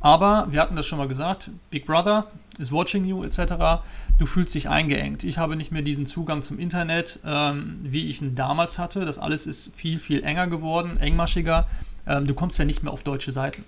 Aber 0.02 0.48
wir 0.50 0.62
hatten 0.62 0.76
das 0.76 0.88
schon 0.88 0.98
mal 0.98 1.08
gesagt, 1.08 1.52
Big 1.70 1.86
Brother 1.86 2.26
is 2.58 2.72
watching 2.72 3.06
you 3.06 3.24
etc. 3.24 3.84
Du 4.18 4.26
fühlst 4.26 4.54
dich 4.56 4.68
eingeengt. 4.68 5.24
Ich 5.24 5.38
habe 5.38 5.56
nicht 5.56 5.72
mehr 5.72 5.84
diesen 5.84 6.06
Zugang 6.06 6.42
zum 6.42 6.60
Internet, 6.60 7.20
ähm, 7.24 7.76
wie 7.82 8.10
ich 8.10 8.22
ihn 8.22 8.36
damals 8.36 8.80
hatte. 8.80 9.06
Das 9.06 9.20
alles 9.20 9.48
ist 9.48 9.72
viel, 9.76 10.00
viel 10.00 10.24
enger 10.24 10.48
geworden, 10.48 10.98
engmaschiger. 10.98 11.68
Ähm, 12.08 12.26
du 12.26 12.34
kommst 12.34 12.58
ja 12.58 12.66
nicht 12.66 12.84
mehr 12.84 12.92
auf 12.92 13.04
deutsche 13.04 13.32
Seiten, 13.32 13.64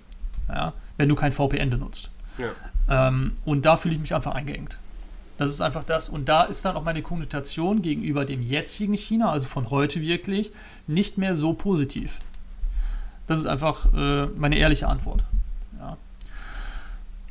ja, 0.48 0.72
wenn 0.96 1.08
du 1.08 1.14
kein 1.14 1.32
VPN 1.32 1.70
benutzt. 1.70 2.10
Ja. 2.38 3.08
Ähm, 3.08 3.36
und 3.44 3.64
da 3.64 3.76
fühle 3.76 3.94
ich 3.94 4.00
mich 4.00 4.14
einfach 4.14 4.34
eingeengt. 4.34 4.78
Das 5.38 5.50
ist 5.50 5.60
einfach 5.60 5.84
das. 5.84 6.08
Und 6.08 6.28
da 6.28 6.42
ist 6.42 6.64
dann 6.64 6.76
auch 6.76 6.84
meine 6.84 7.02
Konnotation 7.02 7.82
gegenüber 7.82 8.24
dem 8.24 8.42
jetzigen 8.42 8.94
China, 8.94 9.30
also 9.30 9.48
von 9.48 9.70
heute 9.70 10.00
wirklich, 10.00 10.52
nicht 10.86 11.16
mehr 11.16 11.34
so 11.36 11.54
positiv. 11.54 12.18
Das 13.26 13.38
ist 13.38 13.46
einfach 13.46 13.92
äh, 13.94 14.26
meine 14.36 14.56
ehrliche 14.56 14.88
Antwort. 14.88 15.24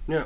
Ja. 0.07 0.25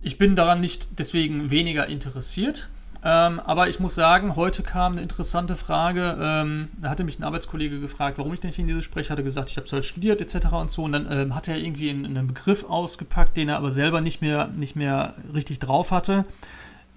Ich 0.00 0.18
bin 0.18 0.36
daran 0.36 0.60
nicht 0.60 0.88
deswegen 0.98 1.50
weniger 1.50 1.86
interessiert. 1.86 2.68
Ähm, 3.04 3.38
aber 3.40 3.68
ich 3.68 3.78
muss 3.78 3.94
sagen, 3.94 4.34
heute 4.34 4.62
kam 4.62 4.92
eine 4.92 5.02
interessante 5.02 5.54
Frage. 5.54 6.16
Ähm, 6.20 6.68
da 6.80 6.90
hatte 6.90 7.04
mich 7.04 7.18
ein 7.18 7.24
Arbeitskollege 7.24 7.78
gefragt, 7.78 8.18
warum 8.18 8.34
ich 8.34 8.40
denn 8.40 8.52
Chinesisch 8.52 8.86
spreche. 8.86 9.10
Hatte 9.10 9.22
gesagt, 9.22 9.50
ich 9.50 9.56
habe 9.56 9.66
es 9.66 9.72
halt 9.72 9.84
studiert 9.84 10.20
etc. 10.20 10.48
und 10.52 10.70
so. 10.70 10.82
Und 10.82 10.92
dann 10.92 11.06
ähm, 11.10 11.34
hat 11.34 11.46
er 11.46 11.58
irgendwie 11.58 11.90
einen, 11.90 12.04
einen, 12.04 12.26
Begriff 12.26 12.64
ausgepackt, 12.64 13.36
den 13.36 13.48
er 13.48 13.56
aber 13.56 13.70
selber 13.70 14.00
nicht 14.00 14.20
mehr, 14.20 14.48
nicht 14.48 14.74
mehr 14.74 15.14
richtig 15.32 15.60
drauf 15.60 15.92
hatte. 15.92 16.24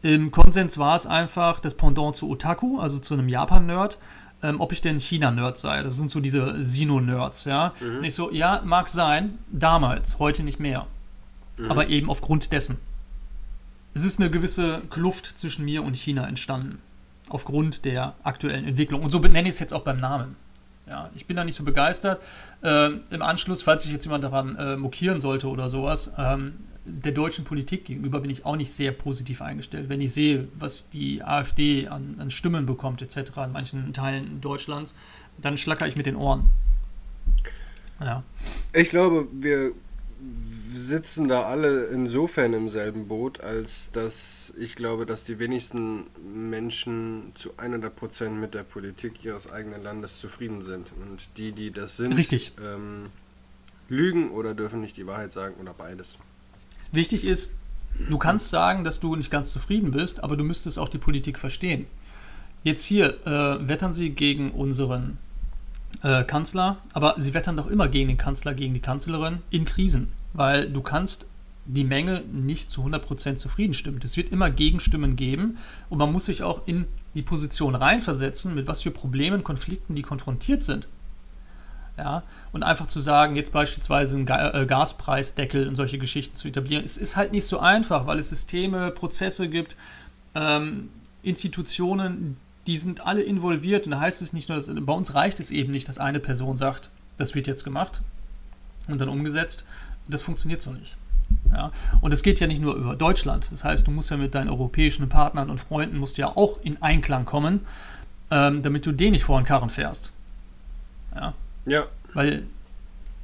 Im 0.02 0.32
Konsens 0.32 0.80
war 0.80 0.96
es 0.96 1.06
einfach 1.06 1.60
das 1.60 1.76
Pendant 1.76 2.16
zu 2.16 2.30
Otaku, 2.30 2.80
also 2.80 2.98
zu 2.98 3.14
einem 3.14 3.30
Japan-Nerd. 3.30 4.00
Ähm, 4.44 4.60
ob 4.60 4.72
ich 4.72 4.82
denn 4.82 5.00
China-Nerd 5.00 5.60
sei. 5.60 5.84
Das 5.84 5.98
sind 5.98 6.10
so 6.10 6.20
diese 6.20 6.66
Sino-Nerds, 6.66 7.46
ja. 7.46 7.74
Mhm. 7.80 7.98
Und 7.98 8.04
ich 8.04 8.16
so, 8.16 8.32
ja, 8.32 8.64
mag 8.66 8.90
sein, 8.90 9.38
damals, 9.52 10.18
heute 10.18 10.42
nicht 10.42 10.60
mehr. 10.60 10.88
Mhm. 11.58 11.72
Aber 11.72 11.88
eben 11.88 12.10
aufgrund 12.10 12.52
dessen 12.52 12.78
es 13.94 14.06
ist 14.06 14.20
eine 14.20 14.30
gewisse 14.30 14.82
Kluft 14.90 15.26
zwischen 15.38 15.66
mir 15.66 15.84
und 15.84 15.98
China 15.98 16.28
entstanden. 16.28 16.80
Aufgrund 17.30 17.86
der 17.86 18.16
aktuellen 18.24 18.66
Entwicklung. 18.66 19.04
Und 19.04 19.10
so 19.10 19.20
benenne 19.20 19.48
ich 19.48 19.56
es 19.56 19.60
jetzt 19.60 19.74
auch 19.74 19.84
beim 19.84 20.00
Namen. 20.00 20.36
Ja, 20.88 21.10
ich 21.16 21.26
bin 21.26 21.38
da 21.38 21.44
nicht 21.44 21.56
so 21.56 21.64
begeistert. 21.64 22.22
Äh, 22.62 22.92
Im 23.10 23.22
Anschluss, 23.22 23.62
falls 23.62 23.84
sich 23.84 23.92
jetzt 23.92 24.04
jemand 24.06 24.24
daran 24.24 24.56
äh, 24.56 24.76
mokieren 24.76 25.20
sollte 25.20 25.48
oder 25.48 25.70
sowas, 25.70 26.12
ähm, 26.18 26.54
der 26.84 27.12
deutschen 27.12 27.46
Politik 27.46 27.86
gegenüber 27.86 28.20
bin 28.20 28.32
ich 28.32 28.44
auch 28.44 28.56
nicht 28.56 28.72
sehr 28.72 28.92
positiv 28.92 29.42
eingestellt. 29.42 29.88
Wenn 29.88 30.02
ich 30.02 30.12
sehe, 30.12 30.48
was 30.56 30.90
die 30.90 31.24
AfD 31.24 31.88
an, 31.88 32.16
an 32.18 32.32
Stimmen 32.32 32.66
bekommt, 32.66 33.02
etc., 33.02 33.32
in 33.46 33.52
manchen 33.52 33.94
Teilen 33.94 34.42
Deutschlands, 34.42 34.96
dann 35.38 35.58
schlacker 35.58 35.88
ich 35.88 35.96
mit 35.96 36.08
den 36.08 36.16
Ohren. 36.16 36.50
Ja. 38.02 38.24
Ich 38.74 38.90
glaube, 38.90 39.28
wir 39.32 39.74
sitzen 40.74 41.28
da 41.28 41.44
alle 41.44 41.86
insofern 41.86 42.54
im 42.54 42.70
selben 42.70 43.08
Boot, 43.08 43.42
als 43.42 43.92
dass 43.92 44.54
ich 44.58 44.76
glaube, 44.76 45.06
dass 45.06 45.24
die 45.24 45.40
wenigsten 45.40 46.06
Menschen 46.34 47.32
zu 47.36 47.52
100% 47.54 48.30
mit 48.30 48.54
der 48.54 48.64
Politik 48.64 49.24
ihres 49.24 49.52
eigenen 49.52 49.84
Landes 49.84 50.20
zufrieden 50.20 50.62
sind. 50.62 50.92
Und 50.94 51.30
die, 51.38 51.52
die 51.52 51.72
das 51.72 51.98
sind, 51.98 52.14
Richtig. 52.14 52.54
Ähm, 52.64 53.08
lügen 53.90 54.32
oder 54.32 54.54
dürfen 54.54 54.82
nicht 54.82 54.98
die 54.98 55.08
Wahrheit 55.08 55.32
sagen 55.32 55.56
oder 55.60 55.74
beides. 55.74 56.18
Wichtig 56.92 57.26
ist, 57.26 57.56
du 58.10 58.18
kannst 58.18 58.50
sagen, 58.50 58.84
dass 58.84 59.00
du 59.00 59.16
nicht 59.16 59.32
ganz 59.32 59.52
zufrieden 59.52 59.92
bist, 59.92 60.24
aber 60.24 60.38
du 60.38 60.44
müsstest 60.44 60.80
auch 60.80 60.90
die 60.90 60.98
Politik 60.98 61.40
verstehen. 61.40 61.88
Jetzt 62.64 62.84
hier 62.86 63.26
äh, 63.26 63.68
wettern 63.68 63.92
sie 63.92 64.12
gegen 64.12 64.52
unseren 64.52 65.18
äh, 66.04 66.24
Kanzler, 66.24 66.78
aber 66.94 67.16
sie 67.18 67.34
wettern 67.34 67.58
doch 67.58 67.68
immer 67.68 67.88
gegen 67.88 68.08
den 68.08 68.18
Kanzler, 68.18 68.54
gegen 68.54 68.74
die 68.74 68.80
Kanzlerin 68.80 69.40
in 69.50 69.66
Krisen 69.66 70.12
weil 70.34 70.70
du 70.70 70.82
kannst 70.82 71.28
die 71.66 71.84
Menge 71.84 72.24
nicht 72.32 72.70
zu 72.70 72.84
100% 72.84 73.36
zufrieden 73.36 73.74
stimmt. 73.74 74.04
Es 74.04 74.18
wird 74.18 74.32
immer 74.32 74.50
Gegenstimmen 74.50 75.16
geben 75.16 75.58
und 75.90 75.98
man 76.00 76.12
muss 76.12 76.26
sich 76.26 76.44
auch 76.44 76.68
in 76.68 76.88
die 77.14 77.22
Position 77.22 77.76
reinversetzen, 77.76 78.56
mit 78.56 78.68
was 78.68 78.82
für 78.82 78.92
Problemen, 78.92 79.44
Konflikten 79.44 79.96
die 79.96 80.02
konfrontiert 80.02 80.64
sind. 80.64 80.88
Ja, 81.98 82.24
und 82.52 82.64
einfach 82.64 82.88
zu 82.88 83.00
sagen, 83.00 83.36
jetzt 83.36 83.52
beispielsweise 83.52 84.16
einen 84.16 84.28
äh, 84.28 84.66
Gaspreisdeckel 84.66 85.68
und 85.68 85.76
solche 85.76 85.98
Geschichten 85.98 86.36
zu 86.36 86.48
etablieren, 86.48 86.84
es 86.84 86.98
ist 86.98 87.16
halt 87.16 87.32
nicht 87.32 87.46
so 87.46 87.60
einfach, 87.60 88.08
weil 88.08 88.18
es 88.18 88.30
Systeme, 88.30 88.92
Prozesse 88.92 89.50
gibt, 89.50 89.76
ähm, 90.34 90.90
Institutionen, 91.22 92.38
die 92.66 92.78
sind 92.78 93.06
alle 93.06 93.22
involviert 93.22 93.86
und 93.86 93.92
da 93.92 94.00
heißt 94.00 94.22
es 94.22 94.34
nicht 94.34 94.50
nur, 94.50 94.58
dass, 94.58 94.72
bei 94.74 94.94
uns 94.94 95.14
reicht 95.14 95.40
es 95.40 95.52
eben 95.52 95.72
nicht, 95.72 95.88
dass 95.88 95.98
eine 95.98 96.20
Person 96.20 96.58
sagt, 96.58 96.90
das 97.18 97.36
wird 97.36 97.46
jetzt 97.46 97.64
gemacht 97.64 98.02
und 98.88 99.00
dann 99.00 99.10
umgesetzt, 99.10 99.66
das 100.08 100.22
funktioniert 100.22 100.62
so 100.62 100.72
nicht. 100.72 100.98
Ja? 101.52 101.72
Und 102.02 102.14
es 102.14 102.24
geht 102.24 102.40
ja 102.40 102.48
nicht 102.48 102.62
nur 102.62 102.76
über 102.76 102.96
Deutschland. 102.96 103.52
Das 103.52 103.64
heißt, 103.64 103.88
du 103.88 103.92
musst 103.92 104.10
ja 104.10 104.18
mit 104.18 104.36
deinen 104.36 104.50
europäischen 104.50 105.08
Partnern 105.10 105.50
und 105.50 105.60
Freunden 105.60 105.98
musst 105.98 106.18
ja 106.18 106.28
auch 106.36 106.60
in 106.62 106.82
Einklang 106.82 107.26
kommen. 107.26 107.62
ähm, 108.32 108.64
damit 108.64 108.86
du 108.86 108.92
den 108.94 109.12
nicht 109.12 109.26
vor 109.26 109.40
den 109.40 109.46
Karren 109.46 109.70
fährst. 109.70 110.12
Ja. 111.14 111.34
Ja. 111.66 111.86
Weil 112.14 112.48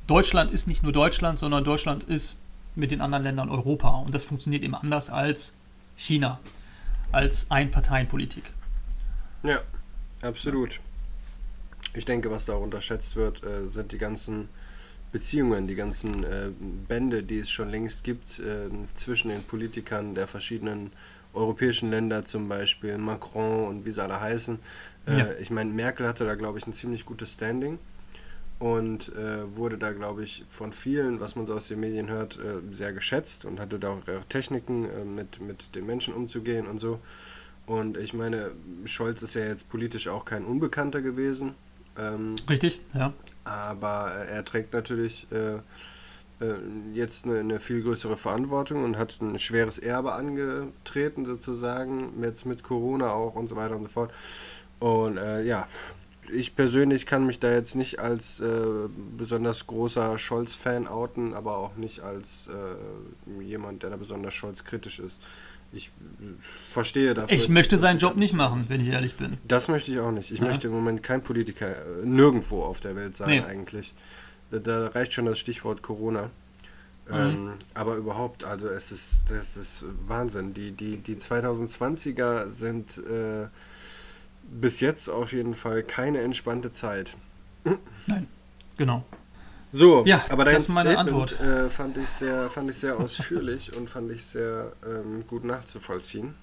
Deutschland 0.05 0.51
ist 0.51 0.67
nicht 0.67 0.83
nur 0.83 0.91
Deutschland, 0.91 1.39
sondern 1.39 1.63
Deutschland 1.63 2.03
ist 2.03 2.35
mit 2.75 2.91
den 2.91 3.01
anderen 3.01 3.23
Ländern 3.23 3.49
Europa. 3.49 3.89
Und 3.89 4.13
das 4.13 4.23
funktioniert 4.25 4.63
eben 4.63 4.75
anders 4.75 5.09
als 5.09 5.53
China, 5.95 6.39
als 7.11 7.49
Einparteienpolitik. 7.49 8.51
Ja, 9.43 9.61
absolut. 10.21 10.79
Ich 11.93 12.05
denke, 12.05 12.29
was 12.29 12.45
da 12.45 12.53
unterschätzt 12.53 13.15
wird, 13.15 13.43
äh, 13.43 13.67
sind 13.67 13.91
die 13.93 13.97
ganzen 13.97 14.49
Beziehungen, 15.11 15.67
die 15.67 15.75
ganzen 15.75 16.23
äh, 16.23 16.49
Bände, 16.87 17.23
die 17.23 17.39
es 17.39 17.49
schon 17.49 17.69
längst 17.69 18.03
gibt 18.03 18.39
äh, 18.39 18.69
zwischen 18.93 19.29
den 19.29 19.43
Politikern 19.43 20.15
der 20.15 20.27
verschiedenen 20.27 20.91
europäischen 21.33 21.89
Länder, 21.89 22.25
zum 22.25 22.49
Beispiel 22.49 22.97
Macron 22.97 23.67
und 23.67 23.85
wie 23.85 23.91
sie 23.91 24.03
alle 24.03 24.19
heißen. 24.19 24.59
Äh, 25.07 25.17
ja. 25.17 25.27
Ich 25.39 25.49
meine, 25.49 25.71
Merkel 25.71 26.07
hatte 26.07 26.25
da, 26.25 26.35
glaube 26.35 26.57
ich, 26.57 26.67
ein 26.67 26.73
ziemlich 26.73 27.05
gutes 27.05 27.33
Standing 27.33 27.79
und 28.59 29.09
äh, 29.15 29.55
wurde 29.55 29.77
da, 29.77 29.91
glaube 29.91 30.23
ich, 30.23 30.43
von 30.49 30.73
vielen, 30.73 31.19
was 31.19 31.35
man 31.35 31.45
so 31.45 31.53
aus 31.53 31.67
den 31.67 31.79
Medien 31.79 32.09
hört, 32.09 32.37
äh, 32.37 32.73
sehr 32.73 32.91
geschätzt 32.91 33.45
und 33.45 33.59
hatte 33.59 33.79
da 33.79 33.89
auch 33.89 34.01
Techniken, 34.29 34.89
äh, 34.89 35.05
mit, 35.05 35.39
mit 35.41 35.75
den 35.75 35.85
Menschen 35.85 36.13
umzugehen 36.13 36.67
und 36.67 36.79
so. 36.79 36.99
Und 37.67 37.97
ich 37.97 38.13
meine, 38.13 38.51
Scholz 38.85 39.21
ist 39.21 39.35
ja 39.35 39.45
jetzt 39.45 39.69
politisch 39.69 40.07
auch 40.07 40.25
kein 40.25 40.45
Unbekannter 40.45 41.01
gewesen. 41.01 41.53
Ähm, 41.97 42.35
Richtig, 42.49 42.79
ja. 42.93 43.13
Aber 43.43 44.11
er 44.11 44.43
trägt 44.43 44.73
natürlich 44.73 45.27
äh, 45.31 45.55
äh, 46.39 46.55
jetzt 46.93 47.25
eine, 47.25 47.39
eine, 47.39 47.59
viel 47.59 47.81
größere 47.81 48.17
Verantwortung 48.17 48.83
und 48.83 48.97
hat 48.97 49.19
ein 49.21 49.39
schweres 49.39 49.79
Erbe 49.79 50.13
angetreten, 50.13 51.25
sozusagen, 51.25 52.21
jetzt 52.21 52.45
mit 52.45 52.63
Corona 52.63 53.11
auch 53.11 53.35
und 53.35 53.47
so 53.47 53.55
weiter 53.55 53.75
und 53.75 53.83
so 53.83 53.89
fort. 53.89 54.11
Und 54.79 55.17
äh, 55.17 55.43
ja, 55.43 55.67
ich 56.31 56.55
persönlich 56.55 57.05
kann 57.05 57.25
mich 57.25 57.39
da 57.39 57.51
jetzt 57.51 57.75
nicht 57.75 57.99
als 57.99 58.39
äh, 58.39 58.89
besonders 59.17 59.65
großer 59.65 60.17
Scholz-Fan 60.17 60.87
outen, 60.87 61.33
aber 61.33 61.57
auch 61.57 61.75
nicht 61.75 62.01
als 62.01 62.49
äh, 62.49 63.41
jemand, 63.41 63.83
der 63.83 63.91
da 63.91 63.97
besonders 63.97 64.33
Scholz-kritisch 64.33 64.99
ist. 64.99 65.21
Ich 65.73 65.87
äh, 65.87 66.25
verstehe 66.71 67.13
dafür. 67.13 67.35
Ich 67.35 67.49
möchte 67.49 67.77
seinen 67.77 67.99
Job 67.99 68.15
nicht 68.15 68.33
machen, 68.33 68.65
wenn 68.69 68.81
ich 68.81 68.87
ehrlich 68.87 69.15
bin. 69.15 69.37
Das 69.47 69.67
möchte 69.67 69.91
ich 69.91 69.99
auch 69.99 70.11
nicht. 70.11 70.31
Ich 70.31 70.39
ja. 70.39 70.45
möchte 70.45 70.67
im 70.67 70.73
Moment 70.73 71.03
kein 71.03 71.21
Politiker 71.21 71.67
äh, 71.67 72.05
nirgendwo 72.05 72.63
auf 72.63 72.79
der 72.79 72.95
Welt 72.95 73.15
sein, 73.15 73.29
nee. 73.29 73.41
eigentlich. 73.41 73.93
Da, 74.51 74.59
da, 74.59 74.87
reicht 74.87 75.13
schon 75.13 75.25
das 75.25 75.39
Stichwort 75.39 75.81
Corona. 75.81 76.29
Mhm. 77.09 77.13
Ähm, 77.15 77.53
aber 77.73 77.95
überhaupt, 77.95 78.43
also 78.43 78.67
es 78.67 78.91
ist, 78.91 79.25
das 79.29 79.57
ist 79.57 79.85
Wahnsinn. 80.07 80.53
Die, 80.53 80.71
die, 80.71 80.97
die 80.97 81.15
2020er 81.15 82.47
sind 82.47 82.97
äh, 82.97 83.47
bis 84.43 84.79
jetzt 84.79 85.09
auf 85.09 85.33
jeden 85.33 85.55
Fall 85.55 85.83
keine 85.83 86.19
entspannte 86.19 86.71
Zeit. 86.71 87.15
Nein, 88.07 88.27
genau. 88.77 89.03
So, 89.71 90.05
ja, 90.05 90.23
aber 90.29 90.45
dein 90.45 90.53
das 90.53 90.69
ist 90.69 90.73
meine 90.73 90.91
Statement, 90.91 91.31
Antwort. 91.31 91.41
Äh, 91.41 91.69
fand, 91.69 91.97
ich 91.97 92.07
sehr, 92.07 92.49
fand 92.49 92.69
ich 92.69 92.77
sehr 92.77 92.97
ausführlich 92.97 93.73
und 93.77 93.89
fand 93.89 94.11
ich 94.11 94.25
sehr 94.25 94.71
ähm, 94.85 95.25
gut 95.27 95.43
nachzuvollziehen. 95.43 96.35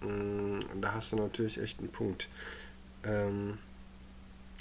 Mm, 0.00 0.60
da 0.80 0.94
hast 0.94 1.12
du 1.12 1.16
natürlich 1.16 1.60
echt 1.60 1.78
einen 1.80 1.88
Punkt. 1.88 2.28
Ähm, 3.04 3.58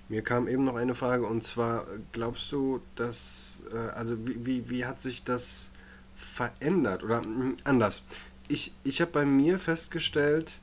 mir 0.10 0.22
kam 0.22 0.48
eben 0.48 0.64
noch 0.64 0.76
eine 0.76 0.96
Frage 0.96 1.26
und 1.26 1.44
zwar, 1.44 1.86
glaubst 2.14 2.52
du, 2.52 2.82
dass, 2.96 3.64
äh, 3.74 3.78
also 3.78 4.26
wie, 4.26 4.46
wie, 4.46 4.70
wie 4.70 4.86
hat 4.86 5.02
sich 5.02 5.24
das 5.24 5.70
verändert? 6.16 7.04
Oder 7.04 7.20
mh, 7.20 7.28
mm, 7.28 7.58
anders. 7.66 8.04
Ich, 8.48 8.74
ich 8.86 9.02
habe 9.02 9.12
bei 9.12 9.26
mir 9.26 9.60
festgestellt, 9.60 10.62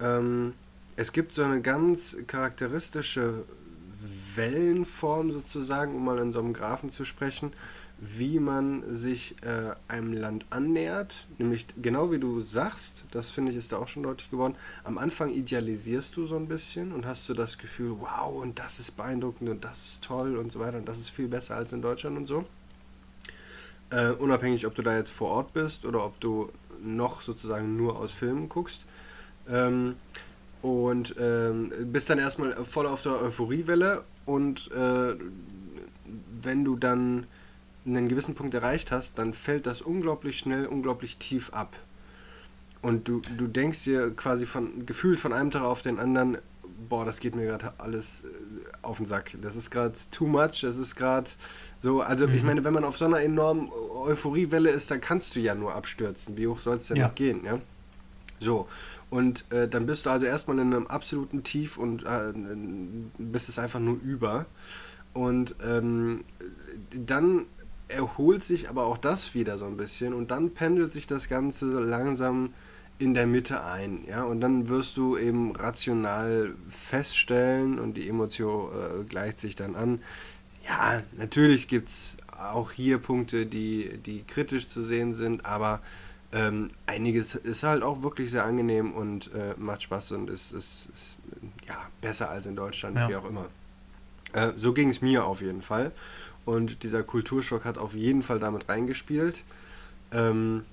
ähm, 0.00 0.54
es 0.94 1.12
gibt 1.12 1.34
so 1.34 1.42
eine 1.42 1.60
ganz 1.60 2.16
charakteristische 2.28 3.44
Wellenform 4.34 5.30
sozusagen, 5.30 5.94
um 5.94 6.04
mal 6.04 6.18
in 6.18 6.32
so 6.32 6.40
einem 6.40 6.52
Graphen 6.52 6.90
zu 6.90 7.04
sprechen, 7.04 7.52
wie 7.98 8.38
man 8.38 8.82
sich 8.92 9.36
äh, 9.42 9.74
einem 9.88 10.12
Land 10.12 10.46
annähert. 10.50 11.26
Nämlich 11.38 11.66
genau 11.80 12.10
wie 12.10 12.18
du 12.18 12.40
sagst, 12.40 13.04
das 13.12 13.28
finde 13.28 13.52
ich 13.52 13.56
ist 13.56 13.72
da 13.72 13.78
auch 13.78 13.88
schon 13.88 14.02
deutlich 14.02 14.30
geworden. 14.30 14.56
Am 14.82 14.98
Anfang 14.98 15.30
idealisierst 15.30 16.16
du 16.16 16.26
so 16.26 16.36
ein 16.36 16.48
bisschen 16.48 16.92
und 16.92 17.06
hast 17.06 17.28
du 17.28 17.34
das 17.34 17.58
Gefühl, 17.58 17.96
wow, 18.00 18.42
und 18.42 18.58
das 18.58 18.80
ist 18.80 18.92
beeindruckend 18.92 19.48
und 19.48 19.64
das 19.64 19.84
ist 19.84 20.04
toll 20.04 20.36
und 20.36 20.52
so 20.52 20.60
weiter 20.60 20.78
und 20.78 20.88
das 20.88 20.98
ist 20.98 21.08
viel 21.08 21.28
besser 21.28 21.56
als 21.56 21.72
in 21.72 21.82
Deutschland 21.82 22.16
und 22.16 22.26
so. 22.26 22.44
Äh, 23.90 24.10
unabhängig, 24.10 24.66
ob 24.66 24.74
du 24.74 24.82
da 24.82 24.96
jetzt 24.96 25.10
vor 25.10 25.30
Ort 25.30 25.52
bist 25.52 25.84
oder 25.84 26.04
ob 26.04 26.18
du 26.20 26.50
noch 26.82 27.22
sozusagen 27.22 27.76
nur 27.76 27.98
aus 27.98 28.12
Filmen 28.12 28.48
guckst. 28.48 28.84
Ähm, 29.48 29.96
und 30.64 31.14
ähm, 31.20 31.70
bist 31.92 32.08
dann 32.08 32.18
erstmal 32.18 32.64
voll 32.64 32.86
auf 32.86 33.02
der 33.02 33.20
Euphoriewelle 33.20 34.02
und 34.24 34.70
äh, 34.72 35.14
wenn 36.40 36.64
du 36.64 36.76
dann 36.76 37.26
einen 37.84 38.08
gewissen 38.08 38.34
Punkt 38.34 38.54
erreicht 38.54 38.90
hast, 38.90 39.18
dann 39.18 39.34
fällt 39.34 39.66
das 39.66 39.82
unglaublich 39.82 40.38
schnell, 40.38 40.64
unglaublich 40.64 41.18
tief 41.18 41.52
ab. 41.52 41.76
Und 42.80 43.08
du, 43.08 43.20
du 43.36 43.46
denkst 43.46 43.84
dir 43.84 44.10
quasi 44.12 44.46
von 44.46 44.86
gefühlt 44.86 45.20
von 45.20 45.34
einem 45.34 45.50
Tag 45.50 45.64
auf 45.64 45.82
den 45.82 45.98
anderen, 45.98 46.38
boah, 46.88 47.04
das 47.04 47.20
geht 47.20 47.36
mir 47.36 47.44
gerade 47.44 47.74
alles 47.76 48.24
äh, 48.24 48.26
auf 48.80 48.96
den 48.96 49.04
Sack. 49.04 49.36
Das 49.42 49.56
ist 49.56 49.70
gerade 49.70 49.92
too 50.12 50.26
much, 50.26 50.62
das 50.62 50.78
ist 50.78 50.96
gerade 50.96 51.30
so, 51.78 52.00
also 52.00 52.26
mhm. 52.26 52.34
ich 52.36 52.42
meine, 52.42 52.64
wenn 52.64 52.72
man 52.72 52.84
auf 52.84 52.96
so 52.96 53.04
einer 53.04 53.20
enormen 53.20 53.70
Euphoriewelle 53.70 54.70
ist, 54.70 54.90
dann 54.90 55.02
kannst 55.02 55.36
du 55.36 55.40
ja 55.40 55.54
nur 55.54 55.74
abstürzen. 55.74 56.38
Wie 56.38 56.46
hoch 56.46 56.58
soll 56.58 56.78
es 56.78 56.86
denn 56.86 56.96
ja. 56.96 57.08
noch 57.08 57.14
gehen, 57.14 57.44
ja? 57.44 57.58
So, 58.44 58.68
und 59.10 59.50
äh, 59.52 59.68
dann 59.68 59.86
bist 59.86 60.06
du 60.06 60.10
also 60.10 60.26
erstmal 60.26 60.58
in 60.58 60.74
einem 60.74 60.86
absoluten 60.86 61.42
Tief 61.42 61.78
und 61.78 62.04
äh, 62.04 62.32
bist 63.18 63.48
es 63.48 63.58
einfach 63.58 63.80
nur 63.80 63.96
über. 64.02 64.46
Und 65.14 65.56
ähm, 65.64 66.24
dann 66.90 67.46
erholt 67.88 68.42
sich 68.42 68.68
aber 68.68 68.86
auch 68.86 68.98
das 68.98 69.34
wieder 69.34 69.56
so 69.56 69.64
ein 69.64 69.76
bisschen 69.76 70.12
und 70.14 70.30
dann 70.30 70.50
pendelt 70.52 70.92
sich 70.92 71.06
das 71.06 71.28
Ganze 71.28 71.66
langsam 71.80 72.52
in 72.98 73.14
der 73.14 73.26
Mitte 73.26 73.64
ein, 73.64 74.04
ja, 74.06 74.22
und 74.22 74.40
dann 74.40 74.68
wirst 74.68 74.96
du 74.96 75.16
eben 75.16 75.56
rational 75.56 76.54
feststellen 76.68 77.78
und 77.78 77.96
die 77.96 78.08
Emotion 78.08 78.70
äh, 78.72 79.04
gleicht 79.04 79.38
sich 79.38 79.56
dann 79.56 79.74
an. 79.74 80.00
Ja, 80.66 81.02
natürlich 81.16 81.68
gibt 81.68 81.88
es 81.88 82.16
auch 82.30 82.72
hier 82.72 82.98
Punkte, 82.98 83.46
die, 83.46 83.98
die 83.98 84.22
kritisch 84.22 84.68
zu 84.68 84.82
sehen 84.82 85.12
sind, 85.12 85.44
aber 85.44 85.80
ähm, 86.34 86.68
einiges 86.86 87.36
ist 87.36 87.62
halt 87.62 87.84
auch 87.84 88.02
wirklich 88.02 88.32
sehr 88.32 88.44
angenehm 88.44 88.92
und 88.92 89.32
äh, 89.32 89.54
macht 89.56 89.82
Spaß 89.82 90.12
und 90.12 90.28
ist, 90.28 90.52
ist, 90.52 90.88
ist, 90.92 91.16
ja, 91.68 91.76
besser 92.00 92.28
als 92.28 92.46
in 92.46 92.56
Deutschland, 92.56 92.96
ja. 92.96 93.08
wie 93.08 93.14
auch 93.14 93.24
immer. 93.24 93.46
Äh, 94.32 94.52
so 94.56 94.72
ging 94.72 94.88
es 94.88 95.00
mir 95.00 95.24
auf 95.24 95.40
jeden 95.40 95.62
Fall. 95.62 95.92
Und 96.44 96.82
dieser 96.82 97.04
Kulturschock 97.04 97.64
hat 97.64 97.78
auf 97.78 97.94
jeden 97.94 98.20
Fall 98.22 98.40
damit 98.40 98.68
reingespielt. 98.68 99.44
Ähm, 100.10 100.64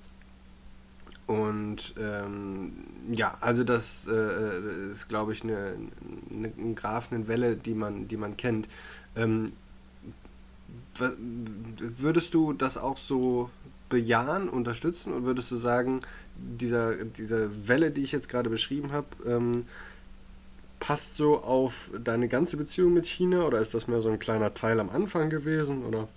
und 1.27 1.93
ähm, 1.97 2.73
ja, 3.11 3.37
also 3.39 3.63
das 3.63 4.07
äh, 4.07 4.91
ist, 4.91 5.09
glaube 5.09 5.31
ich, 5.33 5.43
eine, 5.43 5.75
eine, 6.31 6.51
eine 6.57 6.73
Graph, 6.73 7.11
eine 7.11 7.27
Welle, 7.27 7.55
die 7.55 7.75
man, 7.75 8.07
die 8.07 8.17
man 8.17 8.35
kennt. 8.35 8.67
Ähm, 9.15 9.51
würdest 10.97 12.33
du 12.33 12.51
das 12.53 12.77
auch 12.77 12.97
so 12.97 13.49
bejahen, 13.91 14.49
unterstützen 14.49 15.13
und 15.13 15.25
würdest 15.25 15.51
du 15.51 15.55
sagen, 15.57 15.99
dieser, 16.35 17.03
diese 17.05 17.67
Welle, 17.67 17.91
die 17.91 18.01
ich 18.01 18.11
jetzt 18.11 18.29
gerade 18.29 18.49
beschrieben 18.49 18.91
habe, 18.91 19.07
ähm, 19.27 19.65
passt 20.79 21.15
so 21.15 21.43
auf 21.43 21.91
deine 22.03 22.27
ganze 22.27 22.57
Beziehung 22.57 22.93
mit 22.93 23.05
China 23.05 23.43
oder 23.43 23.59
ist 23.59 23.75
das 23.75 23.87
mehr 23.87 24.01
so 24.01 24.09
ein 24.09 24.17
kleiner 24.17 24.55
Teil 24.55 24.79
am 24.79 24.89
Anfang 24.89 25.29
gewesen 25.29 25.85
oder? 25.85 26.07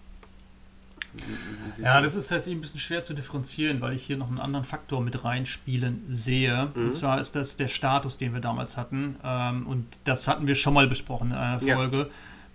ja, 1.81 2.01
das 2.01 2.15
ist 2.15 2.31
jetzt 2.31 2.49
ein 2.49 2.61
bisschen 2.61 2.81
schwer 2.81 3.03
zu 3.03 3.15
differenzieren, 3.15 3.81
weil 3.81 3.93
ich 3.93 4.03
hier 4.03 4.17
noch 4.17 4.29
einen 4.29 4.41
anderen 4.41 4.65
Faktor 4.65 5.01
mit 5.01 5.25
reinspielen 5.25 6.03
sehe. 6.09 6.71
Mhm. 6.75 6.87
Und 6.87 6.93
zwar 6.93 7.21
ist 7.21 7.37
das 7.37 7.57
der 7.57 7.69
Status, 7.69 8.19
den 8.19 8.33
wir 8.33 8.41
damals 8.41 8.77
hatten. 8.77 9.17
Ähm, 9.23 9.67
und 9.67 9.87
das 10.05 10.27
hatten 10.27 10.47
wir 10.47 10.57
schon 10.57 10.75
mal 10.75 10.89
besprochen 10.89 11.31
in 11.31 11.37
einer 11.37 11.61
Folge. 11.61 11.99
Ja. 11.99 12.07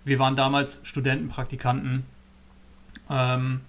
Wir 0.04 0.18
waren 0.18 0.36
damals 0.36 0.80
Studenten, 0.82 1.28
Praktikanten. 1.28 2.04
Ähm, 3.08 3.60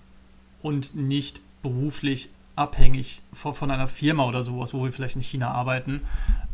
und 0.61 0.95
nicht 0.95 1.41
beruflich 1.61 2.29
abhängig 2.55 3.21
von, 3.33 3.71
einer 3.71 3.87
Firma 3.87 4.25
oder 4.25 4.43
sowas, 4.43 4.73
wo 4.73 4.83
wir 4.83 4.91
vielleicht 4.91 5.15
in 5.15 5.21
China 5.21 5.51
arbeiten. 5.51 6.01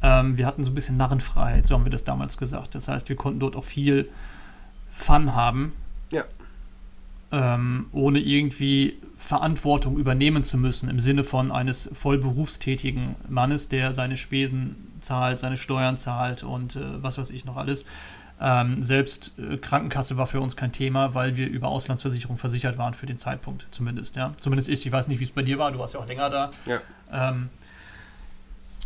Ähm, 0.02 0.38
wir 0.38 0.46
hatten 0.46 0.64
so 0.64 0.72
ein 0.72 0.76
bisschen 0.76 0.98
Narrenfreiheit, 0.98 1.66
so 1.66 1.76
haben 1.76 1.86
wir 1.86 1.92
das 1.92 2.04
damals 2.04 2.38
gesagt. 2.38 2.76
Das 2.76 2.88
heißt, 2.88 3.10
wir 3.10 3.16
konnten 3.16 3.40
dort 3.40 3.56
auch 3.56 3.64
viel 3.64 4.10
Fun 4.90 5.36
haben. 5.36 5.74
Ja. 6.12 6.24
Ähm, 7.32 7.88
ohne 7.92 8.20
irgendwie 8.20 8.98
Verantwortung 9.18 9.98
übernehmen 9.98 10.44
zu 10.44 10.58
müssen, 10.58 10.90
im 10.90 11.00
Sinne 11.02 11.24
von 11.24 11.52
eines 11.52 11.90
vollberufstätigen 11.92 13.16
Mannes, 13.28 13.68
der 13.68 13.94
seine 13.94 14.16
Spesen 14.16 14.76
zahlt, 15.02 15.40
seine 15.40 15.58
Steuern 15.58 15.98
zahlt 15.98 16.44
und 16.44 16.76
äh, 16.76 17.04
was 17.04 17.18
weiß 17.18 17.32
ich 17.32 17.44
noch 17.44 17.58
alles. 17.58 17.86
Ähm, 18.40 18.84
selbst 18.84 19.34
äh, 19.40 19.58
Krankenkasse 19.58 20.18
war 20.18 20.28
für 20.28 20.40
uns 20.40 20.56
kein 20.56 20.72
Thema, 20.72 21.16
weil 21.16 21.38
wir 21.38 21.48
über 21.48 21.70
Auslandsversicherung 21.70 22.38
versichert 22.38 22.78
waren 22.78 22.94
für 22.94 23.08
den 23.08 23.18
Zeitpunkt, 23.18 23.66
zumindest. 23.72 24.16
Ja? 24.16 24.34
Zumindest 24.38 24.70
ich. 24.70 24.86
Ich 24.86 24.92
weiß 24.92 25.08
nicht, 25.08 25.20
wie 25.20 25.24
es 25.24 25.32
bei 25.32 25.42
dir 25.42 25.58
war. 25.58 25.72
Du 25.72 25.80
warst 25.80 25.96
ja 25.96 26.00
auch 26.00 26.08
länger 26.08 26.30
da. 26.30 26.52
Ja. 26.68 26.82
Ähm, 27.12 27.50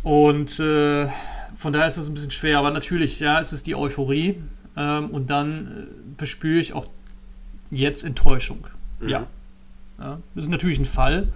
und 0.02 0.58
äh, 0.58 1.06
von 1.56 1.72
daher 1.72 1.86
ist 1.86 1.98
es 1.98 2.08
ein 2.08 2.14
bisschen 2.14 2.30
schwer, 2.30 2.58
aber 2.58 2.70
natürlich, 2.70 3.20
ja, 3.20 3.38
es 3.40 3.52
ist 3.52 3.66
die 3.66 3.74
Euphorie 3.74 4.42
ähm, 4.76 5.10
und 5.10 5.28
dann 5.28 5.88
äh, 6.14 6.18
verspüre 6.18 6.58
ich 6.58 6.72
auch 6.72 6.86
jetzt 7.70 8.04
Enttäuschung. 8.04 8.66
Mhm. 9.00 9.08
Ja. 9.08 9.26
ja. 9.98 10.18
Das 10.34 10.44
ist 10.44 10.50
natürlich 10.50 10.78
ein 10.78 10.86
Fall. 10.86 11.28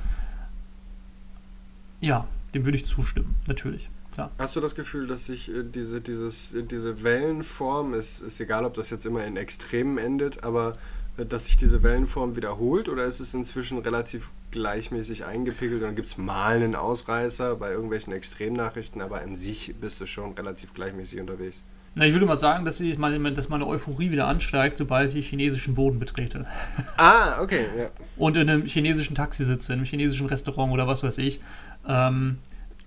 Ja, 2.00 2.26
dem 2.54 2.64
würde 2.64 2.76
ich 2.76 2.86
zustimmen, 2.86 3.34
natürlich. 3.46 3.88
Klar. 4.16 4.30
Hast 4.38 4.56
du 4.56 4.60
das 4.60 4.74
Gefühl, 4.74 5.06
dass 5.06 5.26
sich 5.26 5.50
äh, 5.50 5.62
diese, 5.62 6.00
dieses, 6.00 6.54
diese 6.70 7.02
Wellenform, 7.02 7.92
ist, 7.92 8.22
ist 8.22 8.40
egal, 8.40 8.64
ob 8.64 8.72
das 8.72 8.88
jetzt 8.88 9.04
immer 9.04 9.22
in 9.26 9.36
Extremen 9.36 9.98
endet, 9.98 10.42
aber 10.42 10.72
dass 11.18 11.44
sich 11.44 11.58
diese 11.58 11.82
Wellenform 11.82 12.34
wiederholt 12.34 12.88
oder 12.88 13.04
ist 13.04 13.20
es 13.20 13.34
inzwischen 13.34 13.76
relativ 13.76 14.30
gleichmäßig 14.52 15.26
eingepegelt 15.26 15.82
und 15.82 15.96
gibt 15.96 16.08
es 16.08 16.16
mal 16.16 16.56
einen 16.56 16.74
Ausreißer 16.74 17.56
bei 17.56 17.70
irgendwelchen 17.70 18.14
Extremnachrichten, 18.14 19.02
aber 19.02 19.20
an 19.20 19.36
sich 19.36 19.74
bist 19.78 20.00
du 20.00 20.06
schon 20.06 20.32
relativ 20.32 20.72
gleichmäßig 20.72 21.20
unterwegs? 21.20 21.62
Na, 21.94 22.06
ich 22.06 22.14
würde 22.14 22.24
mal 22.24 22.38
sagen, 22.38 22.64
dass, 22.64 22.80
ich 22.80 22.96
meine, 22.96 23.32
dass 23.32 23.50
meine 23.50 23.66
Euphorie 23.66 24.10
wieder 24.10 24.28
ansteigt, 24.28 24.78
sobald 24.78 25.14
ich 25.14 25.28
chinesischen 25.28 25.74
Boden 25.74 25.98
betrete. 25.98 26.46
Ah, 26.96 27.42
okay. 27.42 27.66
Ja. 27.78 27.90
Und 28.16 28.38
in 28.38 28.48
einem 28.48 28.64
chinesischen 28.64 29.14
Taxi 29.14 29.44
sitze, 29.44 29.74
in 29.74 29.80
einem 29.80 29.86
chinesischen 29.86 30.26
Restaurant 30.26 30.72
oder 30.72 30.86
was 30.86 31.02
weiß 31.02 31.18
ich. 31.18 31.42
Ähm, 31.86 32.38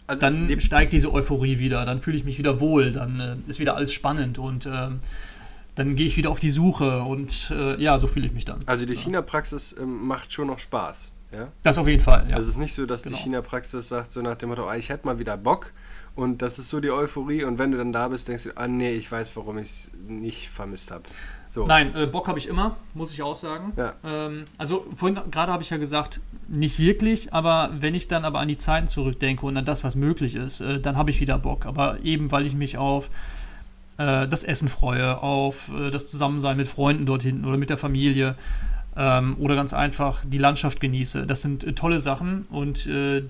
also 0.09 0.21
dann 0.21 0.59
steigt 0.59 0.91
diese 0.91 1.13
Euphorie 1.13 1.59
wieder, 1.59 1.85
dann 1.85 2.01
fühle 2.01 2.17
ich 2.17 2.23
mich 2.23 2.39
wieder 2.39 2.59
wohl, 2.59 2.91
dann 2.91 3.19
äh, 3.19 3.49
ist 3.49 3.59
wieder 3.59 3.75
alles 3.75 3.93
spannend 3.93 4.39
und 4.39 4.65
äh, 4.65 4.89
dann 5.75 5.95
gehe 5.95 6.07
ich 6.07 6.17
wieder 6.17 6.31
auf 6.31 6.39
die 6.39 6.49
Suche 6.49 7.03
und 7.03 7.51
äh, 7.51 7.79
ja, 7.79 7.99
so 7.99 8.07
fühle 8.07 8.25
ich 8.25 8.33
mich 8.33 8.43
dann. 8.43 8.59
Also 8.65 8.87
die 8.87 8.95
China-Praxis 8.95 9.75
ähm, 9.79 10.07
macht 10.07 10.33
schon 10.33 10.47
noch 10.47 10.57
Spaß, 10.57 11.11
ja? 11.31 11.49
Das 11.61 11.77
auf 11.77 11.87
jeden 11.87 12.01
Fall, 12.01 12.27
ja. 12.27 12.35
Also 12.35 12.49
es 12.49 12.55
ist 12.55 12.59
nicht 12.59 12.73
so, 12.73 12.87
dass 12.87 13.03
genau. 13.03 13.15
die 13.15 13.21
China-Praxis 13.21 13.87
sagt 13.87 14.11
so 14.11 14.23
nach 14.23 14.35
dem 14.35 14.49
Motto, 14.49 14.67
ah, 14.67 14.75
ich 14.75 14.89
hätte 14.89 15.05
mal 15.05 15.19
wieder 15.19 15.37
Bock 15.37 15.71
und 16.15 16.41
das 16.41 16.59
ist 16.59 16.69
so 16.69 16.79
die 16.79 16.91
Euphorie 16.91 17.43
und 17.43 17.59
wenn 17.59 17.71
du 17.71 17.77
dann 17.77 17.93
da 17.93 18.07
bist, 18.07 18.27
denkst 18.27 18.43
du, 18.43 18.57
ah 18.57 18.67
nee, 18.67 18.91
ich 18.91 19.11
weiß, 19.11 19.35
warum 19.35 19.57
ich 19.57 19.67
es 19.67 19.91
nicht 20.07 20.49
vermisst 20.49 20.91
habe. 20.91 21.03
So. 21.49 21.65
Nein, 21.65 21.95
äh, 21.95 22.05
Bock 22.05 22.27
habe 22.27 22.37
ich 22.37 22.47
immer, 22.47 22.75
muss 22.93 23.11
ich 23.11 23.23
auch 23.23 23.35
sagen. 23.35 23.73
Ja. 23.75 23.93
Ähm, 24.03 24.45
also 24.57 24.85
vorhin 24.95 25.19
gerade 25.31 25.51
habe 25.51 25.63
ich 25.63 25.71
ja 25.71 25.77
gesagt, 25.77 26.21
nicht 26.47 26.77
wirklich, 26.77 27.33
aber 27.33 27.71
wenn 27.79 27.95
ich 27.95 28.07
dann 28.07 28.23
aber 28.23 28.39
an 28.39 28.47
die 28.47 28.57
Zeiten 28.57 28.87
zurückdenke 28.87 29.45
und 29.45 29.57
an 29.57 29.65
das, 29.65 29.83
was 29.83 29.95
möglich 29.95 30.35
ist, 30.35 30.61
äh, 30.61 30.79
dann 30.79 30.95
habe 30.95 31.09
ich 31.09 31.19
wieder 31.19 31.39
Bock. 31.39 31.65
Aber 31.65 31.97
eben, 32.03 32.31
weil 32.31 32.45
ich 32.45 32.53
mich 32.53 32.77
auf 32.77 33.09
äh, 33.97 34.27
das 34.27 34.43
Essen 34.43 34.69
freue, 34.69 35.23
auf 35.23 35.71
äh, 35.73 35.89
das 35.89 36.05
Zusammensein 36.07 36.55
mit 36.55 36.67
Freunden 36.67 37.07
dort 37.07 37.23
hinten 37.23 37.45
oder 37.45 37.57
mit 37.57 37.71
der 37.71 37.77
Familie 37.77 38.35
ähm, 38.95 39.35
oder 39.39 39.55
ganz 39.55 39.73
einfach 39.73 40.23
die 40.25 40.37
Landschaft 40.37 40.79
genieße. 40.79 41.25
Das 41.25 41.41
sind 41.41 41.63
äh, 41.63 41.73
tolle 41.73 41.99
Sachen 41.99 42.45
und 42.51 42.85
äh, 42.85 43.23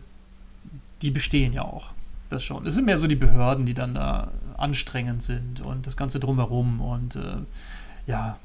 die 1.02 1.12
bestehen 1.12 1.54
ja 1.54 1.62
auch. 1.62 1.94
Das 2.30 2.44
schon. 2.44 2.66
Es 2.66 2.76
sind 2.76 2.86
mehr 2.86 2.98
so 2.98 3.08
die 3.08 3.16
Behörden, 3.16 3.66
die 3.66 3.74
dann 3.74 3.96
da 3.96 4.32
anstrengend 4.58 5.24
sind 5.24 5.62
und 5.62 5.88
das 5.88 5.98
Ganze 5.98 6.20
drumherum 6.20 6.80
und 6.82 7.16
äh, 7.16 7.38
ja, 8.06 8.38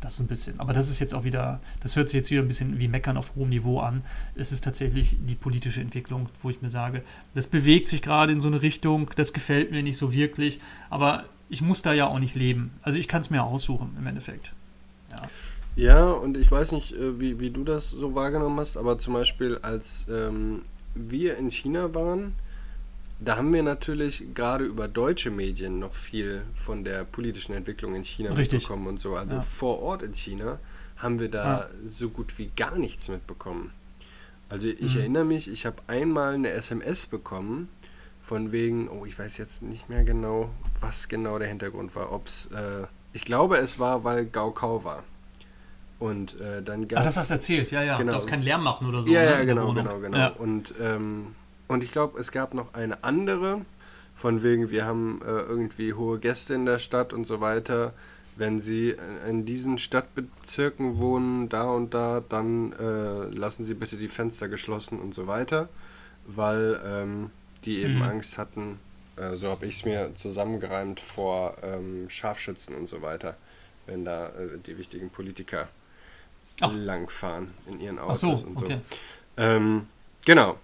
das 0.00 0.16
so 0.16 0.22
ein 0.22 0.26
bisschen. 0.26 0.60
Aber 0.60 0.72
das 0.72 0.88
ist 0.88 0.98
jetzt 0.98 1.14
auch 1.14 1.24
wieder, 1.24 1.60
das 1.80 1.96
hört 1.96 2.08
sich 2.08 2.16
jetzt 2.16 2.30
wieder 2.30 2.42
ein 2.42 2.48
bisschen 2.48 2.78
wie 2.78 2.88
Meckern 2.88 3.16
auf 3.16 3.34
hohem 3.36 3.48
Niveau 3.48 3.80
an. 3.80 4.02
Es 4.34 4.52
ist 4.52 4.64
tatsächlich 4.64 5.16
die 5.20 5.34
politische 5.34 5.80
Entwicklung, 5.80 6.28
wo 6.42 6.50
ich 6.50 6.62
mir 6.62 6.70
sage, 6.70 7.02
das 7.34 7.46
bewegt 7.46 7.88
sich 7.88 8.02
gerade 8.02 8.32
in 8.32 8.40
so 8.40 8.48
eine 8.48 8.62
Richtung, 8.62 9.10
das 9.16 9.32
gefällt 9.32 9.70
mir 9.70 9.82
nicht 9.82 9.96
so 9.96 10.12
wirklich, 10.12 10.60
aber 10.90 11.24
ich 11.48 11.62
muss 11.62 11.82
da 11.82 11.92
ja 11.92 12.06
auch 12.06 12.18
nicht 12.18 12.34
leben. 12.34 12.72
Also 12.82 12.98
ich 12.98 13.08
kann 13.08 13.22
es 13.22 13.30
mir 13.30 13.42
aussuchen 13.42 13.96
im 13.98 14.06
Endeffekt. 14.06 14.52
Ja. 15.10 15.22
Ja, 15.76 16.10
und 16.10 16.36
ich 16.36 16.50
weiß 16.50 16.72
nicht, 16.72 16.92
äh, 16.92 17.20
wie, 17.20 17.38
wie 17.38 17.50
du 17.50 17.62
das 17.62 17.90
so 17.90 18.14
wahrgenommen 18.14 18.58
hast, 18.58 18.76
aber 18.76 18.98
zum 18.98 19.14
Beispiel 19.14 19.58
als 19.58 20.06
ähm, 20.10 20.62
wir 20.94 21.36
in 21.36 21.50
China 21.50 21.94
waren, 21.94 22.34
da 23.20 23.36
haben 23.36 23.52
wir 23.52 23.62
natürlich 23.62 24.24
gerade 24.34 24.64
über 24.64 24.86
deutsche 24.86 25.30
Medien 25.30 25.78
noch 25.78 25.94
viel 25.94 26.42
von 26.54 26.84
der 26.84 27.04
politischen 27.04 27.54
Entwicklung 27.54 27.94
in 27.94 28.04
China 28.04 28.32
Richtig. 28.32 28.60
mitbekommen 28.60 28.86
und 28.86 29.00
so. 29.00 29.16
Also 29.16 29.36
ja. 29.36 29.40
vor 29.40 29.80
Ort 29.80 30.02
in 30.02 30.14
China 30.14 30.58
haben 30.96 31.18
wir 31.18 31.30
da 31.30 31.60
ja. 31.60 31.68
so 31.86 32.10
gut 32.10 32.38
wie 32.38 32.50
gar 32.56 32.76
nichts 32.78 33.08
mitbekommen. 33.08 33.72
Also 34.48 34.68
ich 34.68 34.94
mhm. 34.94 35.00
erinnere 35.00 35.24
mich, 35.24 35.50
ich 35.50 35.66
habe 35.66 35.76
einmal 35.88 36.34
eine 36.34 36.50
SMS 36.50 37.06
bekommen 37.06 37.68
von 38.20 38.52
wegen, 38.52 38.88
oh, 38.88 39.04
ich 39.04 39.18
weiß 39.18 39.36
jetzt 39.36 39.62
nicht 39.62 39.88
mehr 39.88 40.04
genau, 40.04 40.50
was 40.80 41.08
genau 41.08 41.38
der 41.38 41.48
Hintergrund 41.48 41.94
war. 41.96 42.12
Ob's, 42.12 42.46
äh, 42.46 42.86
ich 43.12 43.24
glaube, 43.24 43.56
es 43.56 43.78
war, 43.78 44.04
weil 44.04 44.26
Gaokao 44.26 44.84
war. 44.84 45.02
Und 45.98 46.40
äh, 46.40 46.62
dann 46.62 46.86
gab 46.86 47.00
Ach, 47.00 47.04
das 47.04 47.16
hast 47.16 47.30
du 47.30 47.34
erzählt, 47.34 47.72
ja, 47.72 47.82
ja. 47.82 47.98
Genau. 47.98 48.12
Du 48.12 48.16
hast 48.16 48.28
keinen 48.28 48.42
Lärm 48.42 48.62
machen 48.62 48.88
oder 48.88 49.02
so. 49.02 49.08
Ja, 49.08 49.22
ne, 49.22 49.30
ja, 49.30 49.44
genau, 49.44 49.72
genau, 49.72 49.98
genau. 49.98 50.16
Ja. 50.16 50.28
Und 50.28 50.72
ähm, 50.80 51.34
und 51.68 51.84
ich 51.84 51.92
glaube, 51.92 52.18
es 52.18 52.32
gab 52.32 52.54
noch 52.54 52.74
eine 52.74 53.04
andere, 53.04 53.62
von 54.14 54.42
wegen, 54.42 54.70
wir 54.70 54.84
haben 54.84 55.20
äh, 55.22 55.28
irgendwie 55.28 55.92
hohe 55.92 56.18
Gäste 56.18 56.54
in 56.54 56.66
der 56.66 56.80
Stadt 56.80 57.12
und 57.12 57.26
so 57.26 57.40
weiter. 57.40 57.92
Wenn 58.36 58.60
Sie 58.60 58.96
in 59.28 59.44
diesen 59.44 59.78
Stadtbezirken 59.78 60.98
wohnen, 60.98 61.48
da 61.48 61.64
und 61.64 61.94
da, 61.94 62.22
dann 62.28 62.72
äh, 62.72 63.34
lassen 63.34 63.64
Sie 63.64 63.74
bitte 63.74 63.96
die 63.96 64.08
Fenster 64.08 64.48
geschlossen 64.48 64.98
und 64.98 65.14
so 65.14 65.26
weiter, 65.26 65.68
weil 66.26 66.80
ähm, 66.84 67.30
die 67.64 67.82
eben 67.82 67.96
mhm. 67.96 68.02
Angst 68.02 68.38
hatten, 68.38 68.78
äh, 69.16 69.36
so 69.36 69.50
habe 69.50 69.66
ich 69.66 69.76
es 69.76 69.84
mir 69.84 70.14
zusammengereimt, 70.14 71.00
vor 71.00 71.56
ähm, 71.62 72.08
Scharfschützen 72.08 72.74
und 72.74 72.88
so 72.88 73.02
weiter, 73.02 73.36
wenn 73.86 74.04
da 74.04 74.28
äh, 74.28 74.58
die 74.66 74.78
wichtigen 74.78 75.10
Politiker 75.10 75.68
Ach. 76.60 76.72
langfahren 76.74 77.52
in 77.70 77.80
ihren 77.80 77.98
Autos 77.98 78.20
so, 78.20 78.30
und 78.30 78.58
so. 78.58 78.64
Okay. 78.66 78.78
Ähm, 79.36 79.86
genau, 80.24 80.58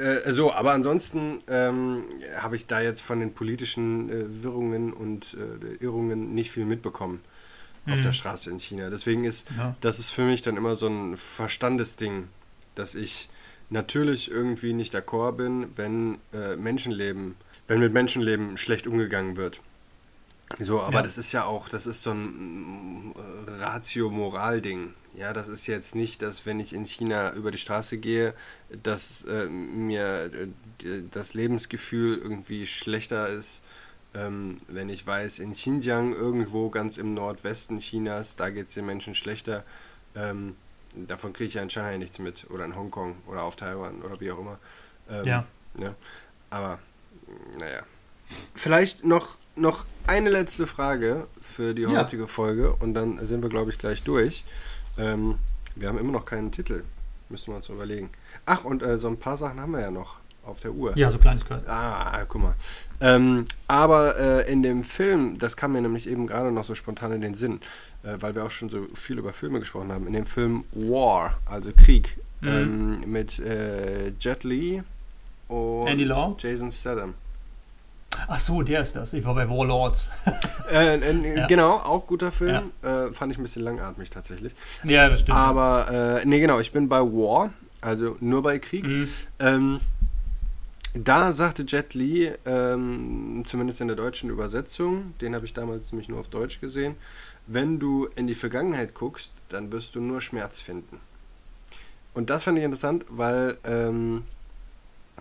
äh, 0.00 0.32
so, 0.32 0.52
aber 0.52 0.72
ansonsten 0.72 1.42
ähm, 1.48 2.04
habe 2.38 2.56
ich 2.56 2.66
da 2.66 2.80
jetzt 2.80 3.02
von 3.02 3.20
den 3.20 3.34
politischen 3.34 4.10
äh, 4.10 4.42
Wirrungen 4.42 4.92
und 4.92 5.34
äh, 5.34 5.82
Irrungen 5.84 6.34
nicht 6.34 6.50
viel 6.50 6.64
mitbekommen 6.64 7.20
mhm. 7.86 7.92
auf 7.92 8.00
der 8.00 8.12
Straße 8.12 8.50
in 8.50 8.58
China. 8.58 8.90
Deswegen 8.90 9.24
ist 9.24 9.48
ja. 9.56 9.74
das 9.80 9.98
ist 9.98 10.10
für 10.10 10.22
mich 10.22 10.42
dann 10.42 10.56
immer 10.56 10.76
so 10.76 10.88
ein 10.88 11.16
Verstandesding, 11.16 12.28
dass 12.74 12.94
ich 12.94 13.28
natürlich 13.70 14.30
irgendwie 14.30 14.72
nicht 14.72 14.94
d'accord 14.94 15.32
bin, 15.32 15.68
wenn 15.76 16.18
äh, 16.32 16.56
Menschenleben, 16.56 17.36
wenn 17.68 17.80
mit 17.80 17.92
Menschenleben 17.92 18.56
schlecht 18.56 18.86
umgegangen 18.86 19.36
wird. 19.36 19.60
So, 20.58 20.82
aber 20.82 20.96
ja. 20.96 21.02
das 21.02 21.16
ist 21.16 21.30
ja 21.32 21.44
auch, 21.44 21.68
das 21.68 21.86
ist 21.86 22.02
so 22.02 22.10
ein 22.10 23.14
äh, 23.14 23.50
Ratio-Moral-Ding. 23.62 24.94
Ja, 25.14 25.32
das 25.32 25.48
ist 25.48 25.66
jetzt 25.66 25.94
nicht, 25.94 26.22
dass 26.22 26.46
wenn 26.46 26.60
ich 26.60 26.72
in 26.72 26.84
China 26.84 27.32
über 27.32 27.50
die 27.50 27.58
Straße 27.58 27.98
gehe, 27.98 28.34
dass 28.82 29.24
äh, 29.24 29.46
mir 29.46 30.30
äh, 30.84 31.02
das 31.10 31.34
Lebensgefühl 31.34 32.18
irgendwie 32.18 32.66
schlechter 32.66 33.28
ist, 33.28 33.62
ähm, 34.14 34.60
wenn 34.68 34.88
ich 34.88 35.06
weiß, 35.06 35.38
in 35.38 35.52
Xinjiang, 35.52 36.12
irgendwo 36.12 36.68
ganz 36.70 36.96
im 36.96 37.14
Nordwesten 37.14 37.78
Chinas, 37.78 38.36
da 38.36 38.50
geht 38.50 38.68
es 38.68 38.74
den 38.74 38.86
Menschen 38.86 39.14
schlechter. 39.14 39.64
Ähm, 40.14 40.56
davon 40.94 41.32
kriege 41.32 41.48
ich 41.48 41.54
ja 41.54 41.62
in 41.62 41.70
Shanghai 41.70 41.96
nichts 41.96 42.18
mit 42.18 42.48
oder 42.50 42.64
in 42.64 42.74
Hongkong 42.74 43.16
oder 43.26 43.42
auf 43.42 43.56
Taiwan 43.56 44.02
oder 44.02 44.20
wie 44.20 44.32
auch 44.32 44.38
immer. 44.38 44.58
Ähm, 45.08 45.24
ja. 45.24 45.46
ja. 45.78 45.94
Aber, 46.50 46.78
naja. 47.58 47.82
Vielleicht 48.54 49.04
noch, 49.04 49.36
noch 49.56 49.84
eine 50.06 50.30
letzte 50.30 50.66
Frage 50.66 51.26
für 51.40 51.74
die 51.74 51.86
heutige 51.86 52.22
ja. 52.22 52.28
Folge 52.28 52.74
und 52.74 52.94
dann 52.94 53.24
sind 53.26 53.42
wir, 53.42 53.50
glaube 53.50 53.70
ich, 53.70 53.78
gleich 53.78 54.02
durch. 54.02 54.44
Ähm, 55.00 55.36
wir 55.76 55.88
haben 55.88 55.98
immer 55.98 56.12
noch 56.12 56.24
keinen 56.24 56.50
Titel. 56.52 56.84
Müssen 57.28 57.52
wir 57.52 57.56
uns 57.56 57.68
überlegen. 57.68 58.10
Ach, 58.44 58.64
und 58.64 58.82
äh, 58.82 58.98
so 58.98 59.08
ein 59.08 59.16
paar 59.16 59.36
Sachen 59.36 59.60
haben 59.60 59.72
wir 59.72 59.80
ja 59.80 59.90
noch 59.90 60.18
auf 60.44 60.60
der 60.60 60.72
Uhr. 60.72 60.96
Ja, 60.96 61.10
so 61.10 61.18
Kleinigkeiten. 61.18 61.68
Ah, 61.68 62.24
guck 62.28 62.42
mal. 62.42 62.54
Ähm, 63.00 63.44
aber 63.68 64.18
äh, 64.18 64.52
in 64.52 64.62
dem 64.62 64.84
Film, 64.84 65.38
das 65.38 65.56
kam 65.56 65.72
mir 65.72 65.80
nämlich 65.80 66.08
eben 66.08 66.26
gerade 66.26 66.50
noch 66.50 66.64
so 66.64 66.74
spontan 66.74 67.12
in 67.12 67.20
den 67.20 67.34
Sinn, 67.34 67.60
äh, 68.02 68.16
weil 68.20 68.34
wir 68.34 68.44
auch 68.44 68.50
schon 68.50 68.68
so 68.68 68.86
viel 68.94 69.18
über 69.18 69.32
Filme 69.32 69.60
gesprochen 69.60 69.92
haben. 69.92 70.06
In 70.06 70.12
dem 70.12 70.26
Film 70.26 70.64
War, 70.72 71.38
also 71.46 71.70
Krieg, 71.72 72.18
mhm. 72.40 72.48
ähm, 72.48 73.00
mit 73.06 73.38
äh, 73.38 74.12
Jet 74.18 74.44
Li 74.44 74.82
und 75.48 75.86
Andy 75.86 76.04
Law? 76.04 76.36
Jason 76.38 76.72
Statham. 76.72 77.14
Ach 78.28 78.38
so, 78.38 78.62
der 78.62 78.82
ist 78.82 78.96
das. 78.96 79.12
Ich 79.12 79.24
war 79.24 79.34
bei 79.34 79.48
Warlords. 79.48 80.08
äh, 80.72 80.96
äh, 80.96 81.36
ja. 81.36 81.46
Genau, 81.46 81.74
auch 81.74 82.06
guter 82.06 82.30
Film. 82.30 82.70
Ja. 82.82 83.06
Äh, 83.06 83.12
fand 83.12 83.32
ich 83.32 83.38
ein 83.38 83.42
bisschen 83.42 83.62
langatmig 83.62 84.10
tatsächlich. 84.10 84.52
Ja, 84.84 85.08
das 85.08 85.20
stimmt. 85.20 85.38
Aber, 85.38 86.20
äh, 86.22 86.26
nee, 86.26 86.40
genau, 86.40 86.58
ich 86.60 86.72
bin 86.72 86.88
bei 86.88 87.00
War, 87.00 87.52
also 87.80 88.16
nur 88.20 88.42
bei 88.42 88.58
Krieg. 88.58 88.86
Mhm. 88.86 89.08
Ähm, 89.38 89.80
da 90.92 91.32
sagte 91.32 91.64
Jet 91.66 91.94
Li, 91.94 92.32
ähm, 92.44 93.44
zumindest 93.46 93.80
in 93.80 93.86
der 93.86 93.96
deutschen 93.96 94.28
Übersetzung, 94.28 95.14
den 95.20 95.34
habe 95.34 95.46
ich 95.46 95.52
damals 95.52 95.92
nämlich 95.92 96.08
nur 96.08 96.18
auf 96.18 96.28
Deutsch 96.28 96.60
gesehen, 96.60 96.96
wenn 97.46 97.78
du 97.78 98.08
in 98.16 98.26
die 98.26 98.34
Vergangenheit 98.34 98.94
guckst, 98.94 99.32
dann 99.48 99.72
wirst 99.72 99.94
du 99.94 100.00
nur 100.00 100.20
Schmerz 100.20 100.60
finden. 100.60 101.00
Und 102.12 102.28
das 102.30 102.44
fand 102.44 102.58
ich 102.58 102.64
interessant, 102.64 103.04
weil 103.08 103.56
ähm, 103.64 104.24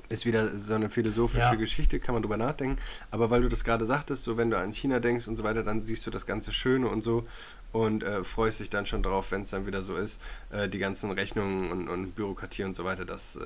Ist 0.09 0.25
wieder 0.25 0.47
so 0.57 0.73
eine 0.73 0.89
philosophische 0.89 1.39
Ja. 1.39 1.53
Geschichte, 1.55 1.99
kann 1.99 2.13
man 2.13 2.23
drüber 2.23 2.37
nachdenken. 2.37 2.77
Aber 3.11 3.29
weil 3.29 3.41
du 3.43 3.47
das 3.49 3.63
gerade 3.63 3.85
sagtest, 3.85 4.23
so 4.23 4.37
wenn 4.37 4.49
du 4.49 4.57
an 4.57 4.71
China 4.73 4.99
denkst 4.99 5.27
und 5.27 5.37
so 5.37 5.43
weiter, 5.43 5.63
dann 5.63 5.85
siehst 5.85 6.05
du 6.07 6.11
das 6.11 6.25
ganze 6.25 6.51
Schöne 6.51 6.87
und 6.87 7.03
so 7.03 7.27
und 7.71 8.01
äh, 8.01 8.23
freust 8.23 8.59
dich 8.59 8.71
dann 8.71 8.87
schon 8.87 9.03
drauf, 9.03 9.31
wenn 9.31 9.43
es 9.43 9.51
dann 9.51 9.67
wieder 9.67 9.83
so 9.83 9.95
ist. 9.95 10.19
Äh, 10.49 10.67
die 10.67 10.79
ganzen 10.79 11.11
Rechnungen 11.11 11.69
und, 11.71 11.87
und 11.87 12.15
Bürokratie 12.15 12.63
und 12.63 12.75
so 12.75 12.83
weiter, 12.85 13.05
das 13.05 13.35
äh, 13.35 13.39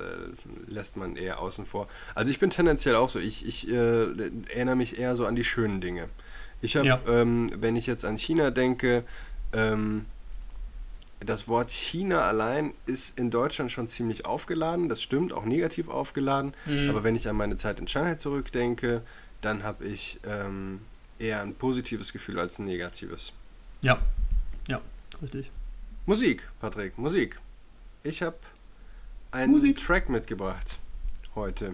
lässt 0.66 0.96
man 0.96 1.16
eher 1.16 1.40
außen 1.40 1.66
vor. 1.66 1.86
Also 2.14 2.30
ich 2.30 2.38
bin 2.38 2.48
tendenziell 2.48 2.96
auch 2.96 3.10
so, 3.10 3.18
ich, 3.18 3.44
ich 3.46 3.68
äh, 3.70 4.30
erinnere 4.48 4.76
mich 4.76 4.98
eher 4.98 5.14
so 5.16 5.26
an 5.26 5.36
die 5.36 5.44
schönen 5.44 5.82
Dinge. 5.82 6.08
Ich 6.62 6.76
habe, 6.76 6.86
Ja. 6.86 7.00
ähm, 7.06 7.50
wenn 7.58 7.76
ich 7.76 7.86
jetzt 7.86 8.06
an 8.06 8.16
China 8.16 8.50
denke, 8.50 9.04
ähm, 9.52 10.06
das 11.20 11.48
Wort 11.48 11.70
China 11.70 12.22
allein 12.22 12.74
ist 12.86 13.18
in 13.18 13.30
Deutschland 13.30 13.70
schon 13.70 13.88
ziemlich 13.88 14.26
aufgeladen. 14.26 14.88
Das 14.88 15.00
stimmt, 15.02 15.32
auch 15.32 15.44
negativ 15.44 15.88
aufgeladen. 15.88 16.52
Mhm. 16.66 16.90
Aber 16.90 17.02
wenn 17.04 17.16
ich 17.16 17.28
an 17.28 17.36
meine 17.36 17.56
Zeit 17.56 17.78
in 17.78 17.88
Shanghai 17.88 18.16
zurückdenke, 18.16 19.02
dann 19.40 19.62
habe 19.62 19.84
ich 19.84 20.18
ähm, 20.26 20.80
eher 21.18 21.40
ein 21.42 21.54
positives 21.54 22.12
Gefühl 22.12 22.38
als 22.38 22.58
ein 22.58 22.64
negatives. 22.66 23.32
Ja, 23.80 24.00
ja, 24.68 24.80
richtig. 25.22 25.50
Musik, 26.06 26.48
Patrick, 26.60 26.98
Musik. 26.98 27.38
Ich 28.02 28.22
habe 28.22 28.36
einen 29.30 29.52
Musik. 29.52 29.78
Track 29.78 30.08
mitgebracht 30.08 30.78
heute 31.34 31.72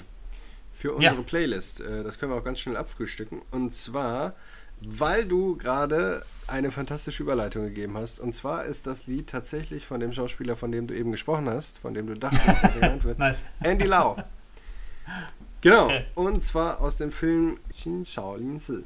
für 0.75 0.89
Ja. 1.01 1.11
unsere 1.11 1.23
Playlist. 1.25 1.81
Äh, 1.81 2.03
Das 2.05 2.19
können 2.19 2.33
wir 2.33 2.37
auch 2.39 2.45
ganz 2.45 2.61
schnell 2.61 2.77
abfrühstücken. 2.77 3.43
Und 3.51 3.75
zwar, 3.75 4.35
weil 4.83 5.27
du 5.27 5.57
gerade 5.57 6.25
eine 6.47 6.71
fantastische 6.71 7.23
Überleitung 7.23 7.65
gegeben 7.65 7.97
hast. 7.97 8.19
Und 8.21 8.33
zwar 8.35 8.65
ist 8.65 8.87
das 8.87 9.07
Lied 9.07 9.29
tatsächlich 9.29 9.87
von 9.87 10.01
dem 10.01 10.13
Schauspieler, 10.13 10.57
von 10.57 10.73
dem 10.73 10.87
du 10.87 10.95
eben 10.95 11.13
gesprochen 11.13 11.49
hast, 11.49 11.79
von 11.79 11.95
dem 11.95 12.07
du 12.07 12.15
dachtest, 12.15 12.63
dass 12.63 12.75
er 12.75 12.81
genannt 12.81 13.05
wird. 13.05 13.19
Nice. 13.21 13.45
Andy 13.61 13.85
Lau. 13.87 14.17
Genau. 15.61 15.85
Okay. 15.85 16.05
Und 16.15 16.43
zwar 16.43 16.81
aus 16.81 16.97
dem 16.97 17.11
Film 17.13 17.59
Xin 17.81 18.05
Shaolin 18.05 18.59
Si. 18.59 18.85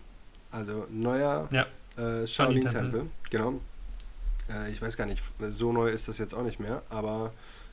Also 0.50 0.86
neuer 0.90 1.48
Ja. 1.52 1.62
äh, 1.96 2.26
Shaolin 2.26 2.62
Shaolin-Tempel. 2.62 3.06
Genau. 3.30 3.60
Äh, 4.50 4.70
ich 4.72 4.82
weiß 4.82 4.96
gar 4.96 5.06
nicht, 5.06 5.22
so 5.50 5.72
neu 5.72 5.88
ist 5.88 6.08
das 6.08 6.18
jetzt 6.18 6.34
auch 6.34 6.42
nicht 6.42 6.60
mehr, 6.60 6.82
aber 6.90 7.32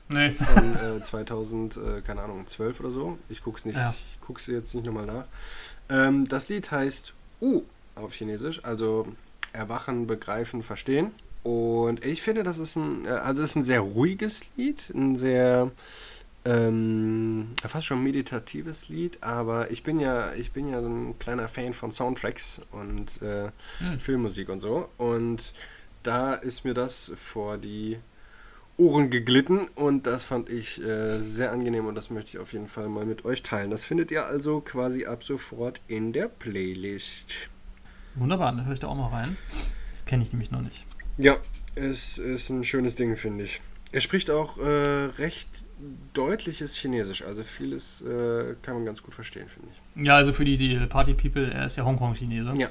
Nee. 0.10 0.32
von 0.32 0.76
äh, 0.98 1.02
2000, 1.02 1.78
äh, 1.78 2.02
keine 2.02 2.22
Ahnung, 2.22 2.46
12 2.46 2.80
oder 2.82 2.92
so. 2.92 3.18
Ich 3.30 3.42
guck's 3.42 3.66
nicht, 3.66 3.78
Ja. 3.78 3.94
ich 4.14 4.20
guck's 4.22 4.48
jetzt 4.48 4.76
nicht 4.76 4.86
nochmal 4.86 5.06
nach. 5.06 5.26
Ähm, 5.90 6.28
das 6.28 6.50
Lied 6.50 6.70
heißt 6.72 7.14
U 7.42 7.64
auf 8.02 8.14
Chinesisch, 8.14 8.64
also 8.64 9.08
erwachen, 9.54 10.08
begreifen, 10.08 10.64
verstehen. 10.64 11.12
Und 11.44 12.06
ich 12.06 12.22
finde, 12.22 12.44
das 12.44 12.60
ist 12.60 12.76
ein, 12.76 13.06
äh, 13.06 13.10
also 13.10 13.42
ist 13.42 13.56
ein 13.56 13.64
sehr 13.64 13.82
ruhiges 13.82 14.42
Lied, 14.58 14.92
ein 14.94 15.16
sehr 15.16 15.72
ähm, 16.46 17.50
fast 17.66 17.86
schon 17.86 18.04
meditatives 18.04 18.90
Lied, 18.90 19.20
aber 19.22 19.72
ich 19.72 19.84
bin 19.84 20.00
ja, 20.00 20.34
ich 20.34 20.52
bin 20.52 20.68
ja 20.68 20.82
so 20.82 20.88
ein 20.88 21.20
kleiner 21.20 21.48
Fan 21.48 21.74
von 21.74 21.92
Soundtracks 21.92 22.62
und 22.72 23.22
äh, 23.22 23.50
Hm. 23.80 24.00
Filmmusik 24.00 24.50
und 24.50 24.60
so. 24.60 24.90
Und 24.98 25.54
da 26.04 26.34
ist 26.34 26.66
mir 26.66 26.74
das 26.74 27.12
vor 27.16 27.58
die 27.58 27.98
Ohren 28.78 29.12
geglitten 29.12 29.68
und 29.76 30.08
das 30.08 30.24
fand 30.24 30.50
ich 30.50 30.82
äh, 30.82 31.20
sehr 31.20 31.52
angenehm 31.52 31.86
und 31.86 31.94
das 31.94 32.10
möchte 32.10 32.32
ich 32.32 32.40
auf 32.40 32.54
jeden 32.54 32.68
Fall 32.68 32.90
mal 32.90 33.06
mit 33.06 33.26
euch 33.26 33.44
teilen. 33.44 33.70
Das 33.70 33.84
findet 33.84 34.10
ihr 34.10 34.26
also 34.26 34.62
quasi 34.62 35.06
ab 35.06 35.24
sofort 35.24 35.82
in 35.88 36.14
der 36.14 36.28
Playlist. 36.28 37.51
Wunderbar, 38.16 38.52
dann 38.52 38.66
höre 38.66 38.74
ich 38.74 38.80
da 38.80 38.88
auch 38.88 38.96
mal 38.96 39.10
rein. 39.10 39.38
Das 39.92 40.06
kenne 40.06 40.24
ich 40.24 40.32
nämlich 40.32 40.52
noch 40.52 40.62
nicht. 40.62 40.86
Ja, 41.18 41.38
es 41.76 42.18
ist 42.18 42.50
ein 42.50 42.64
schönes 42.64 42.96
Ding, 42.96 43.16
finde 43.16 43.46
ich. 43.46 43.62
Er 43.92 44.02
spricht 44.02 44.30
auch 44.30 44.58
äh, 44.58 45.06
recht 45.18 45.48
deutliches 46.14 46.76
Chinesisch, 46.76 47.24
also 47.24 47.44
vieles 47.44 48.02
äh, 48.02 48.56
kann 48.62 48.76
man 48.76 48.86
ganz 48.86 49.02
gut 49.02 49.14
verstehen, 49.14 49.48
finde 49.48 49.70
ich. 49.72 50.06
Ja, 50.06 50.16
also 50.16 50.34
für 50.34 50.46
die, 50.46 50.58
die 50.58 50.78
Party 50.86 51.14
People, 51.14 51.52
er 51.52 51.66
ist 51.66 51.76
ja 51.76 51.86
Hongkong-Chinese. 51.86 52.54
Ja. 52.58 52.70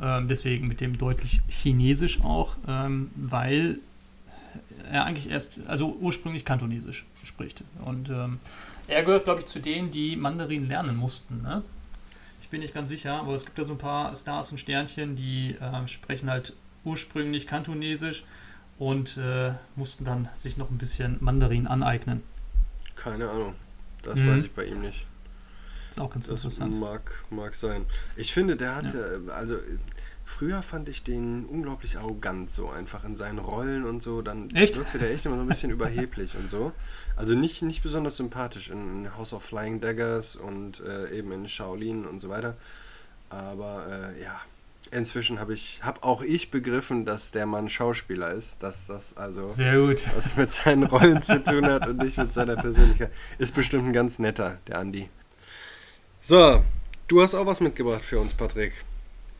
Ähm, 0.00 0.28
deswegen 0.28 0.66
mit 0.66 0.80
dem 0.80 0.98
deutlich 0.98 1.40
Chinesisch 1.48 2.20
auch, 2.22 2.56
ähm, 2.66 3.10
weil 3.14 3.78
er 4.90 5.04
eigentlich 5.04 5.30
erst, 5.30 5.66
also 5.66 5.96
ursprünglich 6.00 6.44
Kantonesisch 6.44 7.06
spricht. 7.24 7.62
Und 7.84 8.08
ähm, 8.08 8.38
er 8.88 9.04
gehört, 9.04 9.24
glaube 9.24 9.40
ich, 9.40 9.46
zu 9.46 9.60
denen, 9.60 9.90
die 9.90 10.16
Mandarin 10.16 10.68
lernen 10.68 10.96
mussten. 10.96 11.42
Ne? 11.42 11.62
Bin 12.50 12.60
nicht 12.60 12.74
ganz 12.74 12.88
sicher, 12.88 13.14
aber 13.20 13.34
es 13.34 13.44
gibt 13.44 13.58
da 13.58 13.64
so 13.64 13.72
ein 13.74 13.78
paar 13.78 14.14
Stars 14.16 14.50
und 14.50 14.58
Sternchen, 14.58 15.14
die 15.14 15.56
ähm, 15.60 15.86
sprechen 15.86 16.28
halt 16.30 16.54
ursprünglich 16.84 17.46
Kantonesisch 17.46 18.24
und 18.78 19.16
äh, 19.18 19.52
mussten 19.76 20.04
dann 20.04 20.28
sich 20.36 20.56
noch 20.56 20.70
ein 20.70 20.78
bisschen 20.78 21.18
Mandarin 21.20 21.66
aneignen. 21.66 22.22
Keine 22.96 23.28
Ahnung. 23.30 23.54
Das 24.02 24.16
Mhm. 24.18 24.28
weiß 24.28 24.44
ich 24.44 24.52
bei 24.52 24.64
ihm 24.64 24.80
nicht. 24.80 25.06
Ist 25.90 26.00
auch 26.00 26.10
ganz 26.10 26.26
Das 26.26 26.44
interessant. 26.44 26.74
mag, 26.80 27.24
mag 27.30 27.54
sein. 27.54 27.86
Ich 28.16 28.32
finde, 28.32 28.56
der 28.56 28.74
hatte, 28.74 29.22
also 29.34 29.54
äh, 29.56 29.78
früher 30.30 30.62
fand 30.62 30.88
ich 30.88 31.02
den 31.02 31.44
unglaublich 31.44 31.98
arrogant, 31.98 32.50
so 32.50 32.70
einfach 32.70 33.04
in 33.04 33.16
seinen 33.16 33.38
Rollen 33.38 33.84
und 33.84 34.02
so. 34.02 34.22
Dann 34.22 34.50
Echt? 34.54 34.76
wirkte 34.76 34.98
der 34.98 35.10
echt 35.12 35.26
immer 35.26 35.36
so 35.36 35.42
ein 35.42 35.48
bisschen 35.48 35.70
überheblich 35.78 36.34
und 36.36 36.48
so. 36.48 36.72
Also 37.16 37.34
nicht, 37.34 37.62
nicht 37.62 37.82
besonders 37.82 38.16
sympathisch 38.16 38.70
in 38.70 39.14
House 39.16 39.34
of 39.34 39.42
Flying 39.42 39.80
Daggers 39.80 40.36
und 40.36 40.80
äh, 40.80 41.10
eben 41.10 41.32
in 41.32 41.48
Shaolin 41.48 42.06
und 42.06 42.20
so 42.20 42.28
weiter. 42.28 42.56
Aber 43.28 43.86
äh, 43.90 44.22
ja, 44.22 44.40
inzwischen 44.92 45.40
habe 45.40 45.52
ich, 45.52 45.80
habe 45.82 46.02
auch 46.04 46.22
ich 46.22 46.50
begriffen, 46.50 47.04
dass 47.04 47.32
der 47.32 47.46
Mann 47.46 47.68
Schauspieler 47.68 48.30
ist, 48.30 48.62
dass 48.62 48.86
das 48.86 49.16
also 49.16 49.48
Sehr 49.48 49.78
gut. 49.78 50.06
was 50.14 50.36
mit 50.36 50.52
seinen 50.52 50.84
Rollen 50.84 51.22
zu 51.22 51.42
tun 51.42 51.66
hat 51.66 51.86
und 51.88 51.98
nicht 51.98 52.16
mit 52.16 52.32
seiner 52.32 52.56
Persönlichkeit. 52.56 53.10
Ist 53.38 53.54
bestimmt 53.54 53.88
ein 53.88 53.92
ganz 53.92 54.18
netter, 54.18 54.58
der 54.68 54.78
Andi. 54.78 55.10
So, 56.22 56.62
du 57.08 57.20
hast 57.20 57.34
auch 57.34 57.46
was 57.46 57.60
mitgebracht 57.60 58.04
für 58.04 58.20
uns, 58.20 58.32
Patrick. 58.34 58.72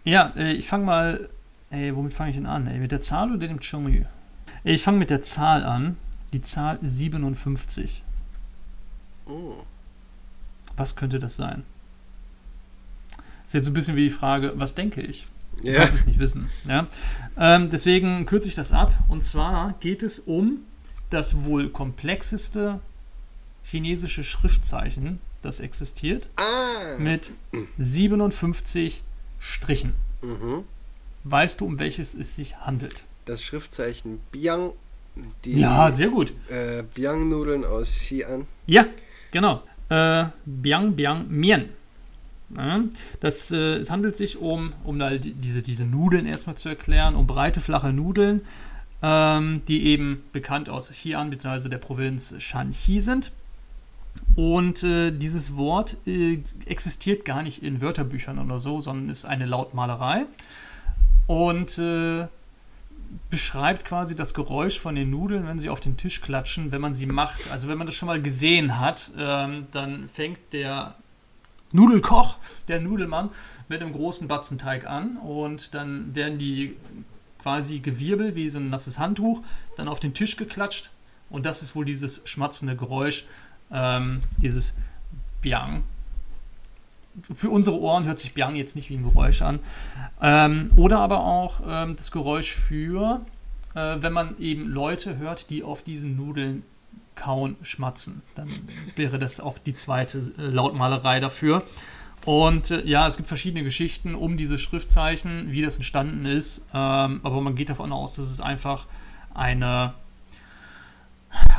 Ja, 0.05 0.33
äh, 0.37 0.53
ich 0.53 0.67
fange 0.67 0.85
mal. 0.85 1.29
Ey, 1.71 1.95
womit 1.95 2.15
fange 2.15 2.31
ich 2.31 2.37
denn 2.37 2.47
an? 2.47 2.67
Ey, 2.67 2.79
mit 2.79 2.91
der 2.91 3.01
Zahl 3.01 3.31
oder 3.31 3.47
dem 3.47 3.61
Chongyu? 3.61 4.05
Ich 4.65 4.83
fange 4.83 4.99
mit 4.99 5.11
der 5.11 5.23
Zahl 5.23 5.65
an. 5.65 5.97
Die 6.33 6.41
Zahl 6.41 6.79
57. 6.83 8.03
Oh. 9.27 9.55
Was 10.77 10.97
könnte 10.97 11.19
das 11.19 11.37
sein? 11.37 11.65
Ist 13.47 13.55
jetzt 13.55 13.65
so 13.65 13.71
ein 13.71 13.75
bisschen 13.75 13.97
wie 13.97 14.05
die 14.05 14.11
Frage, 14.11 14.53
was 14.57 14.75
denke 14.75 15.03
ich? 15.03 15.27
Du 15.61 15.69
Ja, 15.69 15.81
kannst 15.81 15.97
es 15.97 16.07
nicht 16.07 16.19
wissen. 16.19 16.49
Ja? 16.69 16.87
Ähm, 17.37 17.69
deswegen 17.71 18.27
kürze 18.27 18.49
ich 18.49 18.55
das 18.55 18.73
ab. 18.73 18.93
Und 19.09 19.23
zwar 19.23 19.75
geht 19.81 20.03
es 20.03 20.19
um 20.21 20.61
das 21.11 21.45
wohl 21.45 21.69
komplexeste 21.69 22.81
chinesische 23.63 24.25
Schriftzeichen, 24.25 25.21
das 25.43 25.61
existiert, 25.61 26.29
ah. 26.37 26.97
mit 26.99 27.31
57 27.79 29.03
Strichen. 29.41 29.95
Mhm. 30.23 30.65
Weißt 31.25 31.61
du, 31.61 31.67
um 31.67 31.79
welches 31.79 32.15
es 32.15 32.37
sich 32.37 32.59
handelt? 32.59 33.03
Das 33.25 33.43
Schriftzeichen 33.43 34.21
Biang. 34.31 34.73
Die 35.45 35.59
Ja, 35.59 35.91
sehr 35.91 36.09
gut. 36.09 36.33
äh, 36.49 36.85
Biang-Nudeln 36.95 37.65
aus 37.65 37.89
Xi'an. 37.89 38.45
Ja, 38.67 38.87
genau. 39.33 39.63
Äh, 39.89 40.27
Biang 40.47 40.95
Biang 40.95 41.27
Mien. 41.29 41.71
Ja, 42.57 42.81
das, 43.21 43.51
äh, 43.51 43.77
es 43.77 43.91
handelt 43.91 44.17
sich 44.17 44.39
um, 44.39 44.73
um 44.85 44.99
diese, 45.21 45.63
diese 45.63 45.85
Nudeln 45.85 46.27
erstmal 46.27 46.57
zu 46.57 46.69
erklären, 46.69 47.15
um 47.17 47.27
breite, 47.27 47.61
flache 47.61 47.93
Nudeln, 47.93 48.41
ähm, 49.03 49.63
die 49.69 49.87
eben 49.87 50.23
bekannt 50.33 50.69
aus 50.69 50.91
Xi'an 50.91 51.29
bzw. 51.31 51.69
der 51.69 51.79
Provinz 51.79 52.35
Shanxi 52.39 53.01
sind. 53.01 53.33
Und 54.37 54.83
äh, 54.83 55.11
dieses 55.11 55.57
Wort 55.57 55.97
äh, 56.07 56.43
existiert 56.67 57.25
gar 57.25 57.43
nicht 57.43 57.63
in 57.63 57.81
Wörterbüchern 57.81 58.39
oder 58.39 58.61
so, 58.61 58.81
sondern 58.81 59.09
ist 59.09 59.25
eine 59.25 59.47
Lautmalerei. 59.47 60.27
Und 61.27 61.79
äh, 61.79 62.27
beschreibt 63.29 63.85
quasi 63.85 64.15
das 64.15 64.35
Geräusch 64.35 64.79
von 64.79 64.95
den 64.95 65.11
Nudeln, 65.11 65.47
wenn 65.47 65.59
sie 65.59 65.69
auf 65.69 65.81
den 65.81 65.97
Tisch 65.97 66.21
klatschen, 66.21 66.73
wenn 66.73 66.81
man 66.81 66.95
sie 66.95 67.07
macht. 67.07 67.51
Also 67.51 67.69
wenn 67.69 67.79
man 67.79 67.87
das 67.87 67.97
schon 67.97 68.07
mal 68.07 68.23
gesehen 68.23 68.79
hat, 68.79 69.11
ähm, 69.19 69.67
dann 69.73 70.09
fängt 70.09 70.39
der 70.53 70.95
Nudelkoch, 71.73 72.39
der 72.69 72.81
Nudelmann, 72.81 73.31
mit 73.69 73.81
einem 73.81 73.93
großen 73.93 74.27
Batzen 74.29 74.59
Teig 74.59 74.87
an 74.87 75.17
und 75.17 75.75
dann 75.75 76.15
werden 76.15 76.39
die 76.39 76.77
quasi 77.41 77.79
gewirbelt 77.79 78.35
wie 78.35 78.49
so 78.49 78.59
ein 78.59 78.71
nasses 78.71 78.99
Handtuch, 78.99 79.43
dann 79.77 79.89
auf 79.89 80.01
den 80.01 80.13
Tisch 80.13 80.37
geklatscht 80.37 80.91
und 81.31 81.47
das 81.47 81.63
ist 81.63 81.75
wohl 81.77 81.85
dieses 81.85 82.23
schmatzende 82.25 82.77
Geräusch, 82.77 83.25
ähm, 83.73 84.21
dieses 84.39 84.75
Biang. 85.41 85.85
Für 87.33 87.51
unsere 87.51 87.79
Ohren 87.79 88.05
hört 88.05 88.19
sich 88.19 88.35
Biang 88.35 88.57
jetzt 88.57 88.77
nicht 88.77 88.89
wie 88.89 88.97
ein 88.97 89.03
Geräusch 89.03 89.43
an. 89.43 89.61
Ähm, 90.23 90.71
oder 90.77 91.01
aber 91.01 91.21
auch 91.21 91.61
ähm, 91.67 91.97
das 91.97 92.11
Geräusch 92.11 92.55
für, 92.55 93.25
äh, 93.75 93.97
wenn 94.01 94.13
man 94.13 94.39
eben 94.39 94.69
Leute 94.69 95.19
hört, 95.19 95.51
die 95.51 95.63
auf 95.63 95.83
diesen 95.83 96.17
Nudeln 96.17 96.63
kauen, 97.17 97.57
schmatzen. 97.63 98.23
Dann 98.35 98.49
wäre 98.97 99.19
das 99.19 99.41
auch 99.41 99.59
die 99.59 99.75
zweite 99.75 100.33
äh, 100.39 100.43
Lautmalerei 100.43 101.21
dafür. 101.21 101.63
Und 102.25 102.71
äh, 102.71 102.85
ja, 102.87 103.07
es 103.07 103.17
gibt 103.17 103.29
verschiedene 103.29 103.65
Geschichten 103.65 104.15
um 104.15 104.37
dieses 104.37 104.61
Schriftzeichen, 104.61 105.53
wie 105.53 105.63
das 105.63 105.77
entstanden 105.77 106.27
ist. 106.27 106.63
Ähm, 106.73 107.21
aber 107.23 107.41
man 107.41 107.55
geht 107.55 107.71
davon 107.71 107.93
aus, 107.93 108.15
dass 108.15 108.31
es 108.31 108.41
einfach 108.41 108.87
eine, 109.35 109.95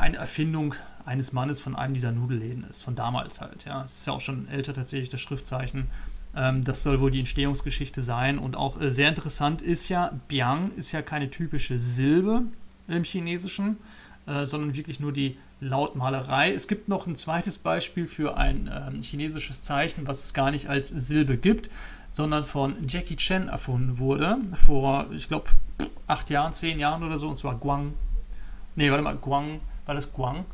eine 0.00 0.16
Erfindung 0.16 0.74
eines 1.04 1.32
Mannes 1.32 1.60
von 1.60 1.74
einem 1.74 1.94
dieser 1.94 2.12
Nudelläden 2.12 2.64
ist, 2.64 2.82
von 2.82 2.94
damals 2.94 3.40
halt. 3.40 3.64
Ja, 3.64 3.82
es 3.82 3.98
ist 4.00 4.06
ja 4.06 4.12
auch 4.12 4.20
schon 4.20 4.48
älter 4.48 4.74
tatsächlich 4.74 5.08
das 5.08 5.20
Schriftzeichen. 5.20 5.88
Ähm, 6.34 6.64
das 6.64 6.82
soll 6.82 7.00
wohl 7.00 7.10
die 7.10 7.20
Entstehungsgeschichte 7.20 8.02
sein. 8.02 8.38
Und 8.38 8.56
auch 8.56 8.80
äh, 8.80 8.90
sehr 8.90 9.08
interessant 9.08 9.62
ist 9.62 9.88
ja, 9.88 10.12
Biang 10.28 10.70
ist 10.72 10.92
ja 10.92 11.02
keine 11.02 11.30
typische 11.30 11.78
Silbe 11.78 12.42
im 12.88 13.04
Chinesischen, 13.04 13.76
äh, 14.26 14.44
sondern 14.44 14.74
wirklich 14.74 15.00
nur 15.00 15.12
die 15.12 15.36
Lautmalerei. 15.60 16.52
Es 16.52 16.66
gibt 16.66 16.88
noch 16.88 17.06
ein 17.06 17.16
zweites 17.16 17.58
Beispiel 17.58 18.06
für 18.06 18.36
ein 18.36 18.66
äh, 18.66 19.02
chinesisches 19.02 19.62
Zeichen, 19.62 20.06
was 20.06 20.24
es 20.24 20.34
gar 20.34 20.50
nicht 20.50 20.68
als 20.68 20.88
Silbe 20.88 21.36
gibt, 21.36 21.70
sondern 22.10 22.44
von 22.44 22.76
Jackie 22.88 23.16
Chan 23.16 23.48
erfunden 23.48 23.98
wurde. 23.98 24.38
Vor, 24.66 25.06
ich 25.12 25.28
glaube, 25.28 25.50
acht 26.06 26.30
Jahren, 26.30 26.52
zehn 26.52 26.78
Jahren 26.78 27.04
oder 27.04 27.18
so, 27.18 27.28
und 27.28 27.36
zwar 27.36 27.54
Guang. 27.56 27.94
Nee, 28.74 28.90
warte 28.90 29.04
mal, 29.04 29.16
Guang, 29.16 29.60
war 29.86 29.94
das 29.94 30.12
Guang? 30.12 30.44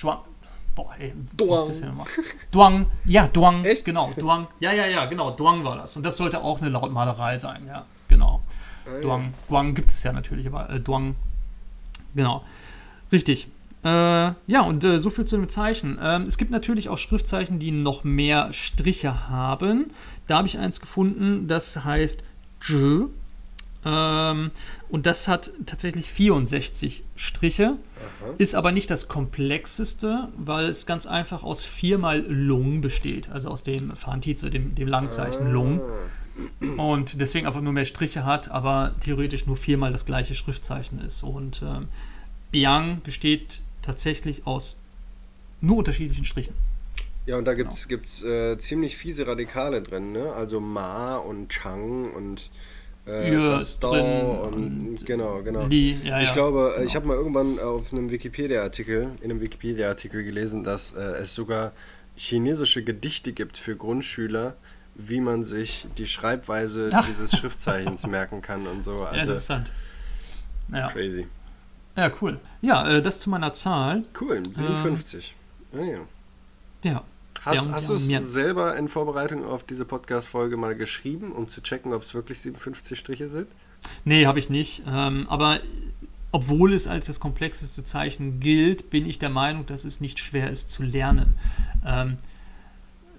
Zhuang, 0.00 0.20
boah, 0.74 0.94
ey, 0.98 1.12
wie 1.36 1.44
ist 1.44 1.68
das 1.68 1.80
denn? 1.82 1.92
Duang, 2.50 2.86
ja, 3.04 3.28
Duang, 3.28 3.64
Echt? 3.66 3.84
genau, 3.84 4.10
Duang, 4.16 4.46
ja, 4.58 4.72
ja, 4.72 4.86
ja, 4.86 5.04
genau, 5.04 5.30
Duang 5.30 5.62
war 5.62 5.76
das. 5.76 5.94
Und 5.94 6.04
das 6.04 6.16
sollte 6.16 6.42
auch 6.42 6.62
eine 6.62 6.70
Lautmalerei 6.70 7.36
sein, 7.36 7.66
ja, 7.66 7.84
genau. 8.08 8.40
Ah, 8.86 8.94
ja. 8.94 9.00
Duang, 9.02 9.34
Duang 9.48 9.74
gibt 9.74 9.90
es 9.90 10.02
ja 10.02 10.12
natürlich, 10.14 10.46
aber 10.46 10.70
äh, 10.70 10.80
Duang, 10.80 11.16
genau, 12.14 12.42
richtig. 13.12 13.48
Äh, 13.84 13.88
ja, 13.88 14.62
und 14.62 14.82
äh, 14.84 15.00
so 15.00 15.10
viel 15.10 15.26
zu 15.26 15.36
dem 15.36 15.50
Zeichen. 15.50 15.98
Ähm, 16.02 16.22
es 16.22 16.38
gibt 16.38 16.50
natürlich 16.50 16.88
auch 16.88 16.98
Schriftzeichen, 16.98 17.58
die 17.58 17.70
noch 17.70 18.02
mehr 18.02 18.54
Striche 18.54 19.28
haben. 19.28 19.92
Da 20.28 20.38
habe 20.38 20.48
ich 20.48 20.56
eins 20.56 20.80
gefunden, 20.80 21.46
das 21.46 21.84
heißt 21.84 22.22
Zhi. 22.62 23.04
Ähm, 23.84 24.50
und 24.88 25.06
das 25.06 25.28
hat 25.28 25.52
tatsächlich 25.66 26.12
64 26.12 27.04
Striche, 27.16 27.76
Aha. 27.96 28.34
ist 28.38 28.54
aber 28.54 28.72
nicht 28.72 28.90
das 28.90 29.08
komplexeste, 29.08 30.28
weil 30.36 30.66
es 30.66 30.84
ganz 30.84 31.06
einfach 31.06 31.42
aus 31.42 31.62
viermal 31.62 32.20
Lung 32.20 32.80
besteht, 32.80 33.30
also 33.30 33.48
aus 33.48 33.62
dem 33.62 33.96
Fantize, 33.96 34.50
dem, 34.50 34.74
dem 34.74 34.88
Langzeichen 34.88 35.50
Lung. 35.52 35.80
Ah. 35.80 36.82
Und 36.82 37.20
deswegen 37.20 37.46
einfach 37.46 37.60
nur 37.60 37.72
mehr 37.72 37.84
Striche 37.84 38.24
hat, 38.24 38.50
aber 38.50 38.94
theoretisch 39.00 39.46
nur 39.46 39.56
viermal 39.56 39.92
das 39.92 40.06
gleiche 40.06 40.34
Schriftzeichen 40.34 41.00
ist. 41.00 41.22
Und 41.22 41.62
ähm, 41.62 41.88
Biang 42.50 43.00
besteht 43.02 43.62
tatsächlich 43.82 44.46
aus 44.46 44.78
nur 45.60 45.78
unterschiedlichen 45.78 46.24
Strichen. 46.24 46.54
Ja, 47.26 47.36
und 47.36 47.44
da 47.44 47.54
gibt 47.54 47.72
es 47.72 47.86
gibt's, 47.88 48.22
äh, 48.22 48.58
ziemlich 48.58 48.96
fiese 48.96 49.26
Radikale 49.26 49.82
drin, 49.82 50.12
ne? 50.12 50.32
Also 50.32 50.60
Ma 50.60 51.16
und 51.16 51.50
Chang 51.50 52.12
und 52.12 52.50
äh, 53.06 53.32
Ja, 53.32 53.56
Rastau 53.56 53.92
drin 53.92 54.04
und, 54.06 54.88
und 54.88 55.06
genau, 55.06 55.42
genau. 55.42 55.66
Li, 55.66 55.98
ja, 56.04 56.20
ich 56.20 56.28
ja, 56.28 56.34
glaube, 56.34 56.72
genau. 56.74 56.86
ich 56.86 56.96
habe 56.96 57.06
mal 57.08 57.16
irgendwann 57.16 57.58
auf 57.58 57.92
einem 57.92 58.10
Wikipedia-Artikel, 58.10 59.10
in 59.20 59.30
einem 59.30 59.40
Wikipedia-Artikel 59.40 60.24
gelesen, 60.24 60.64
dass 60.64 60.92
äh, 60.92 61.00
es 61.00 61.34
sogar 61.34 61.72
chinesische 62.16 62.82
Gedichte 62.84 63.32
gibt 63.32 63.56
für 63.58 63.76
Grundschüler, 63.76 64.56
wie 64.94 65.20
man 65.20 65.44
sich 65.44 65.86
die 65.96 66.06
Schreibweise 66.06 66.90
Ach. 66.92 67.06
dieses 67.06 67.36
Schriftzeichens 67.36 68.06
merken 68.06 68.42
kann 68.42 68.66
und 68.66 68.84
so. 68.84 68.96
Ja, 68.98 69.06
Also 69.06 69.32
interessant. 69.32 69.70
Ja, 70.72 70.88
crazy. 70.88 71.26
ja 71.96 72.12
cool. 72.20 72.38
Ja, 72.60 72.88
äh, 72.88 73.02
das 73.02 73.20
zu 73.20 73.30
meiner 73.30 73.52
Zahl. 73.52 74.02
Cool, 74.20 74.42
57. 74.44 75.34
ja, 75.72 75.82
ja. 75.82 75.98
Ja, 76.82 77.04
Hast, 77.44 77.54
Ja, 77.66 77.72
hast 77.72 77.82
ja, 77.84 77.88
du 77.88 77.94
es 77.94 78.06
mir- 78.06 78.22
selber 78.22 78.76
in 78.76 78.88
Vorbereitung 78.88 79.44
auf 79.46 79.64
diese 79.64 79.84
Podcast-Folge 79.84 80.56
mal 80.56 80.74
geschrieben, 80.74 81.32
um 81.32 81.48
zu 81.48 81.62
checken, 81.62 81.92
ob 81.92 82.02
es 82.02 82.12
wirklich 82.14 82.38
57 82.40 82.98
Striche 82.98 83.28
sind? 83.28 83.46
nee, 84.04 84.26
habe 84.26 84.38
ich 84.38 84.50
nicht. 84.50 84.82
Ähm, 84.86 85.26
aber 85.28 85.60
obwohl 86.32 86.74
es 86.74 86.86
als 86.86 87.06
das 87.06 87.18
komplexeste 87.18 87.82
Zeichen 87.82 88.38
gilt, 88.40 88.90
bin 88.90 89.06
ich 89.06 89.18
der 89.18 89.30
Meinung, 89.30 89.64
dass 89.66 89.84
es 89.84 90.00
nicht 90.02 90.18
schwer 90.18 90.50
ist 90.50 90.68
zu 90.70 90.82
lernen. 90.82 91.34
Ähm, 91.86 92.16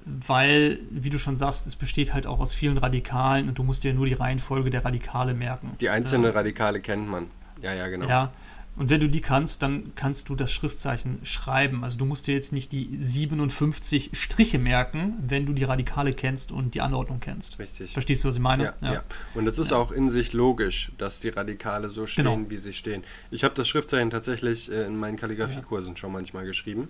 weil, 0.05 0.79
wie 0.89 1.09
du 1.09 1.19
schon 1.19 1.35
sagst, 1.35 1.67
es 1.67 1.75
besteht 1.75 2.13
halt 2.13 2.25
auch 2.25 2.39
aus 2.39 2.53
vielen 2.53 2.77
Radikalen 2.77 3.47
und 3.49 3.57
du 3.59 3.63
musst 3.63 3.83
dir 3.83 3.93
nur 3.93 4.05
die 4.07 4.13
Reihenfolge 4.13 4.69
der 4.69 4.83
Radikale 4.83 5.33
merken. 5.33 5.71
Die 5.79 5.89
einzelnen 5.89 6.25
Ja. 6.25 6.31
Radikale 6.31 6.79
kennt 6.79 7.07
man. 7.07 7.27
Ja, 7.61 7.73
ja, 7.73 7.87
genau. 7.87 8.07
Ja, 8.07 8.31
und 8.77 8.89
wenn 8.89 9.01
du 9.01 9.09
die 9.09 9.21
kannst, 9.21 9.61
dann 9.61 9.91
kannst 9.95 10.29
du 10.29 10.35
das 10.35 10.51
Schriftzeichen 10.51 11.19
schreiben. 11.23 11.83
Also 11.83 11.97
du 11.97 12.05
musst 12.05 12.27
dir 12.27 12.33
jetzt 12.33 12.51
nicht 12.53 12.71
die 12.71 12.97
57 12.99 14.11
Striche 14.13 14.59
merken, 14.59 15.15
wenn 15.27 15.45
du 15.45 15.53
die 15.53 15.63
Radikale 15.65 16.13
kennst 16.13 16.51
und 16.51 16.73
die 16.73 16.81
Anordnung 16.81 17.19
kennst. 17.19 17.59
Richtig. 17.59 17.91
Verstehst 17.93 18.23
du, 18.23 18.29
was 18.29 18.35
ich 18.35 18.41
meine? 18.41 18.73
Ja, 18.81 18.93
ja. 18.93 19.03
Und 19.35 19.47
es 19.47 19.59
ist 19.59 19.71
auch 19.71 19.91
in 19.91 20.09
sich 20.09 20.33
logisch, 20.33 20.91
dass 20.97 21.19
die 21.19 21.29
Radikale 21.29 21.89
so 21.89 22.07
stehen, 22.07 22.25
Genau. 22.25 22.49
wie 22.49 22.57
sie 22.57 22.73
stehen. 22.73 23.03
Ich 23.29 23.43
habe 23.43 23.53
das 23.55 23.67
Schriftzeichen 23.67 24.09
tatsächlich 24.09 24.71
äh, 24.71 24.85
in 24.85 24.97
meinen 24.97 25.17
Kalligrafiekursen 25.17 25.97
schon 25.97 26.11
manchmal 26.11 26.45
geschrieben. 26.45 26.89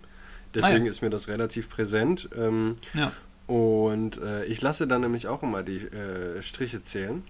Deswegen 0.53 0.81
Ah, 0.81 0.85
ja. 0.85 0.89
ist 0.89 1.01
mir 1.01 1.09
das 1.09 1.27
relativ 1.29 1.69
präsent. 1.69 2.29
Ähm, 2.37 2.75
Ja. 2.93 3.11
Und 3.47 4.17
äh, 4.21 4.45
ich 4.45 4.61
lasse 4.61 4.87
dann 4.87 5.01
nämlich 5.01 5.27
auch 5.27 5.43
immer 5.43 5.61
die 5.63 5.77
äh, 5.77 6.41
Striche 6.41 6.81
zählen. 6.83 7.23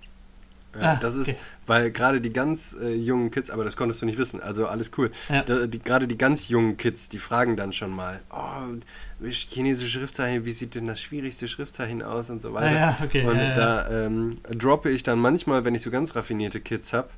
Äh, 0.74 0.84
Ah, 0.84 0.96
das 1.02 1.16
ist, 1.16 1.30
okay. 1.30 1.38
weil 1.68 1.92
gerade 1.92 2.22
die 2.22 2.32
ganz 2.32 2.76
äh, 2.82 2.94
jungen 2.94 3.30
Kids, 3.32 3.50
aber 3.50 3.64
das 3.64 3.76
konntest 3.76 4.02
du 4.02 4.06
nicht 4.06 4.18
wissen, 4.18 4.42
also 4.42 4.68
alles 4.68 4.92
cool. 4.98 5.12
Ja. 5.30 5.42
Da, 5.44 5.68
die, 5.68 5.80
gerade 5.80 6.08
die 6.08 6.18
ganz 6.18 6.48
jungen 6.48 6.78
Kids, 6.78 7.10
die 7.10 7.20
fragen 7.20 7.58
dann 7.58 7.74
schon 7.74 7.92
mal, 7.92 8.22
oh, 8.32 9.26
chinesische 9.30 10.00
Schriftzeichen, 10.00 10.46
wie 10.46 10.52
sieht 10.52 10.76
denn 10.76 10.88
das 10.88 11.02
schwierigste 11.02 11.48
Schriftzeichen 11.48 12.02
aus 12.02 12.30
und 12.30 12.42
so 12.42 12.54
weiter. 12.54 12.68
Ah, 12.68 12.74
ja, 12.74 12.98
okay, 13.04 13.26
Und 13.26 13.38
ja, 13.38 13.44
ja. 13.50 13.56
da 13.56 14.06
ähm, 14.06 14.38
droppe 14.50 14.90
ich 14.90 15.04
dann 15.04 15.20
manchmal, 15.20 15.66
wenn 15.66 15.76
ich 15.76 15.82
so 15.82 15.92
ganz 15.92 16.16
raffinierte 16.16 16.62
Kids 16.62 16.94
habe, 16.94 17.10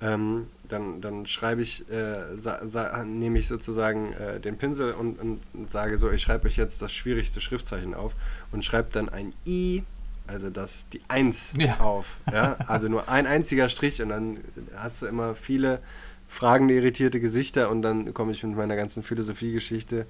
ähm, 0.00 0.48
dann, 0.68 1.00
dann 1.00 1.26
schreibe 1.26 1.62
ich, 1.62 1.84
äh, 1.90 3.04
nehme 3.04 3.38
ich 3.38 3.46
sozusagen 3.46 4.12
äh, 4.14 4.40
den 4.40 4.58
Pinsel 4.58 4.92
und, 4.94 5.20
und, 5.20 5.40
und 5.54 5.70
sage 5.70 5.96
so, 5.98 6.10
ich 6.10 6.22
schreibe 6.22 6.48
euch 6.48 6.56
jetzt 6.56 6.82
das 6.82 6.92
schwierigste 6.92 7.40
Schriftzeichen 7.40 7.94
auf 7.94 8.16
und 8.50 8.64
schreibe 8.64 8.88
dann 8.92 9.08
ein 9.08 9.32
I, 9.46 9.84
also 10.32 10.50
das, 10.50 10.88
die 10.88 11.00
Eins 11.08 11.52
Ja. 11.56 11.78
auf. 11.80 12.16
Ja? 12.32 12.56
Also 12.66 12.88
nur 12.88 13.08
ein 13.08 13.26
einziger 13.26 13.68
Strich 13.68 14.02
und 14.02 14.08
dann 14.08 14.38
hast 14.76 15.02
du 15.02 15.06
immer 15.06 15.34
viele 15.34 15.80
fragende, 16.28 16.74
irritierte 16.74 17.20
Gesichter 17.20 17.70
und 17.70 17.82
dann 17.82 18.14
komme 18.14 18.32
ich 18.32 18.42
mit 18.42 18.56
meiner 18.56 18.74
ganzen 18.76 19.02
Philosophiegeschichte 19.02 20.06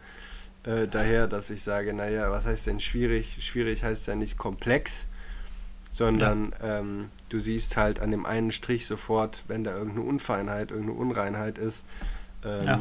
äh, 0.65 0.87
daher, 0.87 1.27
dass 1.27 1.51
ich 1.51 1.63
sage, 1.65 1.93
naja, 1.93 2.31
was 2.31 2.47
heißt 2.47 2.67
denn 2.69 2.79
schwierig? 2.79 3.39
Schwierig 3.41 3.83
heißt 3.83 4.07
ja 4.07 4.15
nicht 4.15 4.39
komplex, 4.39 5.07
sondern 5.91 6.55
ähm, 6.63 7.09
du 7.29 7.39
siehst 7.41 7.77
halt 7.77 7.99
an 8.01 8.13
dem 8.13 8.25
einen 8.25 8.53
Strich 8.53 8.87
sofort, 8.87 9.43
wenn 9.49 9.65
da 9.65 9.73
irgendeine 9.73 10.07
Unfeinheit, 10.07 10.71
irgendeine 10.71 10.99
Unreinheit 10.99 11.59
ist, 11.59 11.85
ähm, 12.45 12.65
Ja. 12.65 12.81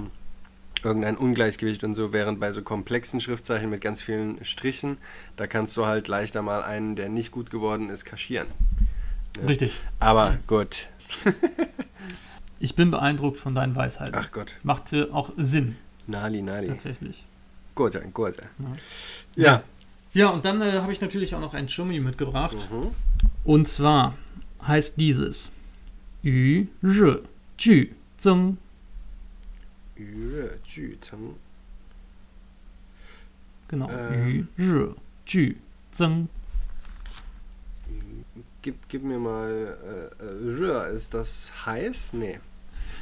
Irgendein 0.84 1.17
Ungleichgewicht 1.17 1.84
und 1.84 1.95
so, 1.95 2.13
während 2.13 2.39
bei 2.39 2.51
so 2.51 2.61
komplexen 2.61 3.21
Schriftzeichen 3.21 3.69
mit 3.69 3.82
ganz 3.82 4.01
vielen 4.01 4.43
Strichen, 4.43 4.97
da 5.36 5.47
kannst 5.47 5.77
du 5.77 5.86
halt 5.86 6.07
leichter 6.07 6.41
mal 6.41 6.63
einen, 6.63 6.95
der 6.95 7.09
nicht 7.09 7.32
gut 7.32 7.49
geworden 7.49 7.89
ist, 7.89 8.05
kaschieren. 8.05 8.47
Ja. 9.38 9.47
Richtig. 9.47 9.84
Aber 9.99 10.38
gut. 10.47 10.89
Ich 12.63 12.75
bin 12.75 12.91
beeindruckt 12.91 13.39
von 13.39 13.55
deinen 13.55 13.75
Weisheiten. 13.75 14.13
Ach 14.15 14.32
Gott. 14.32 14.55
Macht 14.61 14.93
äh, 14.93 15.07
auch 15.11 15.32
Sinn, 15.36 15.77
Nali, 16.05 16.43
Nali. 16.43 16.67
tatsächlich. 16.67 17.25
Gut, 17.73 17.99
gut. 18.13 18.36
Ja. 19.36 19.43
Ja. 19.43 19.63
Ja, 20.13 20.29
und 20.29 20.45
dann 20.45 20.61
äh, 20.61 20.73
habe 20.73 20.91
ich 20.91 21.01
natürlich 21.01 21.34
auch 21.34 21.39
noch 21.39 21.55
ein 21.55 21.67
Chummi 21.67 21.99
mitgebracht. 21.99 22.67
Mhm. 22.69 22.91
Und 23.43 23.67
zwar 23.67 24.15
heißt 24.67 24.97
dieses 24.97 25.51
Yu 26.21 26.67
Zhe 26.84 27.23
Ju 27.57 27.86
Zeng. 28.17 28.57
Yue, 30.02 30.58
Ju, 30.68 30.95
Teng. 30.99 31.36
Genau. 33.68 33.89
Ähm. 33.89 34.47
Yu 34.58 34.95
Ju 35.28 35.54
Zeng. 35.91 36.28
Gib, 38.62 38.76
gib 38.89 39.04
mir 39.04 39.18
mal. 39.20 39.78
Äh, 40.20 40.93
ist 40.95 41.14
das 41.14 41.52
heiß? 41.66 42.14
Nee. 42.14 42.39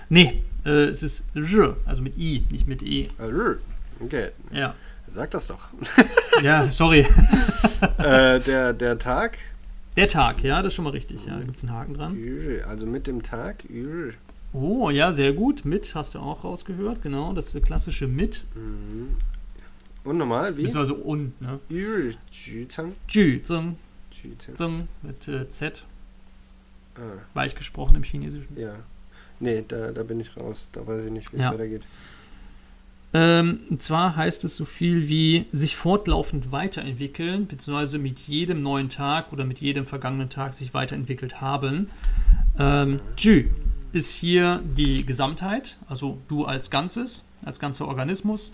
Nee, 0.09 0.43
äh, 0.65 0.85
es 0.85 1.03
ist 1.03 1.23
Zhe, 1.33 1.75
also 1.85 2.01
mit 2.01 2.17
I, 2.17 2.43
nicht 2.49 2.67
mit 2.67 2.81
E. 2.81 3.09
Rühr. 3.19 3.59
Okay, 3.99 4.29
Ja. 4.51 4.73
sag 5.07 5.31
das 5.31 5.47
doch. 5.47 5.67
Ja, 6.41 6.63
sorry. 6.65 7.05
äh, 7.97 8.39
der, 8.39 8.73
der 8.73 8.97
Tag, 8.97 9.37
Der 9.97 10.07
Tag, 10.07 10.41
ja, 10.43 10.61
das 10.61 10.67
ist 10.71 10.75
schon 10.75 10.85
mal 10.85 10.91
richtig. 10.91 11.25
Ja, 11.25 11.37
da 11.37 11.43
gibt 11.43 11.57
es 11.57 11.63
einen 11.63 11.73
Haken 11.73 11.93
dran. 11.93 12.17
Also 12.67 12.85
mit 12.85 13.05
dem 13.07 13.21
Tag. 13.21 13.63
Oh, 14.53 14.89
ja, 14.89 15.13
sehr 15.13 15.33
gut. 15.33 15.65
Mit 15.65 15.93
hast 15.95 16.15
du 16.15 16.19
auch 16.19 16.43
rausgehört. 16.43 17.01
Genau, 17.03 17.33
das 17.33 17.47
ist 17.47 17.55
der 17.55 17.61
klassische 17.61 18.07
Mit. 18.07 18.43
Mhm. 18.55 19.15
Und 20.03 20.17
nochmal, 20.17 20.57
wie? 20.57 20.63
Beziehungsweise 20.63 20.95
und, 20.95 21.39
ne? 21.41 21.59
Yue, 21.69 22.13
Ju, 22.31 22.65
mit 25.03 25.27
äh, 25.27 25.49
Z. 25.49 25.83
Ah, 26.95 26.99
Weich 27.33 27.55
gesprochen 27.55 27.95
im 27.95 28.03
Chinesischen. 28.03 28.57
ja. 28.59 28.75
Nee, 29.41 29.63
da, 29.65 29.93
da 29.93 30.03
bin 30.03 30.19
ich 30.19 30.35
raus. 30.35 30.67
Da 30.73 30.85
weiß 30.85 31.05
ich 31.05 31.11
nicht, 31.11 31.31
wie 31.31 31.37
es 31.37 31.43
Ja. 31.43 31.53
weitergeht. 31.53 31.83
Ähm, 33.13 33.61
und 33.69 33.81
zwar 33.81 34.15
heißt 34.17 34.43
es 34.43 34.55
so 34.57 34.65
viel 34.65 35.07
wie 35.07 35.45
sich 35.53 35.75
fortlaufend 35.77 36.51
weiterentwickeln, 36.51 37.47
beziehungsweise 37.47 37.99
mit 37.99 38.19
jedem 38.19 38.61
neuen 38.61 38.89
Tag 38.89 39.31
oder 39.31 39.45
mit 39.45 39.61
jedem 39.61 39.85
vergangenen 39.85 40.29
Tag 40.29 40.53
sich 40.53 40.73
weiterentwickelt 40.73 41.39
haben. 41.41 41.89
Ähm, 42.59 42.99
Ju 43.17 43.45
ist 43.91 44.13
hier 44.13 44.61
die 44.63 45.05
Gesamtheit, 45.05 45.77
also 45.87 46.19
du 46.27 46.45
als 46.45 46.69
Ganzes, 46.69 47.23
als 47.45 47.59
ganzer 47.59 47.87
Organismus. 47.87 48.51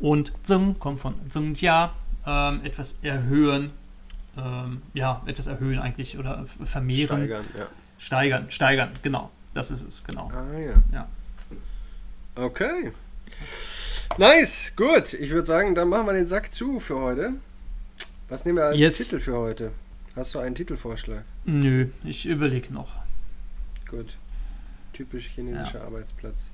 Und 0.00 0.32
Zeng 0.44 0.78
kommt 0.78 1.00
von 1.00 1.14
Zhengjia, 1.28 1.92
ähm, 2.26 2.60
etwas 2.64 2.96
erhöhen, 3.02 3.70
ähm, 4.36 4.82
ja, 4.94 5.22
etwas 5.26 5.46
erhöhen 5.46 5.78
eigentlich 5.78 6.18
oder 6.18 6.46
vermehren. 6.64 7.16
Steigern, 7.18 7.44
ja. 7.56 7.66
Steigern, 7.98 8.50
steigern, 8.50 8.90
genau. 9.02 9.30
Das 9.54 9.70
ist 9.70 9.82
es, 9.82 10.04
genau. 10.04 10.30
Ah 10.32 10.58
ja. 10.58 10.74
Ja. 10.92 11.08
Okay. 12.36 12.92
Nice, 14.18 14.72
gut. 14.76 15.14
Ich 15.14 15.30
würde 15.30 15.46
sagen, 15.46 15.74
dann 15.74 15.88
machen 15.88 16.06
wir 16.06 16.12
den 16.12 16.26
Sack 16.26 16.52
zu 16.52 16.78
für 16.78 16.98
heute. 17.00 17.32
Was 18.28 18.44
nehmen 18.44 18.58
wir 18.58 18.66
als 18.66 18.78
Yes. 18.78 18.98
Titel 18.98 19.20
für 19.20 19.36
heute? 19.36 19.72
Hast 20.14 20.34
du 20.34 20.38
einen 20.38 20.54
Titelvorschlag? 20.54 21.24
Nö, 21.44 21.88
ich 22.04 22.26
überlege 22.26 22.72
noch. 22.72 22.92
Gut. 23.88 24.16
Typisch 24.92 25.26
chinesischer 25.34 25.82
Arbeitsplatz. 25.82 26.50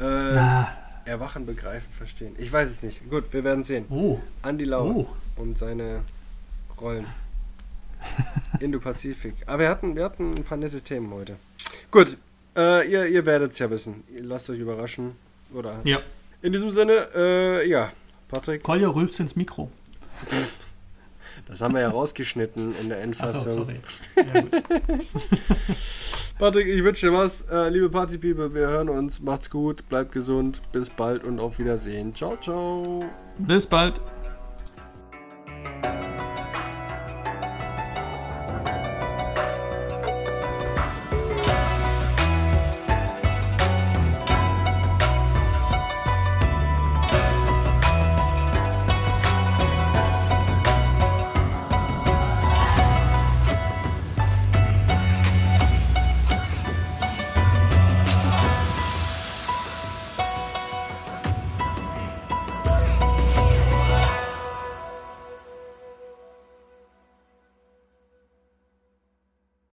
Äh, 0.00 0.04
Ah, 0.04 0.68
Erwachen, 1.04 1.46
begreifen, 1.46 1.92
verstehen. 1.92 2.34
Ich 2.38 2.52
weiß 2.52 2.70
es 2.70 2.82
nicht. 2.82 3.08
Gut, 3.10 3.32
wir 3.32 3.42
werden 3.44 3.64
sehen. 3.64 3.86
oh, 3.90 4.20
Andy 4.44 4.64
Lau 4.64 4.86
oh. 4.86 5.40
und 5.40 5.58
seine 5.58 6.02
Rollen. 6.80 7.06
Indo-Pazifik. 8.60 9.34
Aber 9.46 9.60
wir 9.60 9.68
hatten, 9.68 9.96
wir 9.96 10.04
hatten 10.04 10.34
ein 10.36 10.44
paar 10.44 10.58
nette 10.58 10.80
Themen 10.80 11.12
heute. 11.12 11.36
Gut, 11.90 12.16
äh, 12.56 12.88
ihr, 12.90 13.06
ihr 13.06 13.26
werdet 13.26 13.52
es 13.52 13.58
ja 13.58 13.70
wissen. 13.70 14.04
Ihr 14.14 14.24
lasst 14.24 14.48
euch 14.50 14.58
überraschen. 14.58 15.12
Oder 15.52 15.80
Ja, 15.84 16.00
in 16.40 16.52
diesem 16.52 16.70
Sinne, 16.70 17.08
äh, 17.14 17.68
ja, 17.68 17.92
Patrick, 18.28 18.62
Kolja 18.62 18.88
rülpst 18.88 19.20
ins 19.20 19.36
Mikro. 19.36 19.70
das 21.46 21.60
haben 21.60 21.74
wir 21.74 21.80
ja 21.80 21.90
rausgeschnitten 21.90 22.74
in 22.80 22.88
der 22.88 23.00
Endfassung. 23.00 23.52
sorry. 23.52 23.80
Ja, 24.16 24.40
gut. 24.40 24.50
Patrick, 26.38 26.66
ich 26.66 26.82
wünsche 26.82 27.08
dir 27.08 27.16
was. 27.16 27.42
Äh, 27.42 27.68
liebe 27.68 27.88
Party-People, 27.90 28.54
wir 28.54 28.68
hören 28.68 28.88
uns. 28.88 29.20
Macht's 29.20 29.50
gut, 29.50 29.88
bleibt 29.88 30.12
gesund. 30.12 30.62
Bis 30.72 30.90
bald 30.90 31.24
und 31.24 31.40
auf 31.40 31.58
Wiedersehen. 31.58 32.14
Ciao, 32.14 32.36
ciao. 32.36 33.04
Bis 33.38 33.66
bald. 33.66 34.00